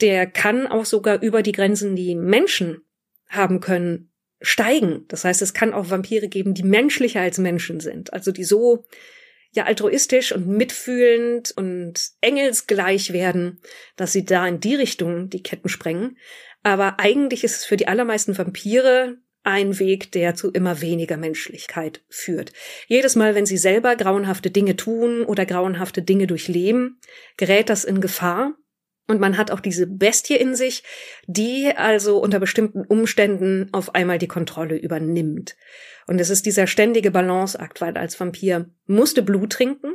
Der 0.00 0.26
kann 0.26 0.66
auch 0.66 0.84
sogar 0.84 1.20
über 1.22 1.42
die 1.42 1.52
Grenzen, 1.52 1.96
die 1.96 2.14
Menschen 2.14 2.82
haben 3.28 3.60
können, 3.60 4.12
steigen. 4.40 5.04
Das 5.08 5.24
heißt, 5.24 5.42
es 5.42 5.54
kann 5.54 5.72
auch 5.72 5.90
Vampire 5.90 6.28
geben, 6.28 6.54
die 6.54 6.62
menschlicher 6.62 7.20
als 7.20 7.38
Menschen 7.38 7.80
sind. 7.80 8.12
Also 8.12 8.32
die 8.32 8.44
so 8.44 8.84
ja 9.54 9.64
altruistisch 9.64 10.32
und 10.32 10.46
mitfühlend 10.46 11.52
und 11.56 12.10
engelsgleich 12.20 13.12
werden, 13.12 13.60
dass 13.96 14.12
sie 14.12 14.24
da 14.24 14.46
in 14.46 14.60
die 14.60 14.74
Richtung 14.74 15.30
die 15.30 15.42
Ketten 15.42 15.68
sprengen. 15.68 16.18
Aber 16.62 16.98
eigentlich 16.98 17.44
ist 17.44 17.56
es 17.56 17.64
für 17.64 17.76
die 17.76 17.88
allermeisten 17.88 18.36
Vampire 18.36 19.18
ein 19.44 19.78
Weg, 19.78 20.10
der 20.12 20.34
zu 20.34 20.50
immer 20.50 20.80
weniger 20.80 21.18
Menschlichkeit 21.18 22.02
führt. 22.08 22.52
Jedes 22.88 23.14
Mal, 23.14 23.34
wenn 23.34 23.46
sie 23.46 23.58
selber 23.58 23.94
grauenhafte 23.94 24.50
Dinge 24.50 24.74
tun 24.74 25.22
oder 25.24 25.44
grauenhafte 25.44 26.02
Dinge 26.02 26.26
durchleben, 26.26 26.98
gerät 27.36 27.68
das 27.68 27.84
in 27.84 28.00
Gefahr. 28.00 28.54
Und 29.06 29.20
man 29.20 29.36
hat 29.36 29.50
auch 29.50 29.60
diese 29.60 29.86
Bestie 29.86 30.36
in 30.36 30.54
sich, 30.54 30.82
die 31.26 31.72
also 31.76 32.18
unter 32.18 32.40
bestimmten 32.40 32.84
Umständen 32.86 33.68
auf 33.72 33.94
einmal 33.94 34.18
die 34.18 34.28
Kontrolle 34.28 34.76
übernimmt. 34.76 35.56
Und 36.06 36.20
es 36.20 36.30
ist 36.30 36.46
dieser 36.46 36.66
ständige 36.66 37.10
Balanceakt, 37.10 37.80
weil 37.80 37.96
als 37.96 38.18
Vampir 38.18 38.70
musst 38.86 39.16
du 39.16 39.22
Blut 39.22 39.52
trinken, 39.52 39.94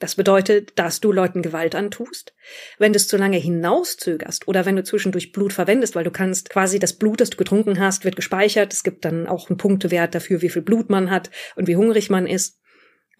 das 0.00 0.14
bedeutet, 0.14 0.72
dass 0.78 1.00
du 1.00 1.12
Leuten 1.12 1.42
Gewalt 1.42 1.74
antust. 1.74 2.34
Wenn 2.78 2.94
du 2.94 2.96
es 2.96 3.06
zu 3.06 3.18
lange 3.18 3.36
hinauszögerst 3.36 4.48
oder 4.48 4.64
wenn 4.64 4.76
du 4.76 4.82
zwischendurch 4.82 5.30
Blut 5.30 5.52
verwendest, 5.52 5.94
weil 5.94 6.04
du 6.04 6.10
kannst 6.10 6.48
quasi 6.48 6.78
das 6.78 6.94
Blut, 6.94 7.20
das 7.20 7.28
du 7.28 7.36
getrunken 7.36 7.78
hast, 7.78 8.04
wird 8.06 8.16
gespeichert. 8.16 8.72
Es 8.72 8.82
gibt 8.82 9.04
dann 9.04 9.26
auch 9.26 9.50
einen 9.50 9.58
Punktewert 9.58 10.14
dafür, 10.14 10.40
wie 10.40 10.48
viel 10.48 10.62
Blut 10.62 10.88
man 10.88 11.10
hat 11.10 11.30
und 11.54 11.68
wie 11.68 11.76
hungrig 11.76 12.08
man 12.08 12.26
ist. 12.26 12.59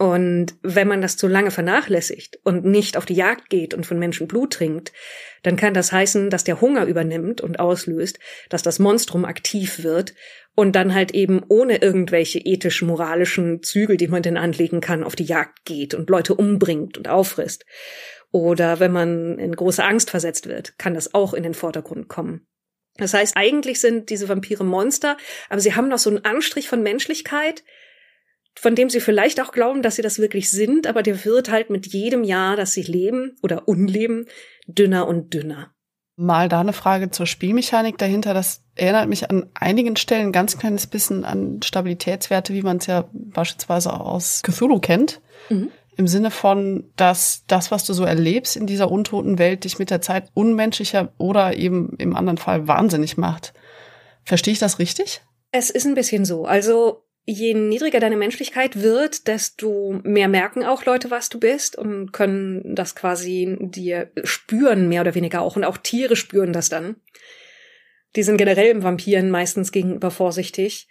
Und 0.01 0.55
wenn 0.63 0.89
man 0.89 1.03
das 1.03 1.19
zu 1.19 1.29
lange 1.29 1.51
vernachlässigt 1.51 2.39
und 2.43 2.65
nicht 2.65 2.97
auf 2.97 3.05
die 3.05 3.13
Jagd 3.13 3.51
geht 3.51 3.75
und 3.75 3.85
von 3.85 3.99
Menschen 3.99 4.29
Blut 4.29 4.55
trinkt, 4.55 4.95
dann 5.43 5.57
kann 5.57 5.75
das 5.75 5.93
heißen, 5.93 6.31
dass 6.31 6.43
der 6.43 6.63
Hunger 6.63 6.87
übernimmt 6.87 7.43
und 7.43 7.61
auslöst, 7.61 8.19
dass 8.49 8.63
das 8.63 8.79
Monstrum 8.79 9.27
aktiv 9.27 9.83
wird 9.83 10.15
und 10.55 10.73
dann 10.75 10.95
halt 10.95 11.11
eben 11.11 11.43
ohne 11.47 11.83
irgendwelche 11.83 12.39
ethisch-moralischen 12.39 13.63
Zügel, 13.63 13.99
die 13.99 14.09
man 14.09 14.23
denn 14.23 14.39
anlegen 14.39 14.81
kann, 14.81 15.05
auf 15.05 15.17
die 15.17 15.25
Jagd 15.25 15.67
geht 15.67 15.93
und 15.93 16.09
Leute 16.09 16.35
umbringt 16.35 16.97
und 16.97 17.07
auffrisst. 17.07 17.67
Oder 18.33 18.81
wenn 18.81 18.93
man 18.93 19.39
in 19.39 19.55
große 19.55 19.85
Angst 19.85 20.09
versetzt 20.09 20.49
wird, 20.49 20.79
kann 20.79 20.95
das 20.95 21.13
auch 21.13 21.35
in 21.35 21.43
den 21.43 21.53
Vordergrund 21.53 22.09
kommen. 22.09 22.47
Das 22.97 23.13
heißt, 23.13 23.37
eigentlich 23.37 23.81
sind 23.81 24.09
diese 24.09 24.31
Vampire 24.31 24.65
Monster, 24.65 25.19
aber 25.51 25.61
sie 25.61 25.75
haben 25.75 25.89
noch 25.89 25.99
so 25.99 26.09
einen 26.09 26.25
Anstrich 26.25 26.71
von 26.71 26.83
Menschlichkeit, 26.83 27.65
von 28.59 28.75
dem 28.75 28.91
sie 28.91 29.01
vielleicht 29.01 29.41
auch 29.41 29.53
glauben, 29.53 29.83
dass 29.83 29.97
sie 29.97 30.03
das 30.03 30.19
wirklich 30.19 30.51
sind, 30.51 30.87
aber 30.87 31.03
der 31.03 31.25
wird 31.25 31.51
halt 31.51 31.71
mit 31.71 31.87
jedem 31.87 32.25
Jahr, 32.25 32.57
dass 32.57 32.73
sie 32.73 32.83
leben 32.83 33.37
oder 33.43 33.69
unleben, 33.69 34.27
dünner 34.67 35.07
und 35.07 35.33
dünner. 35.33 35.73
Mal 36.17 36.51
da 36.51 36.61
eine 36.61 36.75
Frage 36.75 37.11
zur 37.11 37.27
Spielmechanik 37.27 37.97
dahinter. 37.97 38.35
Das 38.35 38.63
erinnert 38.75 39.09
mich 39.09 39.31
an 39.31 39.49
einigen 39.55 39.97
Stellen 39.97 40.27
ein 40.27 40.33
ganz 40.33 40.59
kleines 40.59 40.87
bisschen 40.87 41.25
an 41.25 41.63
Stabilitätswerte, 41.63 42.53
wie 42.53 42.61
man 42.63 42.77
es 42.77 42.87
ja 42.87 43.09
beispielsweise 43.13 43.99
aus 43.99 44.43
Cthulhu 44.43 44.81
kennt. 44.81 45.23
Mhm. 45.49 45.71
Im 45.97 46.07
Sinne 46.07 46.31
von, 46.31 46.91
dass 46.97 47.45
das, 47.47 47.71
was 47.71 47.85
du 47.85 47.95
so 47.95 48.05
erlebst 48.05 48.57
in 48.57 48.67
dieser 48.67 48.91
untoten 48.91 49.39
Welt, 49.39 49.65
dich 49.65 49.79
mit 49.79 49.91
der 49.91 50.03
Zeit 50.03 50.29
unmenschlicher 50.35 51.13
oder 51.17 51.57
eben 51.57 51.95
im 51.97 52.15
anderen 52.15 52.39
Fall 52.39 52.69
wahnsinnig 52.69 53.17
macht. 53.17 53.55
Verstehe 54.25 54.53
ich 54.53 54.59
das 54.59 54.79
richtig? 54.79 55.23
Es 55.53 55.71
ist 55.71 55.87
ein 55.87 55.95
bisschen 55.95 56.25
so. 56.25 56.45
Also 56.45 57.05
je 57.25 57.55
niedriger 57.55 58.01
deine 58.01 58.17
Menschlichkeit 58.17 58.83
wird, 58.83 59.27
desto 59.29 60.01
mehr 60.03 60.29
merken 60.29 60.65
auch 60.65 60.85
Leute, 60.85 61.11
was 61.11 61.29
du 61.29 61.39
bist 61.39 61.77
und 61.77 62.13
können 62.13 62.75
das 62.75 62.95
quasi 62.95 63.57
dir 63.61 64.11
spüren, 64.25 64.89
mehr 64.89 65.03
oder 65.03 65.15
weniger 65.15 65.43
auch. 65.43 65.57
Und 65.57 65.65
auch 65.65 65.77
Tiere 65.77 66.17
spüren 66.17 66.53
das 66.53 66.69
dann. 66.69 66.97
Die 68.17 68.23
sind 68.23 68.39
generell 68.39 68.69
im 68.69 68.83
Vampiren 68.83 69.31
meistens 69.31 69.71
gegenüber 69.71 70.11
vorsichtig, 70.11 70.89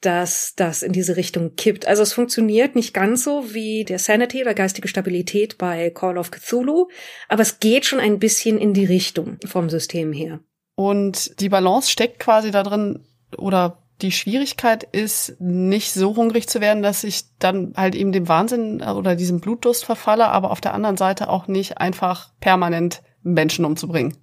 dass 0.00 0.54
das 0.54 0.82
in 0.82 0.92
diese 0.92 1.16
Richtung 1.16 1.56
kippt. 1.56 1.86
Also 1.86 2.02
es 2.02 2.12
funktioniert 2.12 2.76
nicht 2.76 2.94
ganz 2.94 3.24
so 3.24 3.54
wie 3.54 3.84
der 3.84 3.98
Sanity 3.98 4.42
oder 4.42 4.54
geistige 4.54 4.88
Stabilität 4.88 5.58
bei 5.58 5.90
Call 5.90 6.18
of 6.18 6.30
Cthulhu, 6.30 6.88
aber 7.28 7.42
es 7.42 7.58
geht 7.58 7.84
schon 7.84 7.98
ein 7.98 8.18
bisschen 8.18 8.58
in 8.58 8.74
die 8.74 8.84
Richtung 8.84 9.38
vom 9.44 9.70
System 9.70 10.12
her. 10.12 10.40
Und 10.76 11.40
die 11.40 11.48
Balance 11.48 11.90
steckt 11.90 12.20
quasi 12.20 12.50
da 12.50 12.62
drin, 12.62 13.04
oder 13.36 13.82
die 14.00 14.12
Schwierigkeit 14.12 14.84
ist, 14.84 15.40
nicht 15.40 15.92
so 15.92 16.14
hungrig 16.16 16.48
zu 16.48 16.60
werden, 16.60 16.82
dass 16.82 17.04
ich 17.04 17.24
dann 17.38 17.72
halt 17.76 17.94
eben 17.94 18.12
dem 18.12 18.28
Wahnsinn 18.28 18.80
oder 18.80 19.16
diesem 19.16 19.40
Blutdurst 19.40 19.84
verfalle, 19.84 20.28
aber 20.28 20.50
auf 20.50 20.60
der 20.60 20.74
anderen 20.74 20.96
Seite 20.96 21.28
auch 21.28 21.48
nicht 21.48 21.78
einfach 21.78 22.32
permanent 22.40 23.02
Menschen 23.22 23.64
umzubringen. 23.64 24.16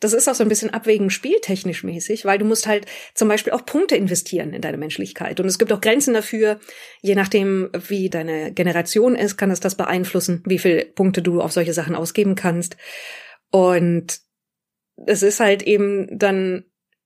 Das 0.00 0.12
ist 0.12 0.28
auch 0.28 0.34
so 0.34 0.42
ein 0.42 0.48
bisschen 0.48 0.70
abwägen 0.70 1.10
spieltechnisch 1.10 1.84
mäßig, 1.84 2.24
weil 2.24 2.38
du 2.38 2.44
musst 2.44 2.66
halt 2.66 2.86
zum 3.14 3.28
Beispiel 3.28 3.52
auch 3.52 3.66
Punkte 3.66 3.96
investieren 3.96 4.52
in 4.54 4.62
deine 4.62 4.78
Menschlichkeit. 4.78 5.40
Und 5.40 5.46
es 5.46 5.58
gibt 5.58 5.72
auch 5.72 5.80
Grenzen 5.80 6.14
dafür, 6.14 6.58
je 7.02 7.14
nachdem, 7.14 7.70
wie 7.88 8.08
deine 8.08 8.52
Generation 8.52 9.14
ist, 9.14 9.36
kann 9.36 9.50
es 9.50 9.60
das 9.60 9.74
beeinflussen, 9.74 10.42
wie 10.46 10.58
viel 10.58 10.86
Punkte 10.86 11.22
du 11.22 11.40
auf 11.40 11.52
solche 11.52 11.74
Sachen 11.74 11.94
ausgeben 11.94 12.34
kannst. 12.34 12.76
Und 13.50 14.20
es 15.06 15.22
ist 15.22 15.40
halt 15.40 15.62
eben 15.62 16.18
dann 16.18 16.64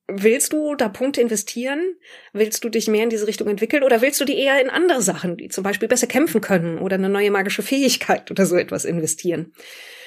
Willst 0.09 0.53
du 0.53 0.77
da 0.77 0.89
Punkte 0.89 1.21
investieren? 1.21 1.97
Willst 2.33 2.63
du 2.63 2.69
dich 2.69 2.87
mehr 2.87 3.03
in 3.03 3.11
diese 3.11 3.27
Richtung 3.27 3.49
entwickeln 3.49 3.83
oder 3.83 4.03
willst 4.03 4.21
du 4.21 4.25
die 4.25 4.39
eher 4.39 4.63
in 4.63 4.71
andere 4.71 5.03
Sachen, 5.03 5.37
die 5.37 5.49
zum 5.49 5.65
Beispiel 5.65 5.89
besser 5.89 6.07
kämpfen 6.07 6.41
können 6.41 6.79
oder 6.79 6.95
eine 6.95 7.09
neue 7.09 7.33
magische 7.33 7.63
Fähigkeit 7.63 8.31
oder 8.31 8.47
so 8.47 8.57
etwas 8.57 8.85
investieren? 8.85 9.53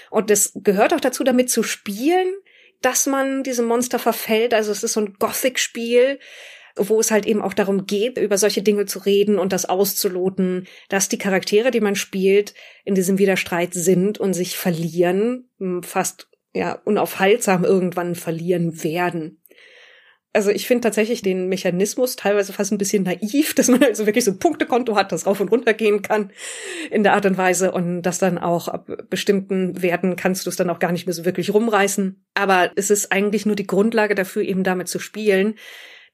Und 0.10 0.30
das 0.30 0.54
gehört 0.56 0.94
auch 0.94 1.02
dazu, 1.02 1.26
damit 1.26 1.50
zu 1.50 1.64
spielen, 1.64 2.34
dass 2.82 3.08
man 3.08 3.44
diesem 3.44 3.66
Monster 3.66 4.00
verfällt. 4.00 4.54
Also 4.54 4.72
es 4.72 4.84
ist 4.84 4.94
so 4.94 5.02
ein 5.02 5.16
Gothic-Spiel, 5.20 6.20
wo 6.78 7.02
es 7.02 7.12
halt 7.12 7.26
eben 7.26 7.42
auch 7.42 7.54
darum 7.54 7.86
geht, 7.86 8.18
über 8.18 8.38
solche 8.38 8.62
Dinge 8.62 8.86
zu 8.86 9.00
reden 9.00 9.38
und 9.38 9.52
das 9.52 9.66
auszuloten, 9.66 10.66
dass 10.88 11.10
die 11.10 11.18
Charaktere, 11.18 11.72
die 11.72 11.82
man 11.82 11.96
spielt, 11.96 12.54
in 12.86 12.96
diesem 12.96 13.18
Widerstreit 13.18 13.74
sind 13.74 14.18
und 14.18 14.34
sich 14.34 14.56
verlieren, 14.56 15.50
fast 15.82 16.30
ja 16.54 16.82
unaufhaltsam 16.86 17.66
irgendwann 17.66 18.16
verlieren 18.16 18.82
werden 18.82 19.39
also 20.32 20.52
ich 20.52 20.68
finde 20.68 20.82
tatsächlich 20.82 21.22
den 21.22 21.50
Mechanismus 21.50 22.16
teilweise 22.16 22.54
fast 22.54 22.72
ein 22.72 22.78
bisschen 22.78 23.04
naiv, 23.04 23.54
dass 23.56 23.68
man 23.68 23.84
also 23.84 24.06
wirklich 24.06 24.26
so 24.26 24.32
ein 24.32 24.40
Punktekonto 24.40 24.96
hat, 24.96 25.12
das 25.12 25.26
rauf 25.26 25.40
und 25.40 25.52
runter 25.52 25.74
gehen 25.74 26.02
kann 26.02 26.32
in 26.92 27.04
der 27.04 27.14
Art 27.14 27.26
und 27.26 27.38
Weise 27.38 27.72
und 27.72 28.04
das 28.04 28.20
dann 28.20 28.38
auch 28.38 28.68
ab 28.68 28.90
bestimmten 29.10 29.82
Werten 29.82 30.16
kannst 30.16 30.46
du 30.46 30.50
es 30.50 30.56
dann 30.56 30.70
auch 30.70 30.80
gar 30.80 30.92
nicht 30.92 31.08
mehr 31.08 31.14
so 31.14 31.26
wirklich 31.26 31.54
rumreißen. 31.54 32.24
Aber 32.36 32.72
es 32.76 32.90
ist 32.90 33.12
eigentlich 33.12 33.46
nur 33.46 33.56
die 33.56 33.68
Grundlage 33.68 34.16
dafür, 34.16 34.44
eben 34.44 34.64
damit 34.64 34.88
zu 34.88 35.00
spielen, 35.00 35.56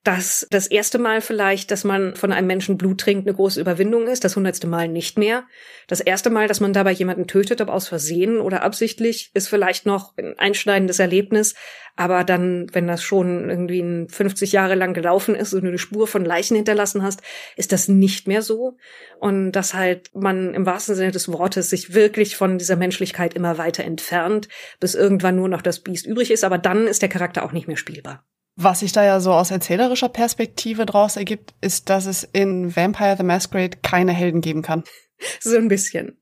dass 0.06 0.46
das 0.52 0.68
erste 0.68 1.00
Mal 1.00 1.20
vielleicht, 1.20 1.72
dass 1.72 1.84
man 1.84 2.16
von 2.16 2.32
einem 2.32 2.46
Menschen 2.46 2.78
Blut 2.78 3.02
trinkt, 3.02 3.28
eine 3.28 3.36
große 3.36 3.60
Überwindung 3.60 4.08
ist, 4.08 4.24
das 4.24 4.36
hundertste 4.36 4.68
Mal 4.68 4.88
nicht 4.88 5.18
mehr. 5.18 5.46
Das 5.88 6.00
erste 6.00 6.30
Mal, 6.30 6.48
dass 6.48 6.60
man 6.60 6.74
dabei 6.74 6.92
jemanden 6.92 7.26
tötet, 7.26 7.60
ob 7.60 7.70
aus 7.70 7.88
Versehen 7.88 8.40
oder 8.40 8.62
absichtlich, 8.62 9.32
ist 9.34 9.50
vielleicht 9.50 9.88
noch 9.88 10.16
ein 10.18 10.38
einschneidendes 10.38 11.00
Erlebnis. 11.00 11.56
Aber 11.96 12.24
dann, 12.24 12.68
wenn 12.72 12.86
das 12.86 13.02
schon 13.02 13.50
irgendwie 13.50 14.06
50 14.08 14.52
Jahre 14.52 14.76
lang 14.76 14.94
gelaufen 14.94 15.34
ist 15.34 15.56
und 15.56 15.64
du 15.64 15.70
eine 15.70 15.80
Spur 15.80 16.08
von 16.08 16.24
Leichen 16.24 16.56
hinterlassen 16.56 17.02
hast, 17.02 17.24
ist 17.56 17.72
das 17.72 17.88
nicht 17.88 18.28
mehr 18.28 18.44
so. 18.44 18.78
Und 19.20 19.54
dass 19.54 19.74
halt 19.74 20.12
man 20.14 20.54
im 20.54 20.68
wahrsten 20.68 20.94
Sinne 20.94 21.14
des 21.14 21.32
Wortes 21.32 21.72
sich 21.72 21.96
wirklich 21.96 22.36
von 22.36 22.60
dieser 22.60 22.76
Menschlichkeit 22.76 23.34
immer 23.34 23.58
weiter 23.58 23.84
entfernt, 23.84 24.50
bis 24.80 24.94
irgendwann 24.94 25.38
nur 25.38 25.50
noch 25.50 25.64
das 25.64 25.80
Biest 25.80 26.06
übrig 26.06 26.30
ist. 26.30 26.44
Aber 26.44 26.60
dann 26.60 26.86
ist 26.86 27.02
der 27.02 27.10
Charakter 27.10 27.44
auch 27.44 27.54
nicht 27.54 27.68
mehr 27.68 27.78
spielbar. 27.78 28.24
Was 28.56 28.80
sich 28.80 28.94
da 28.94 29.04
ja 29.04 29.20
so 29.20 29.34
aus 29.34 29.52
erzählerischer 29.52 30.10
Perspektive 30.10 30.86
draus 30.86 31.18
ergibt, 31.18 31.54
ist, 31.62 31.90
dass 31.90 32.06
es 32.06 32.24
in 32.24 32.76
Vampire 32.76 33.16
the 33.18 33.24
Masquerade 33.24 33.78
keine 33.84 34.14
Helden 34.14 34.42
geben 34.42 34.62
kann. 34.62 34.84
So 35.40 35.56
ein 35.56 35.70
bisschen. 35.70 36.20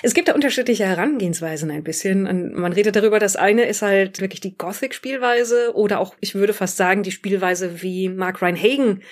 Es 0.00 0.14
gibt 0.14 0.28
da 0.28 0.32
unterschiedliche 0.32 0.86
Herangehensweisen 0.86 1.72
ein 1.72 1.82
bisschen. 1.82 2.28
Und 2.28 2.54
man 2.54 2.72
redet 2.72 2.94
darüber, 2.94 3.18
das 3.18 3.34
eine 3.34 3.64
ist 3.64 3.82
halt 3.82 4.20
wirklich 4.20 4.40
die 4.40 4.56
Gothic-Spielweise 4.56 5.74
oder 5.74 5.98
auch, 5.98 6.14
ich 6.20 6.36
würde 6.36 6.52
fast 6.52 6.76
sagen, 6.76 7.02
die 7.02 7.10
Spielweise, 7.10 7.82
wie 7.82 8.08
Mark 8.08 8.40
Ryan 8.40 8.56
Hagen 8.56 9.02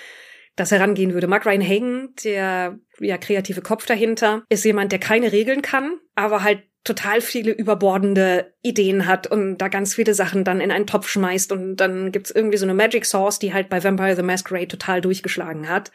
das 0.55 0.71
herangehen 0.71 1.13
würde. 1.13 1.27
Mark 1.27 1.45
Ryan 1.45 1.61
Hagen, 1.61 2.15
der 2.23 2.79
ja 2.99 3.17
kreative 3.17 3.61
Kopf 3.61 3.85
dahinter, 3.85 4.43
ist 4.49 4.65
jemand, 4.65 4.91
der 4.91 4.99
keine 4.99 5.31
Regeln 5.31 5.61
kann, 5.61 5.99
aber 6.15 6.43
halt 6.43 6.63
total 6.83 7.21
viele 7.21 7.51
überbordende 7.51 8.53
Ideen 8.61 9.07
hat 9.07 9.27
und 9.27 9.57
da 9.57 9.67
ganz 9.67 9.95
viele 9.95 10.13
Sachen 10.13 10.43
dann 10.43 10.61
in 10.61 10.71
einen 10.71 10.87
Topf 10.87 11.09
schmeißt 11.09 11.51
und 11.51 11.77
dann 11.77 12.11
gibt's 12.11 12.31
irgendwie 12.31 12.57
so 12.57 12.65
eine 12.65 12.73
Magic 12.73 13.05
Sauce, 13.05 13.39
die 13.39 13.53
halt 13.53 13.69
bei 13.69 13.83
Vampire 13.83 14.15
the 14.15 14.23
Masquerade 14.23 14.69
total 14.69 15.01
durchgeschlagen 15.01 15.67
hat. 15.67 15.91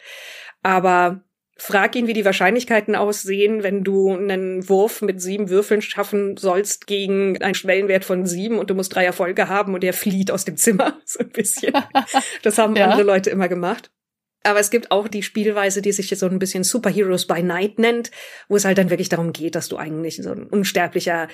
Aber 0.62 1.24
frag 1.56 1.94
ihn, 1.96 2.06
wie 2.06 2.12
die 2.12 2.24
Wahrscheinlichkeiten 2.24 2.94
aussehen, 2.94 3.62
wenn 3.62 3.84
du 3.84 4.12
einen 4.12 4.68
Wurf 4.68 5.00
mit 5.00 5.22
sieben 5.22 5.48
Würfeln 5.48 5.80
schaffen 5.80 6.36
sollst 6.36 6.86
gegen 6.86 7.40
einen 7.40 7.54
Schwellenwert 7.54 8.04
von 8.04 8.26
sieben 8.26 8.58
und 8.58 8.68
du 8.68 8.74
musst 8.74 8.94
drei 8.94 9.04
Erfolge 9.04 9.48
haben 9.48 9.74
und 9.74 9.84
er 9.84 9.92
flieht 9.92 10.30
aus 10.30 10.44
dem 10.44 10.56
Zimmer. 10.56 10.98
So 11.04 11.20
ein 11.20 11.30
bisschen. 11.30 11.72
Das 12.42 12.58
haben 12.58 12.74
ja. 12.74 12.86
andere 12.86 13.02
Leute 13.02 13.30
immer 13.30 13.48
gemacht. 13.48 13.90
Aber 14.42 14.60
es 14.60 14.70
gibt 14.70 14.90
auch 14.90 15.08
die 15.08 15.22
Spielweise, 15.22 15.82
die 15.82 15.92
sich 15.92 16.10
jetzt 16.10 16.20
so 16.20 16.26
ein 16.26 16.38
bisschen 16.38 16.64
Superheroes 16.64 17.26
by 17.26 17.42
Night 17.42 17.78
nennt, 17.78 18.10
wo 18.48 18.56
es 18.56 18.64
halt 18.64 18.78
dann 18.78 18.90
wirklich 18.90 19.08
darum 19.08 19.32
geht, 19.32 19.54
dass 19.54 19.68
du 19.68 19.76
eigentlich 19.76 20.16
so 20.16 20.32
ein 20.32 20.44
unsterblicher 20.44 21.28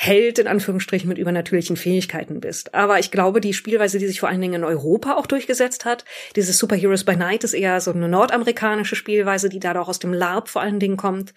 Held 0.00 0.38
in 0.38 0.46
Anführungsstrichen 0.46 1.08
mit 1.08 1.18
übernatürlichen 1.18 1.76
Fähigkeiten 1.76 2.38
bist. 2.38 2.72
Aber 2.72 3.00
ich 3.00 3.10
glaube, 3.10 3.40
die 3.40 3.52
Spielweise, 3.52 3.98
die 3.98 4.06
sich 4.06 4.20
vor 4.20 4.28
allen 4.28 4.40
Dingen 4.40 4.62
in 4.62 4.64
Europa 4.64 5.14
auch 5.14 5.26
durchgesetzt 5.26 5.84
hat, 5.84 6.04
dieses 6.36 6.56
Superheroes 6.56 7.02
by 7.02 7.16
Night 7.16 7.42
ist 7.42 7.52
eher 7.52 7.80
so 7.80 7.92
eine 7.92 8.08
nordamerikanische 8.08 8.94
Spielweise, 8.94 9.48
die 9.48 9.58
da 9.58 9.76
auch 9.78 9.88
aus 9.88 9.98
dem 9.98 10.12
LARP 10.14 10.48
vor 10.48 10.62
allen 10.62 10.78
Dingen 10.78 10.96
kommt. 10.96 11.34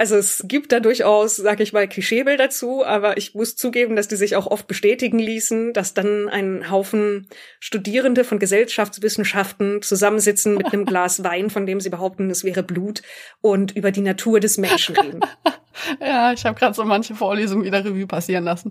Also 0.00 0.16
es 0.16 0.46
gibt 0.48 0.72
da 0.72 0.80
durchaus, 0.80 1.36
sag 1.36 1.60
ich 1.60 1.74
mal, 1.74 1.86
Klischeebilder 1.86 2.44
dazu, 2.44 2.82
aber 2.86 3.18
ich 3.18 3.34
muss 3.34 3.54
zugeben, 3.54 3.96
dass 3.96 4.08
die 4.08 4.16
sich 4.16 4.34
auch 4.34 4.46
oft 4.46 4.66
bestätigen 4.66 5.18
ließen, 5.18 5.74
dass 5.74 5.92
dann 5.92 6.30
ein 6.30 6.70
Haufen 6.70 7.28
Studierende 7.58 8.24
von 8.24 8.38
Gesellschaftswissenschaften 8.38 9.82
zusammensitzen 9.82 10.56
mit 10.56 10.72
einem 10.72 10.84
Glas 10.86 11.22
Wein, 11.22 11.50
von 11.50 11.66
dem 11.66 11.80
sie 11.80 11.90
behaupten, 11.90 12.30
es 12.30 12.44
wäre 12.44 12.62
Blut 12.62 13.02
und 13.42 13.76
über 13.76 13.90
die 13.90 14.00
Natur 14.00 14.40
des 14.40 14.56
Menschen 14.56 14.96
reden. 14.96 15.20
Ja, 16.00 16.32
ich 16.32 16.44
habe 16.44 16.58
gerade 16.58 16.74
so 16.74 16.84
manche 16.84 17.14
Vorlesungen 17.14 17.64
wieder 17.64 17.84
Revue 17.84 18.06
passieren 18.06 18.44
lassen. 18.44 18.70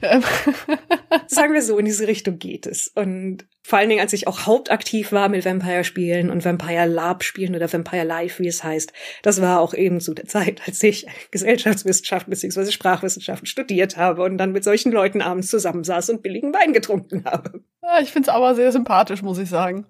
Sagen 1.28 1.54
wir 1.54 1.62
so, 1.62 1.78
in 1.78 1.86
diese 1.86 2.08
Richtung 2.08 2.38
geht 2.40 2.68
es. 2.68 2.88
Und 2.88 3.46
vor 3.64 3.80
allen 3.80 3.90
Dingen, 3.90 4.02
als 4.02 4.14
ich 4.14 4.28
auch 4.28 4.46
hauptaktiv 4.46 5.12
war 5.12 5.30
mit 5.30 5.46
Vampire-Spielen 5.46 6.30
und 6.30 6.46
Vampire 6.46 6.86
Lab-Spielen 6.86 7.56
oder 7.56 7.72
Vampire 7.72 8.04
Life, 8.04 8.44
wie 8.44 8.48
es 8.48 8.64
heißt, 8.64 8.94
das 9.24 9.42
war 9.42 9.60
auch 9.60 9.74
eben 9.74 10.02
zu 10.02 10.14
der 10.14 10.26
Zeit, 10.26 10.62
als 10.66 10.82
ich 10.84 11.08
Gesellschaftswissenschaften 11.32 12.30
bzw. 12.32 12.72
Sprachwissenschaften 12.72 13.46
studiert 13.46 13.98
habe 13.98 14.24
und 14.24 14.38
dann 14.38 14.52
mit 14.52 14.64
solchen 14.64 14.92
Leuten 14.92 15.22
abends 15.22 15.50
zusammensaß 15.50 16.10
und 16.10 16.22
billigen 16.22 16.54
Wein 16.54 16.74
getrunken 16.74 17.26
habe. 17.26 17.64
Ja, 17.82 18.00
ich 18.02 18.12
find's 18.12 18.30
aber 18.30 18.56
sehr 18.56 18.72
sympathisch, 18.72 19.22
muss 19.22 19.38
ich 19.38 19.50
sagen. 19.50 19.86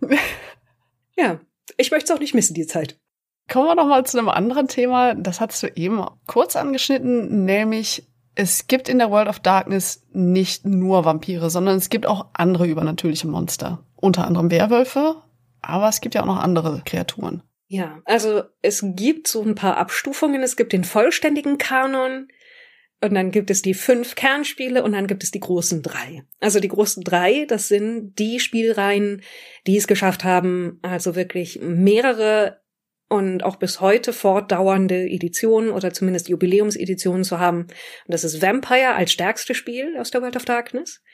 ja, 1.16 1.40
ich 1.76 1.90
möchte 1.90 2.12
es 2.12 2.16
auch 2.16 2.20
nicht 2.20 2.34
missen, 2.34 2.54
die 2.54 2.66
Zeit. 2.66 2.98
Kommen 3.48 3.66
wir 3.66 3.74
noch 3.74 3.88
mal 3.88 4.06
zu 4.06 4.18
einem 4.18 4.28
anderen 4.28 4.68
Thema. 4.68 5.14
Das 5.14 5.40
hast 5.40 5.62
du 5.62 5.66
eben 5.74 6.04
kurz 6.26 6.54
angeschnitten, 6.54 7.44
nämlich 7.44 8.06
es 8.36 8.68
gibt 8.68 8.88
in 8.88 8.98
der 8.98 9.10
World 9.10 9.28
of 9.28 9.40
Darkness 9.40 10.06
nicht 10.12 10.64
nur 10.64 11.04
Vampire, 11.04 11.50
sondern 11.50 11.76
es 11.76 11.90
gibt 11.90 12.06
auch 12.06 12.26
andere 12.32 12.66
übernatürliche 12.66 13.26
Monster. 13.26 13.84
Unter 13.96 14.26
anderem 14.26 14.50
Werwölfe, 14.50 15.16
aber 15.60 15.88
es 15.88 16.00
gibt 16.00 16.14
ja 16.14 16.22
auch 16.22 16.26
noch 16.26 16.38
andere 16.38 16.82
Kreaturen. 16.84 17.42
Ja, 17.72 18.02
also 18.04 18.42
es 18.62 18.84
gibt 18.96 19.28
so 19.28 19.42
ein 19.42 19.54
paar 19.54 19.76
Abstufungen. 19.76 20.42
Es 20.42 20.56
gibt 20.56 20.72
den 20.72 20.82
vollständigen 20.82 21.56
Kanon 21.56 22.26
und 23.00 23.14
dann 23.14 23.30
gibt 23.30 23.48
es 23.48 23.62
die 23.62 23.74
fünf 23.74 24.16
Kernspiele 24.16 24.82
und 24.82 24.90
dann 24.90 25.06
gibt 25.06 25.22
es 25.22 25.30
die 25.30 25.38
großen 25.38 25.80
drei. 25.80 26.24
Also 26.40 26.58
die 26.58 26.66
großen 26.66 27.04
drei, 27.04 27.44
das 27.44 27.68
sind 27.68 28.18
die 28.18 28.40
Spielreihen, 28.40 29.22
die 29.68 29.76
es 29.76 29.86
geschafft 29.86 30.24
haben, 30.24 30.80
also 30.82 31.14
wirklich 31.14 31.60
mehrere 31.62 32.60
und 33.08 33.44
auch 33.44 33.54
bis 33.54 33.80
heute 33.80 34.12
fortdauernde 34.12 35.08
Editionen 35.08 35.70
oder 35.70 35.92
zumindest 35.92 36.28
Jubiläumseditionen 36.28 37.22
zu 37.22 37.38
haben. 37.38 37.60
Und 37.60 37.70
das 38.08 38.24
ist 38.24 38.42
Vampire 38.42 38.96
als 38.96 39.12
stärkste 39.12 39.54
Spiel 39.54 39.96
aus 39.96 40.10
der 40.10 40.22
World 40.22 40.34
of 40.34 40.44
Darkness. 40.44 41.04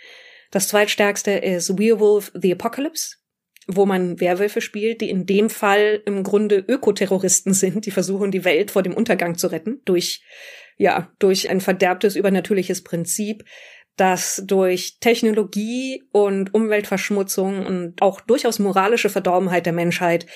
Das 0.52 0.68
zweitstärkste 0.68 1.32
ist 1.32 1.78
Werewolf 1.78 2.32
the 2.34 2.52
Apocalypse, 2.52 3.16
wo 3.66 3.84
man 3.86 4.20
Werwölfe 4.20 4.60
spielt, 4.60 5.00
die 5.00 5.10
in 5.10 5.26
dem 5.26 5.50
Fall 5.50 6.02
im 6.06 6.22
Grunde 6.22 6.64
Ökoterroristen 6.66 7.52
sind, 7.52 7.86
die 7.86 7.90
versuchen, 7.90 8.30
die 8.30 8.44
Welt 8.44 8.70
vor 8.70 8.82
dem 8.82 8.94
Untergang 8.94 9.36
zu 9.36 9.48
retten 9.48 9.80
durch, 9.84 10.22
ja, 10.76 11.10
durch 11.18 11.50
ein 11.50 11.60
verderbtes 11.60 12.16
übernatürliches 12.16 12.84
Prinzip, 12.84 13.44
das 13.96 14.42
durch 14.46 14.98
Technologie 15.00 16.04
und 16.12 16.54
Umweltverschmutzung 16.54 17.64
und 17.66 18.02
auch 18.02 18.20
durchaus 18.20 18.58
moralische 18.58 19.08
Verdorbenheit 19.08 19.66
der 19.66 19.72
Menschheit 19.72 20.26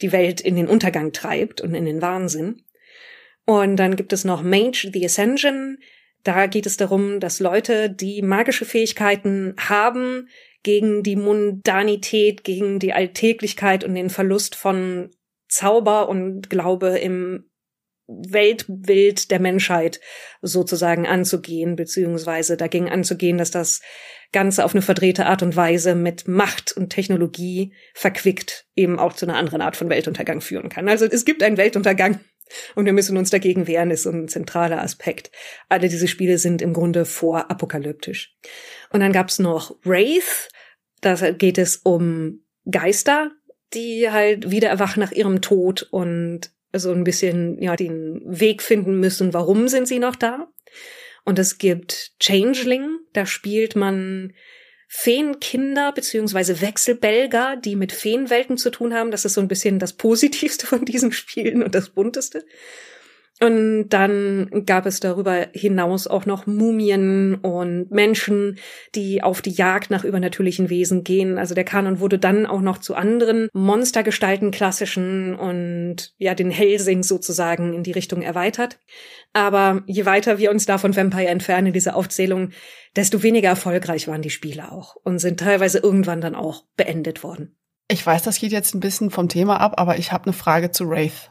die 0.00 0.10
Welt 0.10 0.40
in 0.40 0.56
den 0.56 0.68
Untergang 0.68 1.12
treibt 1.12 1.60
und 1.60 1.74
in 1.74 1.84
den 1.84 2.02
Wahnsinn. 2.02 2.62
Und 3.44 3.76
dann 3.76 3.96
gibt 3.96 4.12
es 4.12 4.24
noch 4.24 4.42
Mage 4.42 4.90
the 4.92 5.04
Ascension. 5.04 5.78
Da 6.24 6.46
geht 6.46 6.66
es 6.66 6.76
darum, 6.76 7.20
dass 7.20 7.40
Leute, 7.40 7.90
die 7.90 8.22
magische 8.22 8.64
Fähigkeiten 8.64 9.54
haben, 9.58 10.28
gegen 10.62 11.02
die 11.02 11.16
Mundanität, 11.16 12.44
gegen 12.44 12.78
die 12.78 12.92
Alltäglichkeit 12.92 13.84
und 13.84 13.94
den 13.94 14.10
Verlust 14.10 14.54
von 14.54 15.10
Zauber 15.48 16.08
und 16.08 16.50
Glaube 16.50 16.98
im 16.98 17.50
Weltbild 18.06 19.30
der 19.30 19.40
Menschheit 19.40 20.00
sozusagen 20.42 21.06
anzugehen, 21.06 21.76
beziehungsweise 21.76 22.56
dagegen 22.56 22.88
anzugehen, 22.88 23.38
dass 23.38 23.50
das 23.50 23.80
Ganze 24.32 24.64
auf 24.64 24.74
eine 24.74 24.82
verdrehte 24.82 25.26
Art 25.26 25.42
und 25.42 25.56
Weise 25.56 25.94
mit 25.94 26.28
Macht 26.28 26.72
und 26.76 26.90
Technologie 26.90 27.72
verquickt 27.94 28.66
eben 28.76 28.98
auch 28.98 29.12
zu 29.12 29.26
einer 29.26 29.36
anderen 29.36 29.60
Art 29.60 29.76
von 29.76 29.88
Weltuntergang 29.88 30.40
führen 30.40 30.68
kann. 30.68 30.88
Also 30.88 31.06
es 31.06 31.24
gibt 31.24 31.42
einen 31.42 31.56
Weltuntergang 31.56 32.20
und 32.74 32.84
wir 32.84 32.92
müssen 32.92 33.16
uns 33.16 33.30
dagegen 33.30 33.66
wehren, 33.66 33.90
ist 33.90 34.04
so 34.04 34.10
ein 34.10 34.28
zentraler 34.28 34.82
Aspekt. 34.82 35.30
Alle 35.68 35.88
diese 35.88 36.08
Spiele 36.08 36.38
sind 36.38 36.62
im 36.62 36.72
Grunde 36.72 37.04
vorapokalyptisch. 37.04 38.36
Und 38.92 39.00
dann 39.00 39.12
gab's 39.12 39.38
noch 39.38 39.76
Wraith, 39.84 40.48
da 41.00 41.14
geht 41.32 41.58
es 41.58 41.76
um 41.76 42.40
Geister, 42.70 43.30
die 43.72 44.10
halt 44.10 44.50
wieder 44.50 44.68
erwachen 44.68 45.00
nach 45.00 45.12
ihrem 45.12 45.40
Tod 45.40 45.82
und 45.90 46.50
so 46.72 46.92
ein 46.92 47.04
bisschen 47.04 47.60
ja 47.60 47.76
den 47.76 48.20
Weg 48.24 48.62
finden 48.62 49.00
müssen, 49.00 49.32
warum 49.32 49.68
sind 49.68 49.88
sie 49.88 49.98
noch 49.98 50.16
da. 50.16 50.48
Und 51.24 51.38
es 51.38 51.58
gibt 51.58 52.12
Changeling, 52.20 52.98
da 53.12 53.26
spielt 53.26 53.76
man 53.76 54.32
Feenkinder 54.88 55.92
beziehungsweise 55.92 56.60
Wechselbelger, 56.60 57.56
die 57.56 57.76
mit 57.76 57.92
Feenwelten 57.92 58.56
zu 58.56 58.70
tun 58.70 58.92
haben. 58.92 59.12
Das 59.12 59.24
ist 59.24 59.34
so 59.34 59.40
ein 59.40 59.48
bisschen 59.48 59.78
das 59.78 59.92
Positivste 59.92 60.66
von 60.66 60.84
diesen 60.84 61.12
Spielen 61.12 61.62
und 61.62 61.74
das 61.74 61.90
bunteste. 61.90 62.44
Und 63.42 63.88
dann 63.88 64.64
gab 64.66 64.84
es 64.84 65.00
darüber 65.00 65.46
hinaus 65.54 66.06
auch 66.06 66.26
noch 66.26 66.46
Mumien 66.46 67.36
und 67.36 67.90
Menschen, 67.90 68.58
die 68.94 69.22
auf 69.22 69.40
die 69.40 69.52
Jagd 69.52 69.90
nach 69.90 70.04
übernatürlichen 70.04 70.68
Wesen 70.68 71.04
gehen. 71.04 71.38
Also 71.38 71.54
der 71.54 71.64
Kanon 71.64 72.00
wurde 72.00 72.18
dann 72.18 72.44
auch 72.44 72.60
noch 72.60 72.78
zu 72.78 72.94
anderen 72.94 73.48
Monstergestalten 73.54 74.50
klassischen 74.50 75.34
und 75.34 76.12
ja, 76.18 76.34
den 76.34 76.50
Helsing 76.50 77.02
sozusagen 77.02 77.72
in 77.72 77.82
die 77.82 77.92
Richtung 77.92 78.20
erweitert. 78.20 78.78
Aber 79.32 79.84
je 79.86 80.04
weiter 80.04 80.38
wir 80.38 80.50
uns 80.50 80.66
da 80.66 80.76
von 80.76 80.94
Vampire 80.94 81.28
entfernen, 81.28 81.72
diese 81.72 81.94
Aufzählung, 81.94 82.50
desto 82.94 83.22
weniger 83.22 83.48
erfolgreich 83.48 84.06
waren 84.06 84.20
die 84.20 84.28
Spiele 84.28 84.70
auch 84.70 84.96
und 84.96 85.18
sind 85.18 85.40
teilweise 85.40 85.78
irgendwann 85.78 86.20
dann 86.20 86.34
auch 86.34 86.64
beendet 86.76 87.22
worden. 87.22 87.56
Ich 87.88 88.04
weiß, 88.04 88.22
das 88.22 88.38
geht 88.38 88.52
jetzt 88.52 88.74
ein 88.74 88.80
bisschen 88.80 89.10
vom 89.10 89.30
Thema 89.30 89.60
ab, 89.60 89.74
aber 89.78 89.96
ich 89.98 90.12
habe 90.12 90.24
eine 90.24 90.34
Frage 90.34 90.72
zu 90.72 90.86
Wraith 90.90 91.30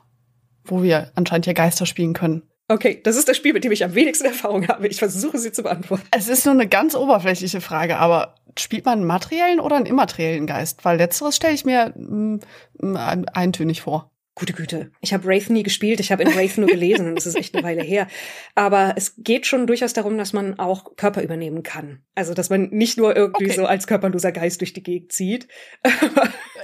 wo 0.69 0.83
wir 0.83 1.11
anscheinend 1.15 1.45
ja 1.45 1.53
Geister 1.53 1.85
spielen 1.85 2.13
können. 2.13 2.43
Okay, 2.71 3.01
das 3.03 3.15
ist 3.17 3.27
das 3.27 3.35
Spiel, 3.35 3.53
mit 3.53 3.63
dem 3.63 3.71
ich 3.71 3.83
am 3.83 3.95
wenigsten 3.95 4.25
Erfahrung 4.25 4.67
habe. 4.67 4.87
Ich 4.87 4.99
versuche 4.99 5.39
sie 5.39 5.51
zu 5.51 5.63
beantworten. 5.63 6.03
Es 6.11 6.27
ist 6.27 6.45
nur 6.45 6.53
eine 6.53 6.67
ganz 6.67 6.95
oberflächliche 6.95 7.61
Frage, 7.61 7.97
aber 7.97 8.35
spielt 8.57 8.85
man 8.85 8.99
einen 8.99 9.07
materiellen 9.07 9.59
oder 9.59 9.75
einen 9.75 9.87
immateriellen 9.87 10.45
Geist? 10.45 10.85
Weil 10.85 10.97
letzteres 10.97 11.35
stelle 11.35 11.55
ich 11.55 11.65
mir 11.65 11.93
mm, 11.95 12.39
mm, 12.79 12.97
eintönig 13.33 13.81
vor. 13.81 14.11
Gute 14.39 14.53
Güte. 14.53 14.91
Ich 15.01 15.13
habe 15.13 15.25
Wraith 15.25 15.49
nie 15.49 15.63
gespielt, 15.63 15.99
ich 15.99 16.13
habe 16.13 16.23
in 16.23 16.33
Wraith 16.33 16.57
nur 16.57 16.69
gelesen 16.69 17.09
und 17.09 17.15
das 17.15 17.25
ist 17.25 17.35
echt 17.35 17.53
eine 17.53 17.63
Weile 17.63 17.83
her. 17.83 18.07
Aber 18.55 18.93
es 18.95 19.15
geht 19.17 19.45
schon 19.45 19.67
durchaus 19.67 19.91
darum, 19.91 20.17
dass 20.17 20.31
man 20.31 20.57
auch 20.57 20.95
Körper 20.95 21.21
übernehmen 21.21 21.61
kann. 21.61 22.03
Also, 22.15 22.33
dass 22.33 22.49
man 22.49 22.69
nicht 22.69 22.97
nur 22.97 23.17
irgendwie 23.17 23.47
okay. 23.47 23.55
so 23.55 23.65
als 23.65 23.85
körperloser 23.85 24.31
Geist 24.31 24.61
durch 24.61 24.71
die 24.71 24.81
Gegend 24.81 25.11
zieht. 25.11 25.49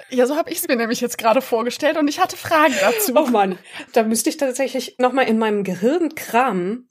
ja, 0.09 0.25
so 0.25 0.37
habe 0.37 0.51
ich 0.51 0.59
es 0.59 0.67
mir 0.69 0.77
nämlich 0.77 1.01
jetzt 1.01 1.17
gerade 1.17 1.41
vorgestellt 1.41 1.97
und 1.97 2.07
ich 2.07 2.21
hatte 2.21 2.37
Fragen 2.37 2.75
dazu. 2.79 3.13
Oh 3.13 3.27
Mann, 3.27 3.57
da 3.91 4.03
müsste 4.03 4.29
ich 4.29 4.37
tatsächlich 4.37 4.95
noch 4.97 5.11
mal 5.11 5.23
in 5.23 5.37
meinem 5.37 5.65
Gehirn 5.65 6.15
kramen. 6.15 6.89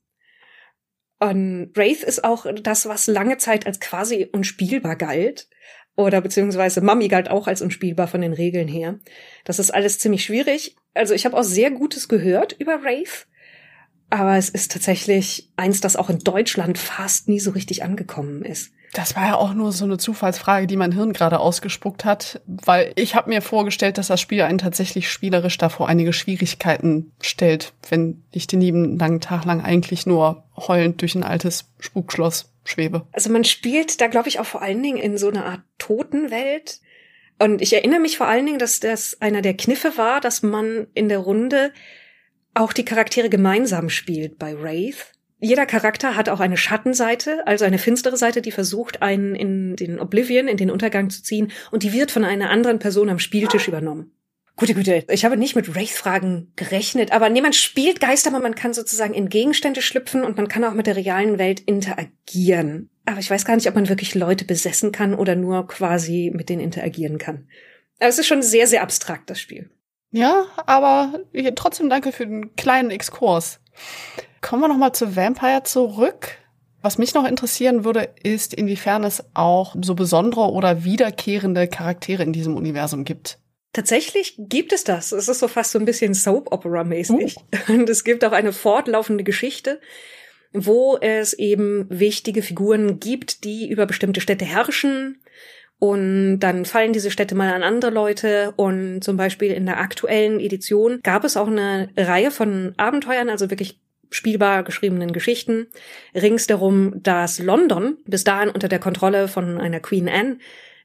Und 1.18 1.70
Wraith 1.74 2.03
ist 2.03 2.24
auch 2.24 2.45
das, 2.62 2.87
was 2.87 3.07
lange 3.07 3.39
Zeit 3.39 3.66
als 3.66 3.80
quasi 3.80 4.28
unspielbar 4.30 4.97
galt 4.97 5.49
oder 5.97 6.20
beziehungsweise 6.20 6.80
Mami 6.80 7.09
galt 7.09 7.30
auch 7.30 7.47
als 7.47 7.62
unspielbar 7.62 8.09
von 8.09 8.20
den 8.20 8.32
Regeln 8.32 8.68
her. 8.68 8.99
Das 9.45 9.59
ist 9.59 9.72
alles 9.72 9.99
ziemlich 9.99 10.24
schwierig. 10.24 10.76
Also 10.95 11.14
ich 11.14 11.24
habe 11.24 11.36
auch 11.36 11.45
sehr 11.45 11.70
Gutes 11.70 12.09
gehört 12.09 12.53
über 12.59 12.82
Wraith, 12.82 13.26
aber 14.11 14.36
es 14.36 14.49
ist 14.49 14.72
tatsächlich 14.72 15.51
eins, 15.57 15.80
das 15.80 15.97
auch 15.97 16.11
in 16.11 16.20
Deutschland 16.20 16.78
fast 16.78 17.28
nie 17.28 17.40
so 17.40 17.51
richtig 17.51 17.82
angekommen 17.82 18.42
ist. 18.42 18.72
Das 18.95 19.16
war 19.16 19.26
ja 19.26 19.34
auch 19.34 19.55
nur 19.55 19.72
so 19.72 19.84
eine 19.84 19.99
Zufallsfrage, 19.99 20.68
die 20.68 20.76
mein 20.76 20.92
Hirn 20.92 21.12
gerade 21.12 21.40
ausgespuckt 21.40 22.05
hat, 22.05 22.40
weil 22.47 22.92
ich 22.95 23.16
habe 23.16 23.28
mir 23.28 23.42
vorgestellt, 23.42 23.99
dass 23.99 24.07
das 24.07 24.20
Spiel 24.20 24.42
einen 24.42 24.59
tatsächlich 24.59 25.11
spielerisch 25.11 25.59
davor 25.59 25.88
einige 25.88 26.12
Schwierigkeiten 26.12 27.11
stellt, 27.20 27.72
wenn 27.88 28.22
ich 28.30 28.47
den 28.47 28.61
lieben 28.61 28.97
langen 28.97 29.20
Tag 29.20 29.45
lang 29.47 29.62
eigentlich 29.62 30.07
nur 30.07 30.45
heulend 30.57 31.01
durch 31.01 31.16
ein 31.16 31.24
altes 31.24 31.72
Spukschloss 31.80 32.53
schwebe. 32.65 33.07
Also 33.12 33.31
man 33.31 33.45
spielt 33.45 34.01
da, 34.01 34.07
glaube 34.07 34.29
ich, 34.29 34.41
auch 34.41 34.47
vor 34.47 34.62
allen 34.62 34.83
Dingen 34.83 34.99
in 34.99 35.19
so 35.19 35.29
einer 35.29 35.45
Art 35.45 35.62
Totenwelt. 35.79 36.81
Und 37.39 37.61
ich 37.62 37.73
erinnere 37.73 38.01
mich 38.01 38.17
vor 38.17 38.27
allen 38.27 38.47
Dingen, 38.47 38.59
dass 38.59 38.81
das 38.81 39.21
einer 39.21 39.43
der 39.43 39.57
Kniffe 39.57 39.97
war, 39.97 40.21
dass 40.21 40.43
man 40.43 40.87
in 40.95 41.09
der 41.09 41.19
Runde 41.19 41.73
auch 42.55 42.73
die 42.73 42.85
Charaktere 42.85 43.29
gemeinsam 43.29 43.91
spielt 43.91 44.39
bei 44.39 44.61
Wraith. 44.61 45.12
Jeder 45.41 45.67
Charakter 45.67 46.17
hat 46.17 46.29
auch 46.29 46.41
eine 46.41 46.57
Schattenseite, 46.57 47.47
also 47.47 47.65
eine 47.65 47.79
finstere 47.79 48.17
Seite, 48.17 48.41
die 48.41 48.53
versucht, 48.53 49.03
einen 49.03 49.35
in 49.35 49.77
den 49.77 49.99
Oblivion, 49.99 50.49
in 50.49 50.57
den 50.57 50.71
Untergang 50.71 51.11
zu 51.11 51.23
ziehen, 51.23 51.53
und 51.71 51.83
die 51.83 51.93
wird 51.93 52.11
von 52.11 52.25
einer 52.25 52.49
anderen 52.51 52.79
Person 52.79 53.11
am 53.11 53.19
Spieltisch 53.19 53.69
übernommen. 53.69 54.12
Gute 54.57 54.74
Güte, 54.74 55.05
ich 55.09 55.24
habe 55.24 55.36
nicht 55.36 55.57
mit 55.57 55.74
Wraith-Fragen 55.74 56.52
gerechnet, 56.55 57.11
aber 57.11 57.28
nee, 57.28 57.40
man 57.40 57.52
spielt 57.52 58.00
Geister, 58.00 58.30
aber 58.30 58.40
man 58.40 58.55
kann 58.55 58.72
sozusagen 58.72 59.12
in 59.12 59.28
Gegenstände 59.28 59.82
schlüpfen 59.82 60.22
und 60.22 60.36
man 60.36 60.46
kann 60.46 60.62
auch 60.62 60.74
mit 60.74 60.86
der 60.86 60.94
realen 60.94 61.38
Welt 61.38 61.59
interagieren. 61.61 62.88
Aber 63.05 63.18
ich 63.18 63.28
weiß 63.28 63.44
gar 63.44 63.57
nicht, 63.57 63.68
ob 63.68 63.74
man 63.74 63.88
wirklich 63.88 64.14
Leute 64.14 64.44
besessen 64.44 64.92
kann 64.92 65.14
oder 65.14 65.34
nur 65.34 65.66
quasi 65.66 66.30
mit 66.32 66.48
denen 66.48 66.62
interagieren 66.62 67.18
kann. 67.18 67.48
Aber 67.98 68.09
es 68.09 68.18
ist 68.18 68.26
schon 68.26 68.42
sehr, 68.42 68.68
sehr 68.68 68.82
abstrakt, 68.82 69.28
das 69.28 69.40
Spiel. 69.40 69.70
Ja, 70.12 70.46
aber 70.66 71.20
trotzdem 71.57 71.88
danke 71.90 72.12
für 72.12 72.24
den 72.24 72.55
kleinen 72.55 72.90
Exkurs. 72.90 73.59
Kommen 74.40 74.62
wir 74.62 74.68
nochmal 74.68 74.92
zu 74.92 75.16
Vampire 75.16 75.64
zurück. 75.64 76.38
Was 76.80 76.98
mich 76.98 77.14
noch 77.14 77.26
interessieren 77.26 77.84
würde, 77.84 78.11
ist, 78.22 78.55
inwiefern 78.55 79.02
es 79.02 79.24
auch 79.34 79.74
so 79.80 79.96
besondere 79.96 80.52
oder 80.52 80.84
wiederkehrende 80.84 81.66
Charaktere 81.66 82.22
in 82.22 82.32
diesem 82.32 82.57
Universum 82.57 83.05
gibt. 83.05 83.38
Tatsächlich 83.75 84.37
gibt 84.39 84.72
es 84.72 84.85
das. 84.85 85.11
Es 85.11 85.29
ist 85.29 85.41
so 85.41 85.49
fast 85.49 85.72
so 85.72 85.81
ein 85.81 85.85
bisschen 85.85 86.14
Soap-Opera-mäßig. 86.14 87.37
Uh. 87.37 87.72
Und 87.72 87.91
es 87.91 88.05
gibt 88.05 88.25
auch 88.25 88.33
eine 88.33 88.53
fortlaufende 88.53 89.25
Geschichte, 89.25 89.81
wo 90.53 90.97
es 90.97 91.35
eben 91.35 91.87
wichtige 91.91 92.43
Figuren 92.43 93.01
gibt, 93.01 93.43
die 93.43 93.68
über 93.68 93.85
bestimmte 93.85 94.20
Städte 94.20 94.45
herrschen. 94.45 95.20
Und 95.81 96.39
dann 96.39 96.66
fallen 96.66 96.93
diese 96.93 97.11
Städte 97.11 97.35
mal 97.35 97.53
an 97.53 97.64
andere 97.64 97.91
Leute. 97.91 98.55
Und 98.55 99.03
zum 99.03 99.16
Beispiel 99.16 99.51
in 99.51 99.66
der 99.66 99.81
aktuellen 99.81 100.39
Edition 100.39 101.01
gab 101.03 101.25
es 101.25 101.37
auch 101.37 101.49
eine 101.49 101.91
Reihe 101.97 102.31
von 102.31 102.75
Abenteuern, 102.77 103.29
also 103.29 103.51
wirklich 103.51 103.81
spielbar 104.09 104.62
geschriebenen 104.62 105.12
Geschichten, 105.12 105.66
rings 106.14 106.47
darum, 106.47 107.03
dass 107.03 107.41
London 107.41 107.97
bis 108.07 108.22
dahin 108.22 108.51
unter 108.51 108.68
der 108.68 108.79
Kontrolle 108.79 109.27
von 109.27 109.61
einer 109.61 109.81
Queen 109.81 110.09
Anne, 110.09 110.39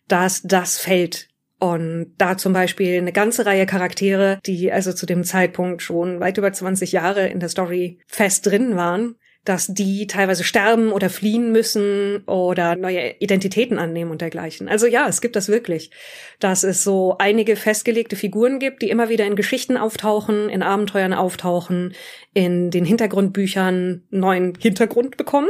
dass 0.08 0.42
das 0.42 0.80
fällt 0.80 1.30
und 1.60 2.14
da 2.18 2.38
zum 2.38 2.53
Beispiel 2.53 2.97
eine 2.97 3.12
ganze 3.12 3.45
Reihe 3.45 3.66
Charaktere, 3.66 4.39
die 4.45 4.72
also 4.72 4.93
zu 4.93 5.05
dem 5.05 5.24
Zeitpunkt 5.24 5.82
schon 5.82 6.20
weit 6.20 6.38
über 6.38 6.51
20 6.51 6.93
Jahre 6.93 7.28
in 7.28 7.39
der 7.39 7.49
Story 7.49 7.99
fest 8.07 8.45
drin 8.45 8.78
waren, 8.78 9.16
dass 9.43 9.68
die 9.68 10.07
teilweise 10.07 10.43
sterben 10.43 10.91
oder 10.91 11.10
fliehen 11.10 11.51
müssen 11.51 12.24
oder 12.28 12.76
neue 12.76 13.16
Identitäten 13.20 13.80
annehmen 13.80 14.12
und 14.12 14.22
dergleichen. 14.22 14.70
Also 14.70 14.86
ja, 14.86 15.07
es 15.07 15.22
gibt 15.22 15.36
das 15.36 15.49
wirklich, 15.49 15.91
dass 16.39 16.64
es 16.64 16.84
so 16.84 17.16
einige 17.20 17.55
festgelegte 17.55 18.16
Figuren 18.16 18.60
gibt, 18.60 18.82
die 18.82 18.89
immer 18.89 19.10
wieder 19.10 19.26
in 19.26 19.36
Geschichten 19.36 19.76
auftauchen, 19.76 20.49
in 20.49 20.62
Abenteuern 20.62 21.14
auftauchen, 21.14 21.93
in 22.34 22.70
den 22.70 22.86
Hintergrundbüchern 22.86 24.03
neuen 24.12 24.53
Hintergrund 24.55 25.18
bekommen 25.18 25.49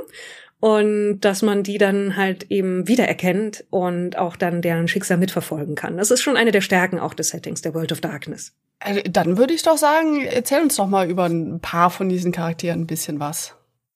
und 0.60 1.22
dass 1.22 1.42
man 1.42 1.64
die 1.64 1.78
dann 1.78 2.18
halt 2.18 2.52
eben 2.52 2.88
wiedererkennt 2.88 3.66
und 3.70 4.18
auch 4.18 4.36
dann 4.36 4.62
deren 4.62 4.88
Schicksal 4.88 5.18
mitverfolgen 5.18 5.76
kann. 5.76 5.98
Das 5.98 6.12
ist 6.12 6.22
schon 6.22 6.38
eine 6.38 6.52
der 6.52 6.62
Stärken 6.62 7.00
auch 7.00 7.14
des 7.14 7.30
Settings 7.30 7.62
der 7.62 7.74
World 7.74 7.92
of 7.92 8.02
Darkness. 8.02 8.54
Also, 8.80 9.02
dann 9.10 9.38
würde 9.38 9.54
ich 9.54 9.64
doch 9.64 9.78
sagen, 9.78 10.26
erzähl 10.26 10.62
uns 10.62 10.76
doch 10.76 10.88
mal 10.88 11.10
über 11.10 11.26
ein 11.26 11.60
paar 11.60 11.90
von 11.90 12.10
diesen 12.10 12.32
Charakteren 12.32 12.82
ein 12.82 12.88
bisschen 12.88 13.20
was. 13.20 13.56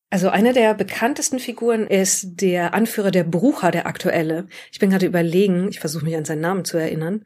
Also 0.10 0.30
eine 0.30 0.54
der 0.54 0.76
bekanntesten 0.76 1.40
Figuren 1.40 1.88
ist 1.88 2.40
der 2.40 2.76
Anführer 2.76 3.10
der 3.10 3.24
Brucher, 3.24 3.72
der 3.72 3.88
aktuelle. 3.88 4.46
Ich 4.72 4.78
bin 4.78 4.92
gerade 4.92 5.08
überlegen, 5.08 5.70
ich 5.70 5.80
versuche 5.80 6.06
mich 6.06 6.16
an 6.16 6.24
seinen 6.24 6.42
Namen 6.42 6.66
zu 6.66 6.78
erinnern 6.78 7.26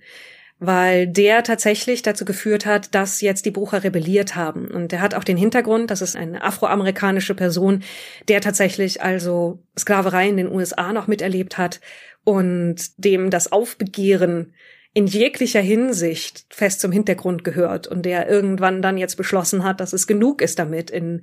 weil 0.59 1.07
der 1.07 1.43
tatsächlich 1.43 2.01
dazu 2.01 2.25
geführt 2.25 2.65
hat, 2.65 2.95
dass 2.95 3.21
jetzt 3.21 3.45
die 3.45 3.51
Brucher 3.51 3.83
rebelliert 3.83 4.35
haben. 4.35 4.67
Und 4.67 4.91
der 4.91 5.01
hat 5.01 5.13
auch 5.13 5.23
den 5.23 5.37
Hintergrund, 5.37 5.91
das 5.91 6.01
ist 6.01 6.15
eine 6.15 6.43
afroamerikanische 6.43 7.35
Person, 7.35 7.83
der 8.27 8.41
tatsächlich 8.41 9.03
also 9.03 9.59
Sklaverei 9.77 10.29
in 10.29 10.37
den 10.37 10.51
USA 10.51 10.93
noch 10.93 11.07
miterlebt 11.07 11.57
hat 11.57 11.79
und 12.23 12.75
dem 12.97 13.29
das 13.29 13.51
Aufbegehren 13.51 14.53
in 14.93 15.05
jeglicher 15.05 15.61
Hinsicht 15.61 16.45
fest 16.49 16.79
zum 16.81 16.91
Hintergrund 16.91 17.43
gehört 17.43 17.85
und 17.85 18.03
der 18.03 18.27
irgendwann 18.27 18.81
dann 18.81 18.97
jetzt 18.97 19.15
beschlossen 19.15 19.63
hat, 19.63 19.79
dass 19.79 19.93
es 19.93 20.07
genug 20.07 20.41
ist 20.41 20.57
damit, 20.57 20.89
in 20.89 21.21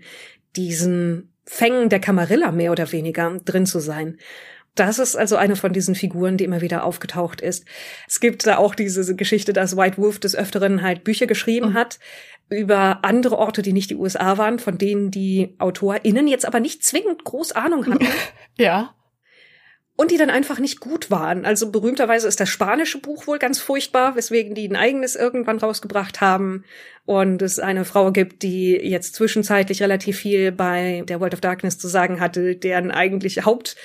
diesen 0.54 1.32
Fängen 1.44 1.88
der 1.88 1.98
Kamarilla 1.98 2.52
mehr 2.52 2.70
oder 2.70 2.92
weniger 2.92 3.36
drin 3.44 3.66
zu 3.66 3.80
sein. 3.80 4.18
Das 4.74 4.98
ist 4.98 5.14
also 5.14 5.36
eine 5.36 5.54
von 5.54 5.72
diesen 5.72 5.94
Figuren, 5.94 6.36
die 6.36 6.44
immer 6.44 6.60
wieder 6.60 6.84
aufgetaucht 6.84 7.40
ist. 7.40 7.64
Es 8.08 8.18
gibt 8.18 8.46
da 8.46 8.56
auch 8.56 8.74
diese 8.74 9.14
Geschichte, 9.14 9.52
dass 9.52 9.76
White 9.76 9.98
Wolf 9.98 10.18
des 10.18 10.34
Öfteren 10.34 10.82
halt 10.82 11.04
Bücher 11.04 11.26
geschrieben 11.26 11.70
mhm. 11.70 11.74
hat 11.74 11.98
über 12.50 13.00
andere 13.02 13.38
Orte, 13.38 13.62
die 13.62 13.72
nicht 13.72 13.90
die 13.90 13.96
USA 13.96 14.36
waren, 14.36 14.58
von 14.58 14.76
denen 14.76 15.10
die 15.10 15.54
AutorInnen 15.58 16.28
jetzt 16.28 16.44
aber 16.44 16.60
nicht 16.60 16.84
zwingend 16.84 17.24
groß 17.24 17.52
Ahnung 17.52 17.86
hatten. 17.86 18.06
ja. 18.58 18.94
Und 19.96 20.10
die 20.10 20.16
dann 20.16 20.28
einfach 20.28 20.58
nicht 20.58 20.80
gut 20.80 21.10
waren. 21.10 21.46
Also 21.46 21.70
berühmterweise 21.70 22.26
ist 22.26 22.40
das 22.40 22.48
spanische 22.48 22.98
Buch 22.98 23.28
wohl 23.28 23.38
ganz 23.38 23.60
furchtbar, 23.60 24.16
weswegen 24.16 24.54
die 24.54 24.68
ein 24.68 24.74
eigenes 24.74 25.14
irgendwann 25.14 25.58
rausgebracht 25.58 26.20
haben. 26.20 26.64
Und 27.06 27.42
es 27.42 27.60
eine 27.60 27.84
Frau 27.84 28.10
gibt, 28.10 28.42
die 28.42 28.72
jetzt 28.72 29.14
zwischenzeitlich 29.14 29.80
relativ 29.80 30.18
viel 30.18 30.50
bei 30.50 31.04
der 31.08 31.20
World 31.20 31.34
of 31.34 31.40
Darkness 31.40 31.78
zu 31.78 31.86
sagen 31.86 32.18
hatte, 32.20 32.56
deren 32.56 32.90
eigentlich 32.90 33.44
Haupt 33.44 33.76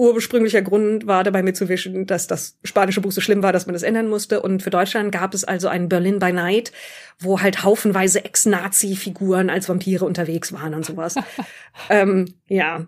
ursprünglicher 0.00 0.62
Grund 0.62 1.06
war 1.06 1.24
dabei 1.24 1.42
mitzuwischen, 1.42 2.06
dass 2.06 2.26
das 2.26 2.58
spanische 2.64 3.00
Buch 3.00 3.12
so 3.12 3.20
schlimm 3.20 3.42
war, 3.42 3.52
dass 3.52 3.66
man 3.66 3.74
das 3.74 3.82
ändern 3.82 4.08
musste. 4.08 4.40
Und 4.40 4.62
für 4.62 4.70
Deutschland 4.70 5.12
gab 5.12 5.34
es 5.34 5.44
also 5.44 5.68
ein 5.68 5.88
Berlin 5.88 6.18
by 6.18 6.32
Night, 6.32 6.72
wo 7.18 7.40
halt 7.40 7.62
haufenweise 7.62 8.24
Ex-Nazi-Figuren 8.24 9.50
als 9.50 9.68
Vampire 9.68 10.04
unterwegs 10.04 10.52
waren 10.52 10.74
und 10.74 10.86
sowas. 10.86 11.16
ähm, 11.90 12.34
ja, 12.48 12.86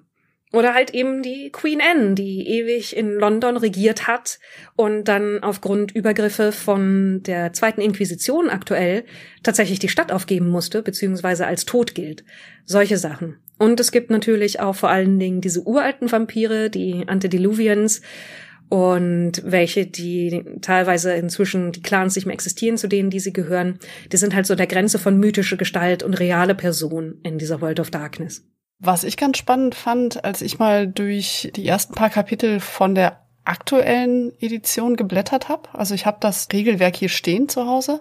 oder 0.53 0.75
halt 0.75 0.93
eben 0.95 1.23
die 1.23 1.51
Queen 1.51 1.81
Anne, 1.81 2.15
die 2.15 2.47
ewig 2.47 2.95
in 2.95 3.13
London 3.13 3.57
regiert 3.57 4.07
hat 4.07 4.39
und 4.77 5.05
dann 5.05 5.43
aufgrund 5.43 5.93
Übergriffe 5.93 6.53
von 6.53 7.23
der 7.23 7.53
zweiten 7.53 7.81
Inquisition 7.81 8.51
aktuell 8.51 9.05
tatsächlich 9.43 9.79
die 9.79 9.89
Stadt 9.89 10.13
aufgeben 10.13 10.49
musste, 10.49 10.83
beziehungsweise 10.83 11.47
als 11.47 11.65
tot 11.65 11.95
gilt. 11.95 12.25
Solche 12.65 12.99
Sachen. 12.99 13.39
Und 13.59 13.79
es 13.81 13.93
gibt 13.93 14.11
natürlich 14.11 14.61
auch 14.61 14.75
vor 14.75 14.91
allen 14.91 15.19
Dingen 15.19 15.41
diese 15.41 15.63
uralten 15.63 16.11
Vampire, 16.11 16.71
die 16.71 17.05
Antediluvians, 17.07 18.03
und 18.73 19.43
welche, 19.45 19.85
die 19.85 20.43
teilweise 20.63 21.13
inzwischen 21.13 21.73
die 21.73 21.83
Clans 21.83 22.17
nicht 22.17 22.25
mehr 22.25 22.33
existieren, 22.33 22.79
zu 22.79 22.89
denen 22.89 23.11
die 23.11 23.21
sie 23.21 23.35
gehören, 23.35 23.79
die 24.11 24.17
sind 24.17 24.35
halt 24.35 24.47
so 24.47 24.55
der 24.55 24.67
Grenze 24.67 24.99
von 24.99 25.19
mythische 25.19 25.59
Gestalt 25.59 26.03
und 26.03 26.19
reale 26.19 26.55
Person 26.55 27.21
in 27.23 27.37
dieser 27.37 27.61
World 27.61 27.81
of 27.81 27.91
Darkness. 27.91 28.47
Was 28.79 29.05
ich 29.05 29.19
ganz 29.19 29.37
spannend 29.37 29.75
fand, 29.75 30.25
als 30.25 30.41
ich 30.41 30.59
mal 30.59 30.89
durch 30.89 31.53
die 31.55 31.67
ersten 31.67 31.93
paar 31.93 32.09
Kapitel 32.09 32.61
von 32.61 32.95
der 32.95 33.27
aktuellen 33.45 34.33
Edition 34.41 34.97
geblättert 34.97 35.51
habe, 35.51 35.69
also 35.75 35.95
ich 35.95 36.07
habe 36.07 36.17
das 36.21 36.49
Regelwerk 36.51 36.97
hier 36.97 37.11
stehen 37.11 37.51
zu 37.51 37.67
Hause, 37.67 38.01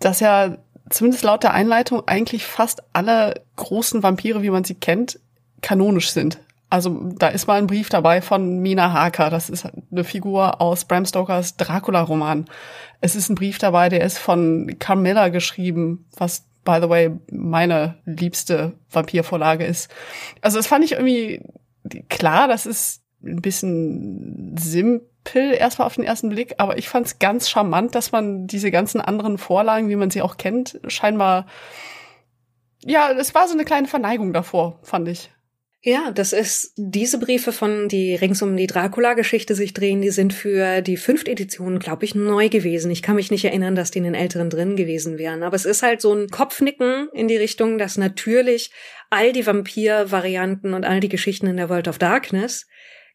dass 0.00 0.20
ja 0.20 0.56
zumindest 0.90 1.24
laut 1.24 1.42
der 1.42 1.54
Einleitung 1.54 2.02
eigentlich 2.06 2.46
fast 2.46 2.82
alle 2.92 3.42
großen 3.56 4.02
Vampire, 4.02 4.42
wie 4.42 4.50
man 4.50 4.64
sie 4.64 4.74
kennt, 4.74 5.18
kanonisch 5.62 6.10
sind. 6.10 6.38
Also 6.68 7.12
da 7.16 7.28
ist 7.28 7.46
mal 7.46 7.58
ein 7.58 7.68
Brief 7.68 7.88
dabei 7.88 8.20
von 8.20 8.58
Mina 8.58 8.92
Harker. 8.92 9.30
Das 9.30 9.48
ist 9.48 9.66
eine 9.66 10.04
Figur 10.04 10.60
aus 10.60 10.84
Bram 10.84 11.06
Stokers 11.06 11.56
Dracula-Roman. 11.56 12.46
Es 13.00 13.14
ist 13.14 13.28
ein 13.28 13.36
Brief 13.36 13.58
dabei, 13.58 13.88
der 13.88 14.02
ist 14.02 14.18
von 14.18 14.76
Carmilla 14.78 15.28
geschrieben, 15.28 16.06
was 16.16 16.44
by 16.66 16.78
the 16.82 16.88
way, 16.90 17.12
meine 17.30 17.94
liebste 18.04 18.72
Vampirvorlage 18.90 19.64
ist. 19.64 19.90
Also 20.42 20.58
das 20.58 20.66
fand 20.66 20.84
ich 20.84 20.92
irgendwie 20.92 21.40
klar, 22.08 22.48
das 22.48 22.66
ist 22.66 23.02
ein 23.24 23.40
bisschen 23.40 24.56
simpel 25.26 25.52
erstmal 25.52 25.86
auf 25.86 25.94
den 25.94 26.04
ersten 26.04 26.28
Blick, 26.28 26.54
aber 26.58 26.78
ich 26.78 26.88
fand 26.88 27.06
es 27.06 27.18
ganz 27.18 27.48
charmant, 27.48 27.94
dass 27.94 28.12
man 28.12 28.46
diese 28.46 28.70
ganzen 28.70 29.00
anderen 29.00 29.38
Vorlagen, 29.38 29.88
wie 29.88 29.96
man 29.96 30.10
sie 30.10 30.22
auch 30.22 30.36
kennt, 30.36 30.80
scheinbar 30.88 31.46
ja, 32.84 33.10
es 33.10 33.34
war 33.34 33.48
so 33.48 33.54
eine 33.54 33.64
kleine 33.64 33.88
Verneigung 33.88 34.32
davor, 34.32 34.78
fand 34.84 35.08
ich. 35.08 35.32
Ja, 35.82 36.10
das 36.12 36.32
ist 36.32 36.72
diese 36.76 37.18
Briefe 37.18 37.52
von 37.52 37.88
die 37.88 38.14
rings 38.14 38.42
um 38.42 38.56
die 38.56 38.66
Dracula-Geschichte 38.66 39.54
sich 39.54 39.72
drehen, 39.72 40.02
die 40.02 40.10
sind 40.10 40.32
für 40.32 40.82
die 40.82 40.96
fünfte 40.96 41.30
Edition, 41.30 41.78
glaube 41.78 42.04
ich, 42.04 42.14
neu 42.14 42.48
gewesen. 42.48 42.90
Ich 42.90 43.02
kann 43.02 43.16
mich 43.16 43.30
nicht 43.30 43.44
erinnern, 43.44 43.74
dass 43.74 43.90
die 43.90 43.98
in 43.98 44.04
den 44.04 44.14
älteren 44.14 44.50
drin 44.50 44.76
gewesen 44.76 45.18
wären. 45.18 45.42
Aber 45.42 45.56
es 45.56 45.64
ist 45.64 45.82
halt 45.82 46.00
so 46.00 46.12
ein 46.12 46.28
Kopfnicken 46.28 47.08
in 47.12 47.28
die 47.28 47.36
Richtung, 47.36 47.78
dass 47.78 47.98
natürlich 47.98 48.70
all 49.10 49.32
die 49.32 49.46
Vampir-Varianten 49.46 50.74
und 50.74 50.84
all 50.84 51.00
die 51.00 51.08
Geschichten 51.08 51.46
in 51.46 51.56
der 51.56 51.68
World 51.70 51.88
of 51.88 51.98
Darkness 51.98 52.66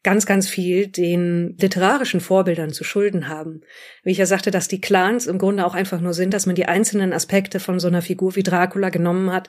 ganz, 0.02 0.26
ganz 0.26 0.48
viel 0.48 0.88
den 0.88 1.56
literarischen 1.58 2.20
Vorbildern 2.20 2.72
zu 2.72 2.84
schulden 2.84 3.28
haben. 3.28 3.60
Wie 4.02 4.10
ich 4.10 4.18
ja 4.18 4.26
sagte, 4.26 4.50
dass 4.50 4.68
die 4.68 4.80
Clans 4.80 5.26
im 5.26 5.38
Grunde 5.38 5.64
auch 5.64 5.74
einfach 5.74 6.00
nur 6.00 6.14
sind, 6.14 6.34
dass 6.34 6.46
man 6.46 6.56
die 6.56 6.66
einzelnen 6.66 7.12
Aspekte 7.12 7.60
von 7.60 7.78
so 7.78 7.88
einer 7.88 8.02
Figur 8.02 8.34
wie 8.34 8.42
Dracula 8.42 8.90
genommen 8.90 9.32
hat 9.32 9.48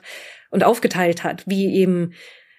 und 0.50 0.62
aufgeteilt 0.62 1.24
hat, 1.24 1.42
wie 1.46 1.74
eben 1.74 2.12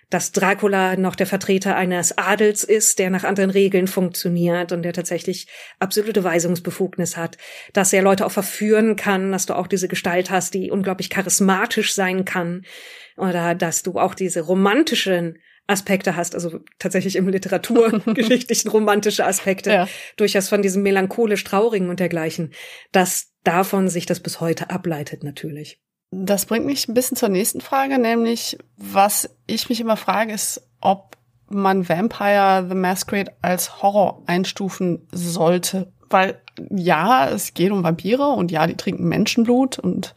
dass 0.10 0.32
Dracula 0.32 0.98
noch 0.98 1.16
der 1.16 1.26
Vertreter 1.26 1.76
eines 1.76 2.18
Adels 2.18 2.64
ist, 2.64 3.00
der 3.00 3.10
nach 3.10 3.24
anderen 3.24 3.50
Regeln 3.50 3.88
funktioniert 3.88 4.72
und 4.72 4.84
der 4.84 4.94
tatsächlich 4.94 5.48
absolute 5.80 6.24
Weisungsbefugnis 6.24 7.18
hat, 7.18 7.38
dass 7.74 7.92
er 7.92 8.04
Leute 8.04 8.26
auch 8.26 8.32
verführen 8.32 8.96
kann, 8.96 9.32
dass 9.32 9.46
du 9.46 9.56
auch 9.56 9.68
diese 9.68 9.88
Gestalt 9.88 10.30
hast, 10.30 10.54
die 10.54 10.70
unglaublich 10.70 11.10
charismatisch 11.10 11.94
sein 11.94 12.24
kann 12.24 12.66
oder 13.18 13.56
dass 13.56 13.82
du 13.82 14.00
auch 14.00 14.14
diese 14.14 14.42
romantischen 14.42 15.40
Aspekte 15.68 16.16
hast, 16.16 16.36
also 16.36 16.60
tatsächlich 16.80 17.16
im 17.16 17.28
literaturgeschichtlichen 17.28 18.70
romantische 18.72 19.26
Aspekte, 19.26 19.72
ja. 19.72 19.88
durchaus 20.16 20.50
von 20.50 20.62
diesem 20.62 20.84
melancholisch 20.84 21.44
traurigen 21.44 21.90
und 21.90 22.00
dergleichen, 22.00 22.52
dass 22.92 23.32
davon 23.44 23.90
sich 23.90 24.06
das 24.06 24.20
bis 24.20 24.42
heute 24.42 24.70
ableitet 24.70 25.24
natürlich. 25.24 25.80
Das 26.12 26.46
bringt 26.46 26.66
mich 26.66 26.88
ein 26.88 26.94
bisschen 26.94 27.18
zur 27.18 27.30
nächsten 27.30 27.62
Frage, 27.62 27.98
nämlich 27.98 28.58
was 28.78 29.30
ich 29.48 29.70
mich 29.70 29.82
immer 29.82 29.98
frage, 29.98 30.34
ist, 30.34 30.62
ob 30.82 31.18
man 31.50 31.88
Vampire 31.88 32.66
the 32.68 32.76
Masquerade 32.76 33.34
als 33.42 33.82
Horror 33.82 34.24
einstufen 34.28 35.08
sollte. 35.12 35.92
Weil 36.10 36.42
ja, 36.70 37.30
es 37.30 37.54
geht 37.54 37.72
um 37.72 37.84
Vampire 37.84 38.28
und 38.30 38.52
ja, 38.52 38.68
die 38.68 38.78
trinken 38.78 39.08
Menschenblut 39.08 39.80
und 39.80 40.16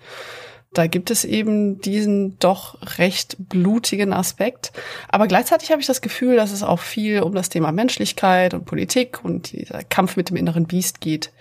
da 0.72 0.86
gibt 0.86 1.10
es 1.10 1.24
eben 1.24 1.80
diesen 1.80 2.38
doch 2.38 2.98
recht 2.98 3.36
blutigen 3.38 4.12
Aspekt. 4.12 4.72
Aber 5.08 5.26
gleichzeitig 5.26 5.70
habe 5.70 5.80
ich 5.80 5.86
das 5.86 6.02
Gefühl, 6.02 6.36
dass 6.36 6.52
es 6.52 6.62
auch 6.62 6.80
viel 6.80 7.22
um 7.22 7.34
das 7.34 7.48
Thema 7.48 7.72
Menschlichkeit 7.72 8.54
und 8.54 8.66
Politik 8.66 9.24
und 9.24 9.52
dieser 9.52 9.82
Kampf 9.82 10.16
mit 10.16 10.28
dem 10.28 10.36
inneren 10.36 10.66
Biest 10.66 11.00
geht. 11.00 11.32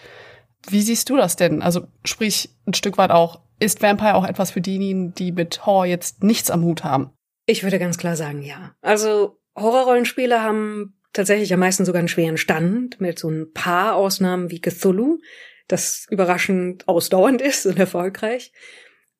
Wie 0.70 0.82
siehst 0.82 1.10
du 1.10 1.18
das 1.18 1.36
denn? 1.36 1.62
Also 1.62 1.88
sprich 2.04 2.50
ein 2.66 2.74
Stück 2.74 2.98
weit 2.98 3.12
auch, 3.12 3.42
ist 3.60 3.82
Vampire 3.82 4.16
auch 4.16 4.26
etwas 4.26 4.52
für 4.52 4.62
diejenigen, 4.62 5.14
die 5.14 5.32
mit 5.32 5.66
Horror 5.66 5.86
jetzt 5.86 6.24
nichts 6.24 6.50
am 6.50 6.64
Hut 6.64 6.84
haben? 6.84 7.12
Ich 7.46 7.64
würde 7.64 7.80
ganz 7.80 7.98
klar 7.98 8.16
sagen, 8.16 8.42
ja. 8.42 8.76
Also 8.82 9.40
Horrorrollenspiele 9.56 10.42
haben 10.42 10.98
tatsächlich 11.14 11.54
am 11.54 11.60
meisten 11.60 11.86
sogar 11.86 12.00
einen 12.00 12.08
schweren 12.08 12.38
Stand 12.38 13.02
mit 13.02 13.20
so 13.20 13.30
ein 13.30 13.52
paar 13.54 13.96
Ausnahmen 13.96 14.52
wie 14.52 14.62
Cthulhu, 14.62 15.20
das 15.68 16.06
überraschend 16.10 16.88
ausdauernd 16.88 17.42
ist 17.42 17.66
und 17.66 17.80
erfolgreich. 17.80 18.52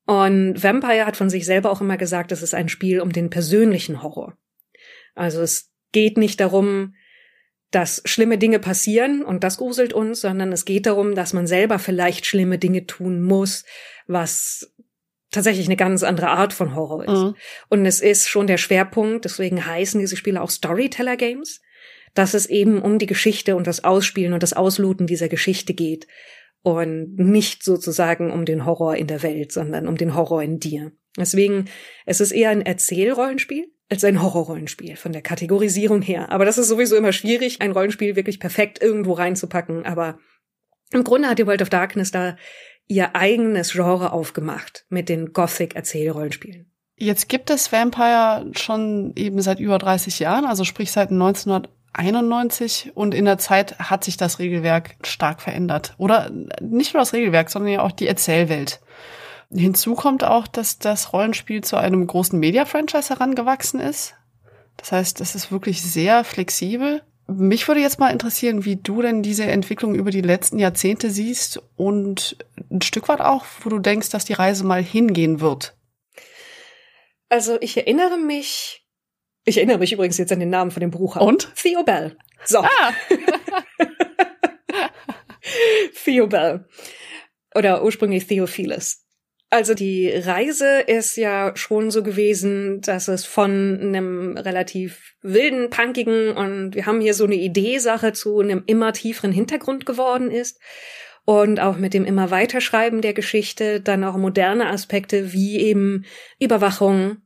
Und 0.08 0.64
Vampire 0.64 1.06
hat 1.06 1.18
von 1.18 1.30
sich 1.30 1.46
selber 1.46 1.70
auch 1.70 1.82
immer 1.82 1.98
gesagt, 1.98 2.32
es 2.32 2.42
ist 2.42 2.56
ein 2.56 2.70
Spiel 2.70 3.02
um 3.02 3.12
den 3.12 3.30
persönlichen 3.30 4.02
Horror. 4.02 4.38
Also 5.16 5.42
es 5.42 5.70
geht 5.92 6.18
nicht 6.18 6.40
darum, 6.40 6.96
dass 7.72 8.02
schlimme 8.06 8.38
Dinge 8.38 8.60
passieren 8.60 9.22
und 9.22 9.44
das 9.44 9.58
gruselt 9.58 9.92
uns, 9.92 10.22
sondern 10.22 10.54
es 10.54 10.64
geht 10.64 10.86
darum, 10.86 11.14
dass 11.14 11.34
man 11.34 11.46
selber 11.46 11.78
vielleicht 11.78 12.26
schlimme 12.26 12.58
Dinge 12.58 12.86
tun 12.86 13.22
muss, 13.22 13.66
was 14.08 14.74
tatsächlich 15.30 15.66
eine 15.66 15.76
ganz 15.76 16.04
andere 16.04 16.30
Art 16.30 16.54
von 16.54 16.74
Horror 16.74 17.04
ist. 17.04 17.10
Mhm. 17.10 17.36
Und 17.68 17.86
es 17.86 18.00
ist 18.00 18.30
schon 18.30 18.48
der 18.48 18.58
Schwerpunkt, 18.58 19.26
deswegen 19.26 19.66
heißen 19.66 20.00
diese 20.00 20.16
Spiele 20.16 20.42
auch 20.42 20.50
Storyteller 20.50 21.18
Games, 21.18 21.60
dass 22.14 22.34
es 22.34 22.46
eben 22.46 22.82
um 22.82 22.98
die 22.98 23.08
Geschichte 23.08 23.58
und 23.58 23.68
das 23.68 23.84
Ausspielen 23.84 24.32
und 24.32 24.42
das 24.42 24.54
Ausluten 24.54 25.06
dieser 25.06 25.28
Geschichte 25.28 25.74
geht 25.74 26.08
und 26.64 27.16
nicht 27.16 27.64
sozusagen 27.64 28.32
um 28.32 28.46
den 28.46 28.66
Horror 28.66 28.96
in 28.96 29.08
der 29.08 29.24
Welt, 29.24 29.52
sondern 29.52 29.88
um 29.88 29.98
den 29.98 30.16
Horror 30.16 30.44
in 30.44 30.60
dir. 30.60 30.92
Deswegen, 31.18 31.66
es 32.06 32.22
ist 32.22 32.32
eher 32.32 32.50
ein 32.50 32.62
Erzählrollenspiel 32.62 33.72
als 33.90 34.04
ein 34.04 34.22
Horrorrollenspiel 34.22 34.98
von 34.98 35.14
der 35.14 35.22
Kategorisierung 35.22 36.02
her. 36.02 36.32
Aber 36.32 36.46
das 36.46 36.58
ist 36.58 36.68
sowieso 36.68 36.96
immer 36.96 37.14
schwierig, 37.14 37.62
ein 37.62 37.72
Rollenspiel 37.72 38.16
wirklich 38.16 38.40
perfekt 38.40 38.82
irgendwo 38.82 39.14
reinzupacken. 39.14 39.86
Aber 39.86 40.20
im 40.92 41.04
Grunde 41.04 41.30
hat 41.30 41.40
die 41.40 41.48
World 41.48 41.62
of 41.62 41.70
Darkness 41.70 42.12
da 42.12 42.38
ihr 42.88 43.16
eigenes 43.16 43.74
Genre 43.74 44.12
aufgemacht 44.12 44.86
mit 44.90 45.10
den 45.10 45.34
Gothic-Erzählrollenspielen. 45.34 46.72
Jetzt 47.00 47.30
gibt 47.30 47.50
es 47.50 47.72
Vampire 47.72 48.50
schon 48.56 49.14
eben 49.16 49.42
seit 49.42 49.60
über 49.60 49.78
30 49.78 50.20
Jahren, 50.20 50.46
also 50.46 50.64
sprich 50.64 50.92
seit 50.92 51.12
1991 51.98 52.92
und 52.96 53.14
in 53.14 53.26
der 53.26 53.38
Zeit 53.38 53.78
hat 53.80 54.04
sich 54.04 54.18
das 54.18 54.40
Regelwerk 54.40 54.96
stark 55.04 55.42
verändert. 55.42 55.96
Oder 55.98 56.30
nicht 56.62 56.94
nur 56.94 57.02
das 57.02 57.14
Regelwerk, 57.14 57.50
sondern 57.50 57.72
ja 57.72 57.82
auch 57.82 57.92
die 57.92 58.08
Erzählwelt. 58.08 58.80
Hinzu 59.52 59.96
kommt 59.96 60.24
auch, 60.24 60.46
dass 60.48 60.78
das 60.78 61.14
Rollenspiel 61.14 61.64
zu 61.64 61.78
einem 61.78 62.06
großen 62.06 62.38
Media-Franchise 62.38 63.10
herangewachsen 63.10 63.80
ist. 63.80 64.16
Das 64.76 64.92
heißt, 64.92 65.22
es 65.22 65.36
ist 65.36 65.52
wirklich 65.52 65.82
sehr 65.82 66.24
flexibel. 66.24 67.02
Mich 67.28 67.68
würde 67.68 67.82
jetzt 67.82 68.00
mal 68.00 68.12
interessieren, 68.12 68.64
wie 68.64 68.76
du 68.76 69.02
denn 69.02 69.24
diese 69.24 69.46
Entwicklung 69.46 69.96
über 69.96 70.12
die 70.12 70.22
letzten 70.22 70.60
Jahrzehnte 70.60 71.10
siehst 71.10 71.62
und 71.76 72.38
ein 72.72 72.82
Stück 72.82 73.10
weit 73.10 73.22
auch, 73.22 73.46
wo 73.62 73.70
du 73.70 73.80
denkst, 73.80 74.10
dass 74.10 74.26
die 74.26 74.34
Reise 74.34 74.66
mal 74.66 74.84
hingehen 74.84 75.42
wird. 75.42 75.76
Also 77.30 77.58
ich 77.60 77.76
erinnere 77.76 78.18
mich, 78.18 78.87
ich 79.48 79.58
erinnere 79.58 79.80
mich 79.80 79.94
übrigens 79.94 80.18
jetzt 80.18 80.32
an 80.34 80.42
den 80.42 80.50
Namen 80.50 80.72
von 80.72 80.82
dem 80.82 80.92
Buch. 80.92 81.16
Und? 81.16 81.54
Theo 81.56 81.84
Bell. 81.84 82.18
So. 82.44 82.60
Ah. 82.60 82.94
Theo 86.04 86.28
Bell. 86.28 86.66
Oder 87.56 87.82
ursprünglich 87.84 88.28
Theophilus. 88.28 89.06
Also 89.50 89.74
die 89.74 90.10
Reise 90.10 90.82
ist 90.82 91.16
ja 91.16 91.56
schon 91.56 91.92
so 91.92 92.04
gewesen, 92.04 92.82
dass 92.82 93.08
es 93.08 93.24
von 93.24 93.80
einem 93.82 94.36
relativ 94.36 95.16
wilden, 95.22 95.70
punkigen 95.70 96.32
und 96.36 96.76
wir 96.76 96.86
haben 96.86 97.00
hier 97.00 97.14
so 97.14 97.24
eine 97.24 97.36
Idee-Sache 97.36 98.12
zu 98.12 98.40
einem 98.40 98.64
immer 98.66 98.92
tieferen 98.92 99.32
Hintergrund 99.32 99.86
geworden 99.86 100.30
ist. 100.30 100.60
Und 101.24 101.62
auch 101.62 101.78
mit 101.78 101.94
dem 101.94 102.06
immer 102.06 102.32
weiterschreiben 102.32 103.02
der 103.02 103.14
Geschichte 103.14 103.80
dann 103.80 104.04
auch 104.04 104.18
moderne 104.18 104.68
Aspekte 104.68 105.32
wie 105.32 105.60
eben 105.60 106.06
Überwachung, 106.40 107.18